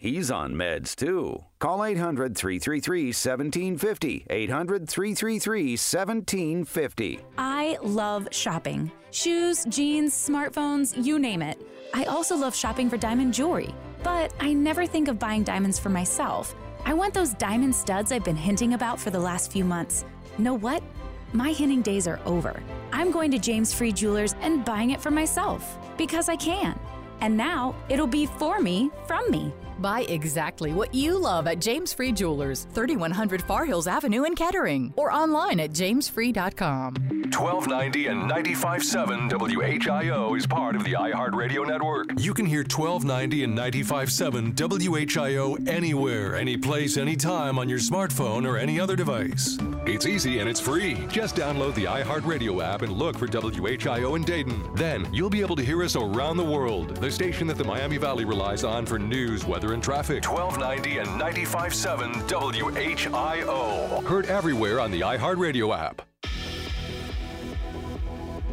He's 0.00 0.30
on 0.30 0.54
meds 0.54 0.94
too. 0.94 1.44
Call 1.58 1.82
800 1.82 2.36
333 2.36 3.06
1750. 3.06 4.26
800 4.30 4.88
333 4.88 5.70
1750. 5.72 7.20
I 7.36 7.76
love 7.82 8.28
shopping 8.30 8.92
shoes, 9.10 9.64
jeans, 9.68 10.14
smartphones, 10.14 10.94
you 11.04 11.18
name 11.18 11.42
it. 11.42 11.60
I 11.94 12.04
also 12.04 12.36
love 12.36 12.54
shopping 12.54 12.88
for 12.88 12.96
diamond 12.96 13.34
jewelry, 13.34 13.74
but 14.04 14.32
I 14.38 14.52
never 14.52 14.86
think 14.86 15.08
of 15.08 15.18
buying 15.18 15.42
diamonds 15.42 15.80
for 15.80 15.88
myself. 15.88 16.54
I 16.84 16.94
want 16.94 17.12
those 17.12 17.34
diamond 17.34 17.74
studs 17.74 18.12
I've 18.12 18.22
been 18.22 18.36
hinting 18.36 18.74
about 18.74 19.00
for 19.00 19.10
the 19.10 19.18
last 19.18 19.50
few 19.50 19.64
months. 19.64 20.04
Know 20.38 20.54
what? 20.54 20.82
My 21.32 21.50
hinting 21.50 21.82
days 21.82 22.06
are 22.06 22.20
over. 22.24 22.62
I'm 22.92 23.10
going 23.10 23.32
to 23.32 23.38
James 23.38 23.74
Free 23.74 23.92
Jewelers 23.92 24.36
and 24.42 24.64
buying 24.64 24.90
it 24.90 25.00
for 25.00 25.10
myself 25.10 25.76
because 25.96 26.28
I 26.28 26.36
can. 26.36 26.78
And 27.20 27.36
now 27.36 27.74
it'll 27.88 28.06
be 28.06 28.26
for 28.26 28.60
me 28.60 28.90
from 29.06 29.28
me. 29.30 29.52
Buy 29.78 30.02
exactly 30.08 30.72
what 30.72 30.94
you 30.94 31.18
love 31.18 31.46
at 31.46 31.60
James 31.60 31.92
Free 31.92 32.12
Jewelers, 32.12 32.66
3100 32.72 33.42
Far 33.42 33.64
Hills 33.64 33.86
Avenue 33.86 34.24
in 34.24 34.34
Kettering, 34.34 34.92
or 34.96 35.12
online 35.12 35.60
at 35.60 35.70
jamesfree.com. 35.70 36.94
1290 37.28 38.06
and 38.06 38.30
95.7 38.30 39.30
WHIO 39.30 40.36
is 40.36 40.46
part 40.46 40.74
of 40.74 40.82
the 40.82 40.94
iHeartRadio 40.94 41.66
network. 41.66 42.08
You 42.18 42.32
can 42.34 42.46
hear 42.46 42.60
1290 42.60 43.44
and 43.44 43.56
95.7 43.56 44.54
WHIO 44.54 45.68
anywhere, 45.68 46.36
anyplace, 46.36 46.96
anytime 46.96 47.58
on 47.58 47.68
your 47.68 47.78
smartphone 47.78 48.48
or 48.48 48.56
any 48.56 48.80
other 48.80 48.96
device. 48.96 49.58
It's 49.86 50.06
easy 50.06 50.38
and 50.40 50.48
it's 50.48 50.60
free. 50.60 50.94
Just 51.08 51.36
download 51.36 51.74
the 51.74 51.84
iHeartRadio 51.84 52.62
app 52.64 52.82
and 52.82 52.92
look 52.92 53.16
for 53.18 53.26
WHIO 53.26 54.16
in 54.16 54.22
Dayton. 54.22 54.62
Then 54.74 55.06
you'll 55.12 55.30
be 55.30 55.40
able 55.40 55.56
to 55.56 55.64
hear 55.64 55.82
us 55.82 55.96
around 55.96 56.38
the 56.38 56.44
world. 56.44 56.96
The 56.96 57.10
station 57.10 57.46
that 57.48 57.58
the 57.58 57.64
Miami 57.64 57.98
Valley 57.98 58.24
relies 58.24 58.64
on 58.64 58.86
for 58.86 58.98
news, 58.98 59.44
weather, 59.44 59.67
and 59.72 59.82
traffic. 59.82 60.24
1290 60.24 60.98
and 60.98 61.08
95.7 61.20 62.28
WHIO. 62.28 64.04
Heard 64.04 64.26
everywhere 64.26 64.80
on 64.80 64.90
the 64.90 65.00
iHeartRadio 65.00 65.76
app. 65.76 66.07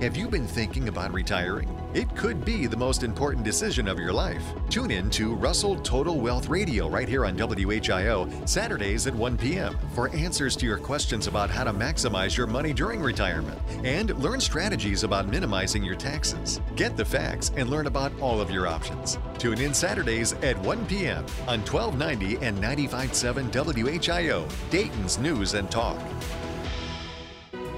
Have 0.06 0.16
you 0.16 0.28
been 0.28 0.46
thinking 0.46 0.88
about 0.88 1.12
retiring? 1.12 1.68
It 1.96 2.16
could 2.16 2.46
be 2.46 2.68
the 2.68 2.78
most 2.78 3.02
important 3.02 3.44
decision 3.44 3.88
of 3.88 3.98
your 3.98 4.14
life. 4.14 4.44
Tune 4.70 4.92
in 4.92 5.10
to 5.10 5.34
Russell 5.34 5.78
Total 5.78 6.16
Wealth 6.16 6.48
Radio 6.48 6.88
right 6.88 7.10
here 7.10 7.26
on 7.26 7.36
WHIO 7.36 8.48
Saturdays 8.48 9.08
at 9.08 9.16
1 9.16 9.36
p.m. 9.36 9.76
for 9.96 10.10
answers 10.10 10.56
to 10.58 10.68
your 10.68 10.78
questions 10.78 11.26
about 11.26 11.50
how 11.50 11.64
to 11.64 11.74
maximize 11.74 12.38
your 12.38 12.46
money 12.46 12.72
during 12.72 13.02
retirement 13.02 13.60
and 13.84 14.16
learn 14.20 14.40
strategies 14.40 15.04
about 15.04 15.28
minimizing 15.28 15.84
your 15.84 15.96
taxes. 15.96 16.62
Get 16.76 16.96
the 16.96 17.04
facts 17.04 17.52
and 17.58 17.72
learn 17.72 17.88
about 17.88 18.12
all 18.22 18.40
of 18.40 18.52
your 18.52 18.68
options. 18.68 19.18
Tune 19.40 19.60
in 19.60 19.74
Saturdays 19.74 20.34
at 20.44 20.56
1 20.60 20.86
p.m. 20.86 21.26
on 21.48 21.62
1290 21.66 22.46
and 22.46 22.62
957 22.62 23.50
WHIO, 23.50 24.48
Dayton's 24.70 25.18
News 25.18 25.56
and 25.56 25.72
Talk. 25.72 25.98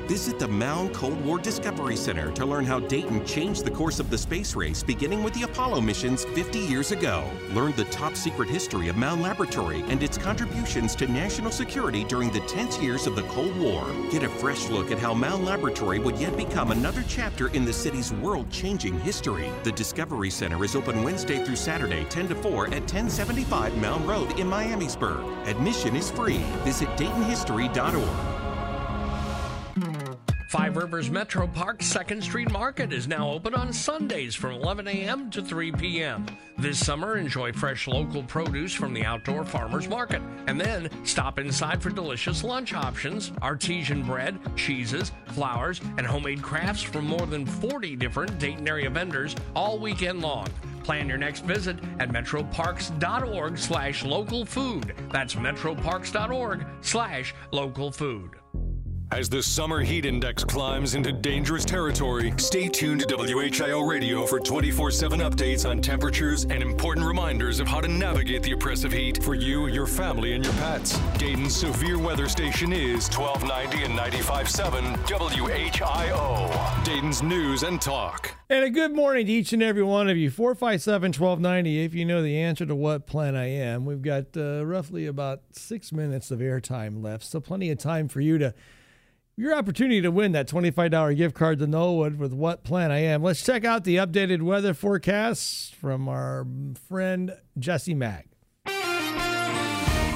Visit 0.08 0.40
the 0.40 0.48
Mound 0.48 0.94
Cold 0.94 1.20
War 1.26 1.38
Discovery 1.38 1.98
Center 1.98 2.32
to 2.32 2.46
learn 2.46 2.64
how 2.64 2.80
Dayton 2.80 3.26
changed 3.26 3.66
the 3.66 3.72
course 3.72 4.00
of 4.00 4.10
the 4.10 4.18
space 4.18 4.56
race, 4.56 4.82
beginning 4.82 5.22
with 5.22 5.34
the 5.34 5.44
Apollo 5.44 5.82
missions 5.82 6.24
50 6.24 6.60
years 6.60 6.94
ago. 6.94 7.30
Learn 7.52 7.74
the 7.74 7.84
top 7.86 8.16
secret 8.16 8.48
history 8.48 8.88
of 8.88 8.96
Mound 8.96 9.22
Laboratory 9.22 9.82
and 9.90 10.02
its 10.02 10.18
contributions 10.18 10.96
to 10.96 11.08
national 11.08 11.52
security 11.52 12.06
during 12.06 12.32
the 12.32 12.40
tense 12.42 12.80
years 12.80 13.06
of 13.06 13.18
the 13.18 13.24
Cold 13.24 13.56
War. 13.60 13.86
Get 14.10 14.24
a 14.24 14.30
fresh 14.30 14.70
look 14.70 14.92
at 14.92 14.98
how 14.98 15.14
Mound 15.14 15.44
Laboratory 15.44 16.00
would 16.00 16.18
yet 16.18 16.38
become 16.38 16.72
another 16.72 17.04
chapter 17.10 17.50
in 17.50 17.66
the 17.66 17.74
city's 17.74 18.14
world 18.14 18.50
changing 18.50 18.98
history. 19.02 19.50
The 19.64 19.74
Discovery 19.74 20.30
Center 20.30 20.64
is 20.64 20.78
open 20.78 21.04
Wednesday 21.04 21.44
through 21.44 21.58
Saturday, 21.58 22.06
10 22.06 22.30
to 22.30 22.36
4 22.36 22.68
at 22.68 22.88
1075 22.88 23.78
Mound 23.80 24.08
Road 24.08 24.40
in 24.40 24.48
Miamisburg. 24.48 25.46
Admission 25.48 25.98
is 25.98 26.10
free. 26.10 26.46
Visit 26.64 26.88
DaytonHistory.org. 26.92 28.37
Five 30.48 30.78
Rivers 30.78 31.12
Metro 31.12 31.46
Park 31.46 31.80
2nd 31.80 32.24
Street 32.24 32.50
Market 32.54 32.94
is 32.94 33.06
now 33.06 33.30
open 33.30 33.54
on 33.54 33.74
Sundays 33.74 34.34
from 34.34 34.54
11 34.54 34.88
a.m. 34.88 35.30
to 35.32 35.42
3 35.42 35.74
p.m. 35.74 36.26
This 36.58 36.80
summer, 36.80 37.18
enjoy 37.18 37.52
fresh 37.52 37.86
local 37.86 38.24
produce 38.24 38.74
from 38.74 38.94
the 38.94 39.04
outdoor 39.04 39.44
farmers 39.44 39.90
market. 39.90 40.22
And 40.48 40.60
then 40.60 40.90
stop 41.06 41.38
inside 41.38 41.84
for 41.84 41.90
delicious 41.90 42.46
lunch 42.46 42.74
options, 42.74 43.34
artesian 43.42 44.04
bread, 44.04 44.40
cheeses, 44.56 45.12
flowers, 45.26 45.82
and 45.98 46.08
homemade 46.08 46.42
crafts 46.42 46.82
from 46.82 47.08
more 47.08 47.28
than 47.28 47.46
40 47.46 47.98
different 47.98 48.40
Dayton 48.40 48.70
area 48.70 48.90
vendors 48.90 49.36
all 49.54 49.78
weekend 49.78 50.22
long. 50.22 50.48
Plan 50.82 51.10
your 51.10 51.18
next 51.18 51.44
visit 51.44 51.76
at 52.00 52.08
metroparks.org 52.08 53.58
slash 53.58 54.06
local 54.06 54.46
food. 54.46 54.96
That's 55.12 55.36
metroparks.org 55.36 56.66
slash 56.80 57.36
local 57.52 57.92
food. 57.92 58.38
As 59.12 59.30
the 59.30 59.42
summer 59.42 59.80
heat 59.80 60.06
index 60.06 60.44
climbs 60.44 60.94
into 60.94 61.14
dangerous 61.14 61.64
territory, 61.64 62.34
stay 62.36 62.68
tuned 62.68 63.08
to 63.08 63.16
WHIO 63.16 63.88
Radio 63.90 64.26
for 64.26 64.38
24 64.38 64.92
7 64.92 65.22
updates 65.22 65.68
on 65.68 65.82
temperatures 65.82 66.44
and 66.44 66.62
important 66.62 67.06
reminders 67.06 67.62
of 67.62 67.70
how 67.70 67.80
to 67.80 67.88
navigate 67.88 68.44
the 68.44 68.52
oppressive 68.52 68.92
heat 68.92 69.24
for 69.24 69.34
you, 69.34 69.68
your 69.68 69.88
family, 69.88 70.34
and 70.34 70.44
your 70.44 70.54
pets. 70.56 71.00
Dayton's 71.18 71.56
severe 71.56 71.98
weather 71.98 72.28
station 72.28 72.74
is 72.74 73.10
1290 73.10 73.86
and 73.86 73.98
95.7 73.98 74.98
WHIO. 75.08 76.84
Dayton's 76.84 77.24
News 77.24 77.64
and 77.64 77.82
Talk. 77.82 78.36
And 78.50 78.66
a 78.66 78.70
good 78.70 78.94
morning 78.94 79.26
to 79.28 79.32
each 79.32 79.54
and 79.54 79.64
every 79.64 79.84
one 79.84 80.10
of 80.10 80.18
you. 80.18 80.30
457 80.30 81.14
1290, 81.14 81.86
if 81.86 81.94
you 81.94 82.04
know 82.04 82.22
the 82.22 82.38
answer 82.38 82.66
to 82.66 82.76
what 82.76 83.08
plan 83.08 83.38
I 83.38 83.48
am. 83.48 83.86
We've 83.86 84.02
got 84.02 84.36
uh, 84.36 84.66
roughly 84.66 85.06
about 85.06 85.44
six 85.54 85.94
minutes 85.94 86.30
of 86.30 86.40
airtime 86.40 87.02
left, 87.02 87.24
so 87.24 87.40
plenty 87.40 87.72
of 87.72 87.78
time 87.78 88.10
for 88.10 88.20
you 88.20 88.38
to 88.38 88.54
your 89.38 89.54
opportunity 89.54 90.02
to 90.02 90.10
win 90.10 90.32
that 90.32 90.48
$25 90.48 91.16
gift 91.16 91.36
card 91.36 91.60
to 91.60 91.68
Knollwood 91.68 92.18
with 92.18 92.34
what 92.34 92.64
plan 92.64 92.92
I 92.92 93.04
am. 93.04 93.22
Let's 93.22 93.44
check 93.44 93.64
out 93.64 93.84
the 93.84 93.98
updated 93.98 94.42
weather 94.42 94.74
forecasts 94.74 95.70
from 95.80 96.10
our 96.10 96.48
friend 96.90 97.32
Jesse 97.60 97.94
Maag. 97.94 98.24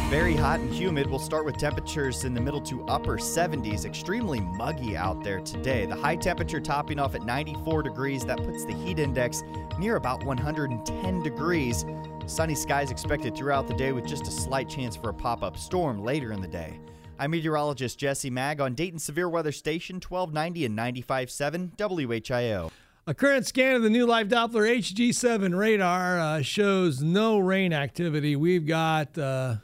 Very 0.10 0.36
hot 0.36 0.60
and 0.60 0.74
humid. 0.74 1.08
We'll 1.08 1.20
start 1.20 1.46
with 1.46 1.56
temperatures 1.58 2.26
in 2.26 2.34
the 2.34 2.42
middle 2.42 2.60
to 2.62 2.84
upper 2.88 3.18
70s. 3.18 3.86
Extremely 3.86 4.42
muggy 4.42 4.98
out 4.98 5.24
there 5.24 5.40
today. 5.40 5.86
The 5.86 5.96
high 5.96 6.18
temperature 6.18 6.60
topping 6.60 7.00
off 7.00 7.14
at 7.14 7.22
94 7.22 7.84
degrees. 7.84 8.26
That 8.26 8.38
puts 8.38 8.66
the 8.66 8.74
heat 8.74 9.00
index 9.00 9.44
near 9.80 9.98
about 9.98 10.26
110 10.26 11.24
degrees. 11.24 11.86
Sunny 12.26 12.56
skies 12.56 12.92
expected 12.92 13.38
throughout 13.38 13.68
the 13.68 13.76
day 13.76 13.92
with 13.94 14.06
just 14.06 14.28
a 14.28 14.32
slight 14.32 14.68
chance 14.68 14.96
for 14.96 15.12
a 15.12 15.14
pop 15.14 15.44
up 15.44 15.58
storm 15.58 16.04
later 16.04 16.34
in 16.34 16.42
the 16.42 16.48
day. 16.48 16.80
I'm 17.22 17.30
meteorologist 17.30 18.00
Jesse 18.00 18.32
Maag 18.32 18.60
on 18.60 18.74
Dayton 18.74 18.98
Severe 18.98 19.30
Weather 19.30 19.52
Station 19.52 19.98
1290 19.98 20.66
and 20.66 20.76
95.7 20.76 21.78
WHIO. 21.78 22.72
A 23.06 23.14
current 23.14 23.46
scan 23.46 23.76
of 23.76 23.84
the 23.84 23.92
new 23.92 24.08
Live 24.08 24.28
Doppler 24.28 24.68
HG7 24.80 25.56
radar 25.56 26.20
uh, 26.20 26.42
shows 26.42 27.04
no 27.04 27.38
rain 27.38 27.74
activity. 27.74 28.36
We've 28.36 28.66
got, 28.66 29.20
uh, 29.20 29.58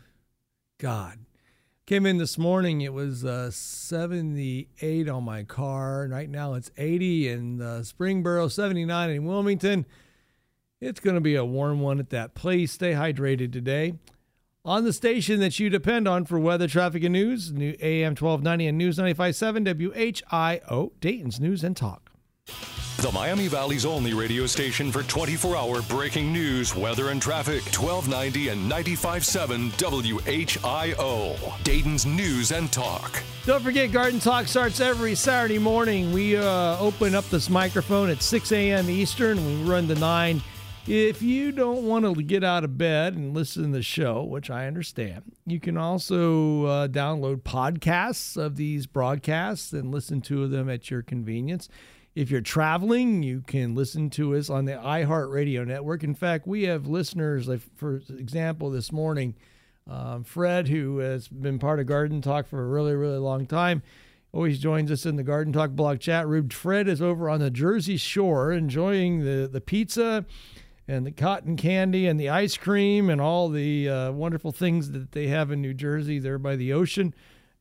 God, 0.78 1.18
came 1.88 2.05
in 2.05 2.20
this 2.20 2.38
morning. 2.38 2.82
It 2.82 2.93
was 2.93 3.26
uh, 3.26 3.49
78 3.49 5.10
on 5.10 5.24
my 5.24 5.41
car. 5.41 6.08
Right 6.12 6.30
now 6.30 6.53
it's 6.53 6.70
80 6.78 7.30
in 7.30 7.60
uh, 7.60 7.82
Springboro, 7.82 8.51
79 8.51 9.10
in 9.10 9.26
Wilmington. 9.26 9.88
It's 10.80 10.99
going 10.99 11.16
to 11.16 11.22
be 11.22 11.34
a 11.34 11.43
warm 11.43 11.82
one 11.82 11.97
at 11.97 12.12
that 12.12 12.36
place. 12.36 12.74
Stay 12.74 12.91
hydrated 12.91 13.51
today 13.51 13.95
on 14.68 14.84
the 14.84 14.91
station 14.91 15.39
that 15.39 15.59
you 15.59 15.70
depend 15.70 16.07
on 16.07 16.26
for 16.26 16.38
weather, 16.38 16.68
traffic, 16.68 17.01
and 17.03 17.13
news. 17.13 17.53
New 17.53 17.74
AM 17.82 18.11
1290 18.11 18.68
and 18.68 18.78
News 18.78 18.97
95.7 18.97 19.63
WHIO, 19.93 20.91
Dayton's 20.99 21.39
News 21.39 21.63
and 21.63 21.76
Talk. 21.76 22.11
The 22.97 23.11
Miami 23.11 23.47
Valley's 23.47 23.86
only 23.86 24.13
radio 24.13 24.47
station 24.47 24.91
for 24.91 25.03
24 25.03 25.55
hour 25.55 25.82
breaking 25.84 26.34
news, 26.34 26.76
weather, 26.76 27.09
and 27.09 27.22
traffic. 27.22 27.63
1290 27.65 28.49
and 28.49 28.70
95.7 28.72 29.72
WHIO. 29.78 31.63
Dayton's 31.63 32.05
News 32.05 32.51
and 32.51 32.72
Talk. 32.72 33.24
Don't 33.45 33.63
forget, 33.63 33.91
Garden 33.91 34.20
Talk 34.20 34.47
starts 34.47 34.80
every 34.80 35.15
Saturday 35.15 35.59
morning. 35.59 36.11
We 36.11 36.36
uh, 36.38 36.78
open 36.80 37.15
up 37.15 37.26
this 37.30 37.49
microphone 37.49 38.09
at 38.09 38.22
6 38.22 38.51
a.m. 38.51 38.89
Eastern. 38.89 39.45
We 39.45 39.70
run 39.70 39.88
to 39.88 39.95
9 39.95 40.41
if 40.88 41.22
you 41.22 41.52
don't 41.52 41.84
want 41.84 42.06
to 42.06 42.24
get 42.24 42.44
out 42.44 42.64
of 42.64 42.78
bed 42.78 43.14
and 43.14 43.34
listen 43.34 43.64
to 43.64 43.70
the 43.70 43.84
show, 43.84 44.24
which 44.24 44.50
I 44.50 44.68
understand, 44.68 45.34
you 45.46 45.60
can 45.60 45.78
also 45.78 46.66
uh, 46.66 46.88
download 46.88 47.42
podcasts 47.42 48.38
of 48.38 48.56
these 48.56 48.88
broadcasts 48.88 49.74
and 49.74 49.92
listen 49.92 50.22
to 50.22 50.48
them 50.48 50.70
at 50.70 50.90
your 50.90 51.02
convenience. 51.02 51.68
If 52.16 52.32
you're 52.32 52.42
traveling, 52.42 53.22
you 53.22 53.44
can 53.46 53.76
listen 53.76 54.10
to 54.12 54.36
us 54.36 54.50
on 54.50 54.66
the 54.66 54.74
iHeartRadio 54.74 55.68
network. 55.68 56.04
In 56.04 56.16
fact, 56.16 56.48
we 56.48 56.64
have 56.64 56.88
listeners, 56.88 57.48
like 57.48 57.62
for 57.76 58.02
example, 58.10 58.72
this 58.72 58.92
morning, 58.92 59.36
um, 59.90 60.24
Fred, 60.24 60.70
who 60.70 61.00
has 61.00 61.28
been 61.28 61.60
part 61.60 61.80
of 61.80 61.86
Garden 61.86 62.22
Talk 62.22 62.48
for 62.48 62.64
a 62.64 62.68
really, 62.68 62.96
really 62.96 63.20
long 63.20 63.46
time, 63.46 63.84
always 64.32 64.60
joins 64.60 64.90
us 64.90 65.06
in 65.06 65.16
the 65.16 65.24
Garden 65.24 65.54
Talk 65.54 65.72
blog 65.72 66.00
chat 66.00 66.28
room. 66.28 66.50
Fred 66.50 66.88
is 66.88 67.02
over 67.02 67.30
on 67.30 67.40
the 67.40 67.52
Jersey 67.52 67.98
Shore 67.98 68.52
enjoying 68.52 69.24
the, 69.24 69.50
the 69.52 69.62
pizza 69.62 70.26
and 70.88 71.06
the 71.06 71.12
cotton 71.12 71.58
candy 71.58 72.08
and 72.08 72.20
the 72.20 72.30
ice 72.30 72.56
cream 72.56 73.10
and 73.10 73.20
all 73.20 73.50
the 73.50 73.90
uh, 73.90 74.12
wonderful 74.12 74.52
things 74.52 74.92
that 74.92 75.12
they 75.12 75.28
have 75.28 75.52
in 75.52 75.62
New 75.62 75.74
Jersey 75.74 76.20
there 76.20 76.40
by 76.40 76.56
the 76.56 76.72
ocean. 76.72 77.14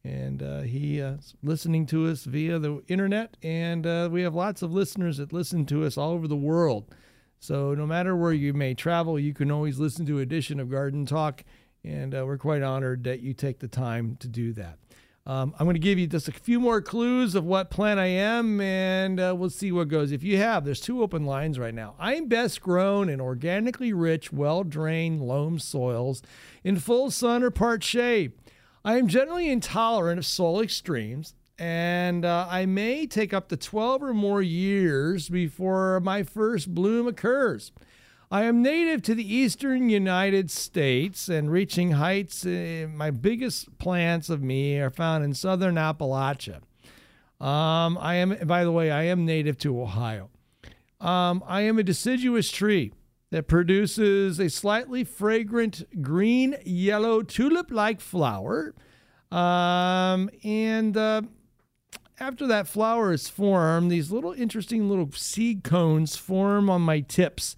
And 0.04 0.42
uh, 0.42 0.60
he 0.60 1.02
uh, 1.02 1.14
is 1.14 1.34
listening 1.42 1.86
to 1.86 2.06
us 2.06 2.24
via 2.24 2.60
the 2.60 2.80
internet, 2.86 3.36
and 3.42 3.84
uh, 3.84 4.08
we 4.12 4.22
have 4.22 4.36
lots 4.36 4.62
of 4.62 4.72
listeners 4.72 5.16
that 5.16 5.32
listen 5.32 5.66
to 5.66 5.84
us 5.84 5.98
all 5.98 6.12
over 6.12 6.28
the 6.28 6.36
world. 6.36 6.94
So 7.40 7.74
no 7.74 7.86
matter 7.86 8.14
where 8.14 8.32
you 8.32 8.54
may 8.54 8.74
travel, 8.74 9.18
you 9.18 9.34
can 9.34 9.50
always 9.50 9.80
listen 9.80 10.06
to 10.06 10.18
an 10.18 10.22
edition 10.22 10.60
of 10.60 10.70
Garden 10.70 11.06
Talk, 11.06 11.42
and 11.82 12.14
uh, 12.14 12.24
we're 12.24 12.38
quite 12.38 12.62
honored 12.62 13.02
that 13.02 13.20
you 13.20 13.34
take 13.34 13.58
the 13.58 13.66
time 13.66 14.16
to 14.20 14.28
do 14.28 14.52
that. 14.52 14.78
Um, 15.26 15.54
I'm 15.58 15.66
going 15.66 15.74
to 15.74 15.80
give 15.80 15.98
you 15.98 16.06
just 16.06 16.28
a 16.28 16.32
few 16.32 16.60
more 16.60 16.80
clues 16.80 17.34
of 17.34 17.44
what 17.44 17.68
plant 17.68 17.98
I 17.98 18.06
am, 18.06 18.60
and 18.60 19.18
uh, 19.18 19.34
we'll 19.36 19.50
see 19.50 19.72
what 19.72 19.88
goes. 19.88 20.12
If 20.12 20.22
you 20.22 20.36
have, 20.36 20.64
there's 20.64 20.80
two 20.80 21.02
open 21.02 21.26
lines 21.26 21.58
right 21.58 21.74
now. 21.74 21.96
I'm 21.98 22.28
best 22.28 22.60
grown 22.60 23.08
in 23.08 23.20
organically 23.20 23.92
rich, 23.92 24.32
well 24.32 24.62
drained 24.62 25.20
loam 25.20 25.58
soils 25.58 26.22
in 26.62 26.78
full 26.78 27.10
sun 27.10 27.42
or 27.42 27.50
part 27.50 27.82
shade. 27.82 28.34
I 28.84 28.98
am 28.98 29.08
generally 29.08 29.48
intolerant 29.50 30.18
of 30.18 30.26
soil 30.26 30.60
extremes, 30.60 31.34
and 31.58 32.24
uh, 32.24 32.46
I 32.48 32.66
may 32.66 33.08
take 33.08 33.34
up 33.34 33.48
to 33.48 33.56
12 33.56 34.04
or 34.04 34.14
more 34.14 34.42
years 34.42 35.28
before 35.28 35.98
my 35.98 36.22
first 36.22 36.72
bloom 36.72 37.08
occurs. 37.08 37.72
I 38.28 38.42
am 38.42 38.60
native 38.60 39.02
to 39.02 39.14
the 39.14 39.34
eastern 39.34 39.88
United 39.88 40.50
States 40.50 41.28
and 41.28 41.48
reaching 41.50 41.92
heights. 41.92 42.44
Uh, 42.44 42.88
my 42.92 43.12
biggest 43.12 43.78
plants 43.78 44.28
of 44.30 44.42
me 44.42 44.80
are 44.80 44.90
found 44.90 45.22
in 45.22 45.32
southern 45.32 45.76
Appalachia. 45.76 46.60
Um, 47.40 47.96
I 48.00 48.16
am, 48.16 48.36
by 48.44 48.64
the 48.64 48.72
way, 48.72 48.90
I 48.90 49.04
am 49.04 49.26
native 49.26 49.58
to 49.58 49.80
Ohio. 49.80 50.30
Um, 51.00 51.44
I 51.46 51.60
am 51.62 51.78
a 51.78 51.84
deciduous 51.84 52.50
tree 52.50 52.92
that 53.30 53.46
produces 53.46 54.40
a 54.40 54.50
slightly 54.50 55.04
fragrant 55.04 55.84
green 56.02 56.56
yellow 56.64 57.22
tulip 57.22 57.70
like 57.70 58.00
flower. 58.00 58.74
Um, 59.30 60.30
and 60.42 60.96
uh, 60.96 61.22
after 62.18 62.48
that 62.48 62.66
flower 62.66 63.12
is 63.12 63.28
formed, 63.28 63.92
these 63.92 64.10
little 64.10 64.32
interesting 64.32 64.88
little 64.88 65.12
seed 65.12 65.62
cones 65.62 66.16
form 66.16 66.68
on 66.68 66.82
my 66.82 67.00
tips 67.00 67.54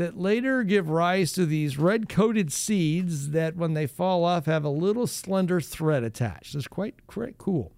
that 0.00 0.18
later 0.18 0.62
give 0.62 0.88
rise 0.88 1.30
to 1.32 1.44
these 1.44 1.76
red 1.76 2.08
coated 2.08 2.50
seeds 2.50 3.30
that, 3.30 3.54
when 3.54 3.74
they 3.74 3.86
fall 3.86 4.24
off, 4.24 4.46
have 4.46 4.64
a 4.64 4.70
little 4.70 5.06
slender 5.06 5.60
thread 5.60 6.02
attached. 6.02 6.54
It's 6.54 6.66
quite, 6.66 7.06
quite 7.06 7.36
cool. 7.36 7.70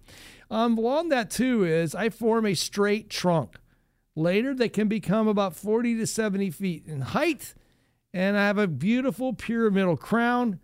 Um, 0.49 0.77
along 0.77 1.09
that, 1.09 1.29
too, 1.29 1.65
is 1.65 1.93
I 1.93 2.09
form 2.09 2.45
a 2.45 2.53
straight 2.53 3.09
trunk. 3.09 3.57
Later, 4.15 4.53
they 4.53 4.69
can 4.69 4.87
become 4.87 5.27
about 5.27 5.53
40 5.53 5.97
to 5.97 6.07
70 6.07 6.49
feet 6.51 6.85
in 6.87 7.01
height, 7.01 7.55
and 8.13 8.37
I 8.37 8.47
have 8.47 8.57
a 8.57 8.67
beautiful 8.67 9.33
pyramidal 9.33 9.97
crown. 9.97 10.61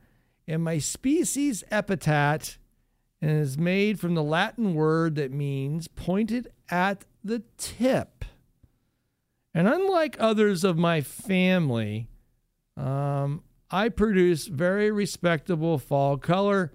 And 0.48 0.64
my 0.64 0.78
species 0.78 1.66
epithet 1.70 2.58
is 3.22 3.58
made 3.58 4.00
from 4.00 4.16
the 4.16 4.24
Latin 4.24 4.76
word 4.76 5.16
that 5.16 5.34
means 5.34 5.90
pointed 5.90 6.48
at 6.70 7.04
the 7.22 7.44
tip. 7.58 8.24
And 9.60 9.68
unlike 9.68 10.16
others 10.22 10.64
of 10.64 10.78
my 10.78 11.02
family, 11.02 12.08
um, 12.78 13.44
I 13.70 13.90
produce 13.90 14.48
very 14.48 14.90
respectable 14.90 15.78
fall 15.78 16.16
color 16.16 16.72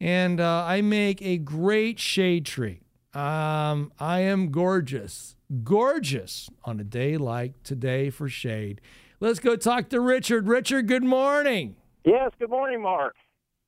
and 0.00 0.40
uh, 0.40 0.64
I 0.64 0.80
make 0.80 1.20
a 1.22 1.38
great 1.38 1.98
shade 1.98 2.46
tree. 2.46 2.82
Um, 3.14 3.92
I 3.98 4.20
am 4.20 4.52
gorgeous, 4.52 5.34
gorgeous 5.64 6.48
on 6.64 6.78
a 6.78 6.84
day 6.84 7.16
like 7.16 7.64
today 7.64 8.10
for 8.10 8.28
shade. 8.28 8.80
Let's 9.18 9.40
go 9.40 9.56
talk 9.56 9.88
to 9.88 9.98
Richard. 9.98 10.46
Richard, 10.46 10.86
good 10.86 11.02
morning. 11.02 11.74
Yes, 12.04 12.30
good 12.38 12.50
morning, 12.50 12.80
Mark. 12.80 13.16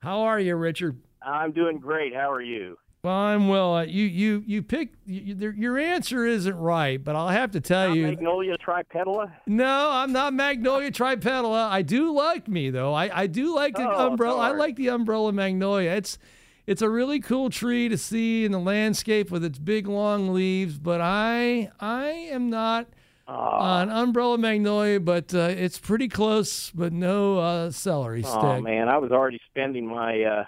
How 0.03 0.21
are 0.21 0.39
you, 0.39 0.55
Richard? 0.55 1.01
I'm 1.21 1.51
doing 1.51 1.79
great. 1.79 2.15
How 2.15 2.31
are 2.31 2.41
you? 2.41 2.77
Well, 3.05 3.15
I'm 3.17 3.49
well. 3.49 3.75
Uh, 3.79 3.83
you 3.83 4.05
you 4.05 4.45
you 4.47 4.63
picked 4.63 4.97
you, 5.09 5.35
you, 5.35 5.51
your 5.57 5.77
answer 5.77 6.25
isn't 6.25 6.55
right, 6.57 7.03
but 7.03 7.17
I'll 7.17 7.31
have 7.31 7.51
to 7.51 7.61
tell 7.61 7.89
Not 7.89 7.97
you. 7.97 8.07
Magnolia 8.07 8.57
tripetala. 8.59 9.33
No, 9.45 9.89
I'm 9.91 10.13
not 10.13 10.33
Magnolia 10.35 10.93
tripetala. 10.93 11.69
I 11.69 11.83
do 11.83 12.13
like 12.15 12.47
me 12.47 12.71
though. 12.71 12.95
I, 12.95 13.23
I 13.23 13.27
do 13.27 13.57
like 13.57 13.75
the 13.75 13.91
Oh, 13.91 14.07
umbrella. 14.11 14.39
I 14.39 14.51
like 14.53 14.77
the 14.77 14.91
umbrella 14.91 15.33
magnolia. 15.33 15.91
It's 15.91 16.17
it's 16.65 16.81
a 16.81 16.89
really 16.89 17.19
cool 17.19 17.51
tree 17.51 17.89
to 17.89 17.99
see 17.99 18.45
in 18.45 18.53
the 18.53 18.61
landscape 18.61 19.33
with 19.33 19.45
its 19.45 19.59
big 19.59 19.89
long 19.89 20.33
leaves. 20.33 20.79
But 20.79 21.01
I 21.01 21.73
I 21.81 22.05
am 22.31 22.51
not 22.51 22.87
an 23.27 23.91
umbrella 23.91 24.39
magnolia, 24.39 25.01
but 25.01 25.35
uh, 25.35 25.39
it's 25.51 25.81
pretty 25.81 26.07
close. 26.07 26.71
But 26.71 26.93
no 26.93 27.39
uh, 27.41 27.73
celery 27.73 28.23
stick. 28.23 28.37
Oh 28.37 28.61
man, 28.61 28.89
I 28.89 28.99
was 28.99 29.11
already 29.11 29.41
spending 29.51 29.89
my 29.89 30.23
uh, 30.23 30.45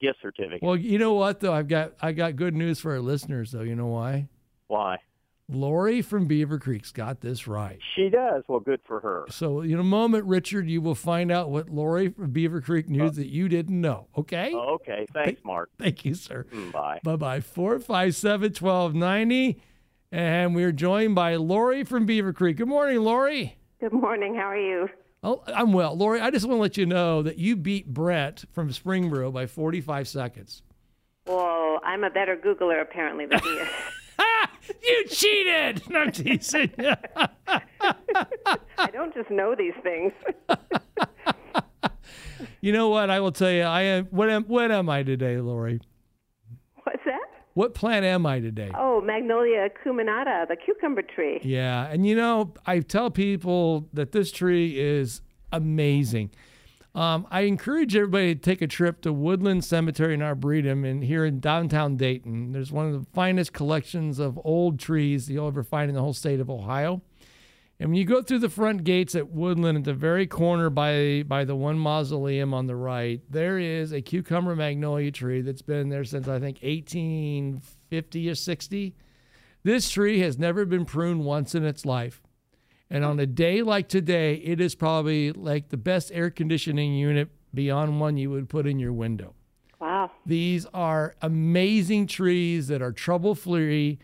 gift 0.00 0.18
certificate. 0.22 0.62
Well, 0.62 0.76
you 0.76 0.98
know 0.98 1.14
what 1.14 1.40
though? 1.40 1.52
I've 1.52 1.68
got 1.68 1.92
I 2.00 2.12
got 2.12 2.36
good 2.36 2.54
news 2.54 2.80
for 2.80 2.92
our 2.92 3.00
listeners 3.00 3.52
though. 3.52 3.62
You 3.62 3.76
know 3.76 3.86
why? 3.86 4.28
Why? 4.66 4.98
Lori 5.50 6.02
from 6.02 6.28
Beavercreek's 6.28 6.92
got 6.92 7.22
this 7.22 7.48
right. 7.48 7.78
She 7.96 8.10
does. 8.10 8.44
Well, 8.48 8.60
good 8.60 8.80
for 8.86 9.00
her. 9.00 9.24
So 9.30 9.62
in 9.62 9.78
a 9.78 9.84
moment, 9.84 10.26
Richard, 10.26 10.68
you 10.68 10.82
will 10.82 10.94
find 10.94 11.32
out 11.32 11.48
what 11.50 11.70
Lori 11.70 12.10
from 12.10 12.32
Beavercreek 12.34 12.88
knew 12.88 13.08
that 13.08 13.28
you 13.28 13.48
didn't 13.48 13.80
know. 13.80 14.08
Okay? 14.18 14.52
Oh, 14.54 14.74
okay. 14.74 15.06
Thanks, 15.14 15.40
Mark. 15.44 15.70
Thank 15.78 16.04
you, 16.04 16.12
sir. 16.12 16.44
Mm, 16.52 16.72
Bye. 16.72 17.00
Bye 17.02 17.16
bye. 17.16 17.40
457 17.40 18.50
1290. 18.60 19.62
And 20.12 20.54
we're 20.54 20.72
joined 20.72 21.14
by 21.14 21.36
Lori 21.36 21.82
from 21.82 22.06
Beavercreek. 22.06 22.56
Good 22.56 22.68
morning, 22.68 22.98
Lori. 23.00 23.56
Good 23.80 23.92
morning. 23.94 24.34
How 24.34 24.48
are 24.50 24.56
you? 24.60 24.88
Oh, 25.22 25.42
I'm 25.48 25.72
well. 25.72 25.96
Lori, 25.96 26.20
I 26.20 26.30
just 26.30 26.46
want 26.46 26.58
to 26.58 26.62
let 26.62 26.76
you 26.76 26.86
know 26.86 27.22
that 27.22 27.38
you 27.38 27.56
beat 27.56 27.92
Brett 27.92 28.44
from 28.52 28.70
Springboro 28.70 29.32
by 29.32 29.46
45 29.46 30.06
seconds. 30.06 30.62
Well, 31.26 31.80
I'm 31.84 32.04
a 32.04 32.10
better 32.10 32.36
Googler 32.36 32.80
apparently 32.80 33.26
than 33.26 33.40
he 33.40 33.48
is. 33.48 33.68
You 34.82 35.06
cheated! 35.08 35.82
No, 35.90 36.00
I'm 36.00 36.12
teasing. 36.12 36.70
I 37.46 38.90
don't 38.92 39.14
just 39.14 39.30
know 39.30 39.54
these 39.56 39.72
things. 39.82 40.12
you 42.60 42.72
know 42.72 42.90
what? 42.90 43.08
I 43.08 43.20
will 43.20 43.32
tell 43.32 43.50
you. 43.50 43.62
I 43.62 43.82
am. 43.82 44.04
What 44.06 44.28
am? 44.28 44.44
What 44.44 44.70
am 44.70 44.90
I 44.90 45.02
today, 45.02 45.38
Lori? 45.38 45.80
What's 46.84 47.02
that? 47.06 47.27
What 47.58 47.74
plant 47.74 48.04
am 48.04 48.24
I 48.24 48.38
today? 48.38 48.70
Oh, 48.78 49.00
Magnolia 49.00 49.68
acuminata, 49.68 50.46
the 50.46 50.54
cucumber 50.54 51.02
tree. 51.02 51.40
Yeah, 51.42 51.88
and 51.88 52.06
you 52.06 52.14
know, 52.14 52.54
I 52.64 52.78
tell 52.78 53.10
people 53.10 53.88
that 53.94 54.12
this 54.12 54.30
tree 54.30 54.78
is 54.78 55.22
amazing. 55.50 56.30
Um, 56.94 57.26
I 57.32 57.40
encourage 57.40 57.96
everybody 57.96 58.36
to 58.36 58.40
take 58.40 58.62
a 58.62 58.68
trip 58.68 59.00
to 59.00 59.12
Woodland 59.12 59.64
Cemetery 59.64 60.14
in 60.14 60.22
Arboretum 60.22 60.84
and 60.84 61.02
here 61.02 61.24
in 61.24 61.40
downtown 61.40 61.96
Dayton. 61.96 62.52
There's 62.52 62.70
one 62.70 62.86
of 62.86 62.92
the 62.92 63.10
finest 63.12 63.52
collections 63.52 64.20
of 64.20 64.38
old 64.44 64.78
trees 64.78 65.28
you'll 65.28 65.48
ever 65.48 65.64
find 65.64 65.88
in 65.88 65.96
the 65.96 66.00
whole 66.00 66.14
state 66.14 66.38
of 66.38 66.48
Ohio. 66.48 67.02
And 67.80 67.90
when 67.90 67.98
you 67.98 68.04
go 68.04 68.22
through 68.22 68.40
the 68.40 68.48
front 68.48 68.82
gates 68.82 69.14
at 69.14 69.30
Woodland, 69.30 69.78
at 69.78 69.84
the 69.84 69.94
very 69.94 70.26
corner 70.26 70.68
by 70.68 71.22
by 71.26 71.44
the 71.44 71.54
one 71.54 71.78
mausoleum 71.78 72.52
on 72.52 72.66
the 72.66 72.74
right, 72.74 73.20
there 73.30 73.58
is 73.58 73.92
a 73.92 74.02
cucumber 74.02 74.56
magnolia 74.56 75.12
tree 75.12 75.42
that's 75.42 75.62
been 75.62 75.88
there 75.88 76.04
since 76.04 76.26
I 76.26 76.40
think 76.40 76.58
1850 76.62 78.30
or 78.30 78.34
60. 78.34 78.96
This 79.62 79.90
tree 79.90 80.20
has 80.20 80.38
never 80.38 80.64
been 80.64 80.84
pruned 80.84 81.24
once 81.24 81.54
in 81.54 81.64
its 81.64 81.84
life. 81.84 82.20
And 82.90 83.04
on 83.04 83.20
a 83.20 83.26
day 83.26 83.62
like 83.62 83.88
today, 83.88 84.34
it 84.36 84.60
is 84.60 84.74
probably 84.74 85.30
like 85.30 85.68
the 85.68 85.76
best 85.76 86.10
air 86.12 86.30
conditioning 86.30 86.94
unit 86.94 87.28
beyond 87.52 88.00
one 88.00 88.16
you 88.16 88.30
would 88.30 88.48
put 88.48 88.66
in 88.66 88.78
your 88.78 88.92
window. 88.92 89.34
Wow. 89.80 90.10
These 90.26 90.66
are 90.74 91.14
amazing 91.22 92.06
trees 92.08 92.68
that 92.68 92.82
are 92.82 92.92
trouble 92.92 93.34
free. 93.34 93.98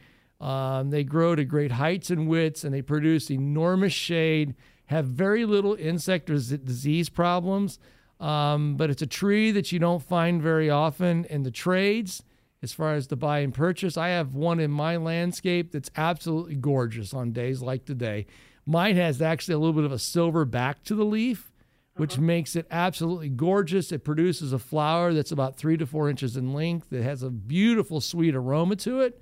Um, 0.44 0.90
they 0.90 1.04
grow 1.04 1.34
to 1.34 1.44
great 1.44 1.72
heights 1.72 2.10
and 2.10 2.28
widths, 2.28 2.64
and 2.64 2.74
they 2.74 2.82
produce 2.82 3.30
enormous 3.30 3.94
shade. 3.94 4.54
Have 4.86 5.06
very 5.06 5.46
little 5.46 5.72
insect 5.74 6.28
or 6.28 6.34
disease 6.34 7.08
problems, 7.08 7.78
um, 8.20 8.76
but 8.76 8.90
it's 8.90 9.00
a 9.00 9.06
tree 9.06 9.50
that 9.52 9.72
you 9.72 9.78
don't 9.78 10.02
find 10.02 10.42
very 10.42 10.68
often 10.68 11.24
in 11.24 11.44
the 11.44 11.50
trades. 11.50 12.22
As 12.62 12.74
far 12.74 12.92
as 12.92 13.06
the 13.06 13.16
buy 13.16 13.38
and 13.38 13.54
purchase, 13.54 13.96
I 13.96 14.08
have 14.08 14.34
one 14.34 14.60
in 14.60 14.70
my 14.70 14.98
landscape 14.98 15.72
that's 15.72 15.90
absolutely 15.96 16.56
gorgeous 16.56 17.14
on 17.14 17.32
days 17.32 17.62
like 17.62 17.86
today. 17.86 18.26
Mine 18.66 18.96
has 18.96 19.22
actually 19.22 19.54
a 19.54 19.58
little 19.58 19.72
bit 19.72 19.84
of 19.84 19.92
a 19.92 19.98
silver 19.98 20.44
back 20.44 20.84
to 20.84 20.94
the 20.94 21.04
leaf, 21.04 21.52
which 21.96 22.18
makes 22.18 22.54
it 22.54 22.66
absolutely 22.70 23.30
gorgeous. 23.30 23.92
It 23.92 24.04
produces 24.04 24.52
a 24.52 24.58
flower 24.58 25.14
that's 25.14 25.32
about 25.32 25.56
three 25.56 25.78
to 25.78 25.86
four 25.86 26.10
inches 26.10 26.36
in 26.36 26.52
length. 26.52 26.92
It 26.92 27.02
has 27.02 27.22
a 27.22 27.30
beautiful, 27.30 28.02
sweet 28.02 28.34
aroma 28.34 28.76
to 28.76 29.00
it. 29.00 29.18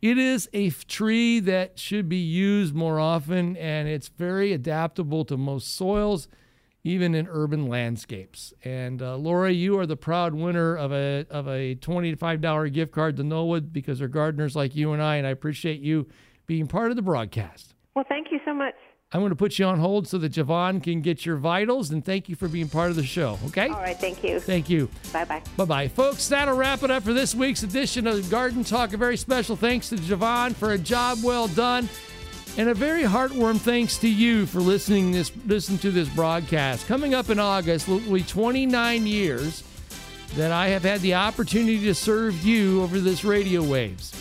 It 0.00 0.16
is 0.16 0.48
a 0.52 0.70
tree 0.70 1.40
that 1.40 1.78
should 1.78 2.08
be 2.08 2.18
used 2.18 2.74
more 2.74 3.00
often, 3.00 3.56
and 3.56 3.88
it's 3.88 4.08
very 4.08 4.52
adaptable 4.52 5.24
to 5.24 5.36
most 5.36 5.74
soils, 5.74 6.28
even 6.84 7.16
in 7.16 7.26
urban 7.28 7.66
landscapes. 7.66 8.52
And 8.64 9.02
uh, 9.02 9.16
Laura, 9.16 9.50
you 9.50 9.76
are 9.78 9.86
the 9.86 9.96
proud 9.96 10.34
winner 10.34 10.76
of 10.76 10.92
a 10.92 11.26
of 11.30 11.48
a 11.48 11.74
twenty-five 11.74 12.40
dollar 12.40 12.68
gift 12.68 12.92
card 12.92 13.16
to 13.16 13.24
Knollwood 13.24 13.72
because 13.72 13.98
they're 13.98 14.06
gardeners 14.06 14.54
like 14.54 14.76
you 14.76 14.92
and 14.92 15.02
I, 15.02 15.16
and 15.16 15.26
I 15.26 15.30
appreciate 15.30 15.80
you 15.80 16.06
being 16.46 16.68
part 16.68 16.90
of 16.90 16.96
the 16.96 17.02
broadcast. 17.02 17.74
Well, 17.96 18.04
thank 18.08 18.28
you 18.30 18.38
so 18.44 18.54
much. 18.54 18.74
I'm 19.10 19.20
going 19.22 19.30
to 19.30 19.36
put 19.36 19.58
you 19.58 19.64
on 19.64 19.78
hold 19.78 20.06
so 20.06 20.18
that 20.18 20.32
Javon 20.32 20.82
can 20.82 21.00
get 21.00 21.24
your 21.24 21.36
vitals, 21.36 21.90
and 21.90 22.04
thank 22.04 22.28
you 22.28 22.36
for 22.36 22.46
being 22.46 22.68
part 22.68 22.90
of 22.90 22.96
the 22.96 23.04
show. 23.04 23.38
Okay? 23.46 23.68
All 23.68 23.80
right. 23.80 23.98
Thank 23.98 24.22
you. 24.22 24.38
Thank 24.38 24.68
you. 24.68 24.90
Bye 25.14 25.24
bye. 25.24 25.42
Bye 25.56 25.64
bye. 25.64 25.88
Folks, 25.88 26.28
that'll 26.28 26.54
wrap 26.54 26.82
it 26.82 26.90
up 26.90 27.04
for 27.04 27.14
this 27.14 27.34
week's 27.34 27.62
edition 27.62 28.06
of 28.06 28.28
Garden 28.30 28.64
Talk. 28.64 28.92
A 28.92 28.98
very 28.98 29.16
special 29.16 29.56
thanks 29.56 29.88
to 29.88 29.96
Javon 29.96 30.54
for 30.54 30.72
a 30.72 30.78
job 30.78 31.18
well 31.22 31.48
done. 31.48 31.88
And 32.58 32.68
a 32.68 32.74
very 32.74 33.04
heartwarm 33.04 33.58
thanks 33.58 33.96
to 33.98 34.08
you 34.08 34.44
for 34.44 34.60
listening 34.60 35.12
this 35.12 35.30
listen 35.46 35.78
to 35.78 35.90
this 35.90 36.08
broadcast. 36.08 36.86
Coming 36.86 37.14
up 37.14 37.30
in 37.30 37.38
August 37.38 37.88
will 37.88 38.00
be 38.00 38.22
29 38.22 39.06
years 39.06 39.62
that 40.34 40.50
I 40.50 40.68
have 40.68 40.82
had 40.82 41.00
the 41.00 41.14
opportunity 41.14 41.80
to 41.84 41.94
serve 41.94 42.44
you 42.44 42.82
over 42.82 42.98
this 42.98 43.24
radio 43.24 43.62
waves. 43.62 44.12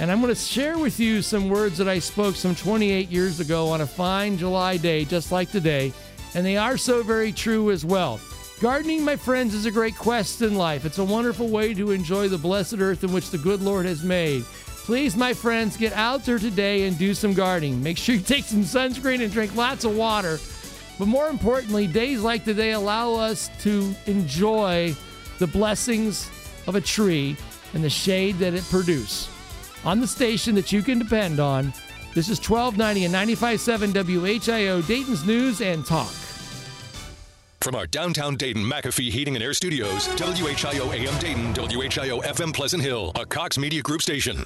And 0.00 0.12
I'm 0.12 0.20
going 0.20 0.32
to 0.32 0.40
share 0.40 0.78
with 0.78 1.00
you 1.00 1.22
some 1.22 1.48
words 1.48 1.76
that 1.78 1.88
I 1.88 1.98
spoke 1.98 2.36
some 2.36 2.54
28 2.54 3.10
years 3.10 3.40
ago 3.40 3.68
on 3.68 3.80
a 3.80 3.86
fine 3.86 4.38
July 4.38 4.76
day, 4.76 5.04
just 5.04 5.32
like 5.32 5.50
today. 5.50 5.92
And 6.34 6.46
they 6.46 6.56
are 6.56 6.76
so 6.76 7.02
very 7.02 7.32
true 7.32 7.72
as 7.72 7.84
well. 7.84 8.20
Gardening, 8.60 9.04
my 9.04 9.16
friends, 9.16 9.54
is 9.54 9.66
a 9.66 9.72
great 9.72 9.96
quest 9.96 10.40
in 10.40 10.54
life. 10.54 10.84
It's 10.84 10.98
a 10.98 11.04
wonderful 11.04 11.48
way 11.48 11.74
to 11.74 11.90
enjoy 11.90 12.28
the 12.28 12.38
blessed 12.38 12.78
earth 12.78 13.02
in 13.02 13.12
which 13.12 13.30
the 13.30 13.38
good 13.38 13.60
Lord 13.60 13.86
has 13.86 14.04
made. 14.04 14.44
Please, 14.44 15.16
my 15.16 15.34
friends, 15.34 15.76
get 15.76 15.92
out 15.94 16.24
there 16.24 16.38
today 16.38 16.86
and 16.86 16.96
do 16.96 17.12
some 17.12 17.34
gardening. 17.34 17.82
Make 17.82 17.98
sure 17.98 18.14
you 18.14 18.20
take 18.20 18.44
some 18.44 18.62
sunscreen 18.62 19.22
and 19.22 19.32
drink 19.32 19.56
lots 19.56 19.84
of 19.84 19.96
water. 19.96 20.38
But 20.98 21.08
more 21.08 21.28
importantly, 21.28 21.88
days 21.88 22.20
like 22.20 22.44
today 22.44 22.70
allow 22.70 23.14
us 23.14 23.50
to 23.62 23.94
enjoy 24.06 24.94
the 25.38 25.46
blessings 25.48 26.30
of 26.68 26.76
a 26.76 26.80
tree 26.80 27.36
and 27.74 27.82
the 27.82 27.90
shade 27.90 28.38
that 28.38 28.54
it 28.54 28.64
produces. 28.64 29.28
On 29.84 30.00
the 30.00 30.06
station 30.06 30.54
that 30.56 30.72
you 30.72 30.82
can 30.82 30.98
depend 30.98 31.40
on, 31.40 31.72
this 32.14 32.28
is 32.28 32.38
1290 32.40 33.04
and 33.04 33.14
95.7 33.14 33.92
WHIO, 33.92 34.86
Dayton's 34.86 35.24
News 35.24 35.60
and 35.60 35.86
Talk. 35.86 36.12
From 37.60 37.74
our 37.74 37.86
downtown 37.86 38.36
Dayton 38.36 38.62
McAfee 38.62 39.10
Heating 39.10 39.34
and 39.34 39.42
Air 39.42 39.52
Studios, 39.54 40.08
WHIO 40.08 40.92
AM 40.92 41.18
Dayton, 41.20 41.54
WHIO 41.54 42.22
FM 42.22 42.54
Pleasant 42.54 42.82
Hill, 42.82 43.12
a 43.14 43.26
Cox 43.26 43.58
Media 43.58 43.82
Group 43.82 44.02
station. 44.02 44.44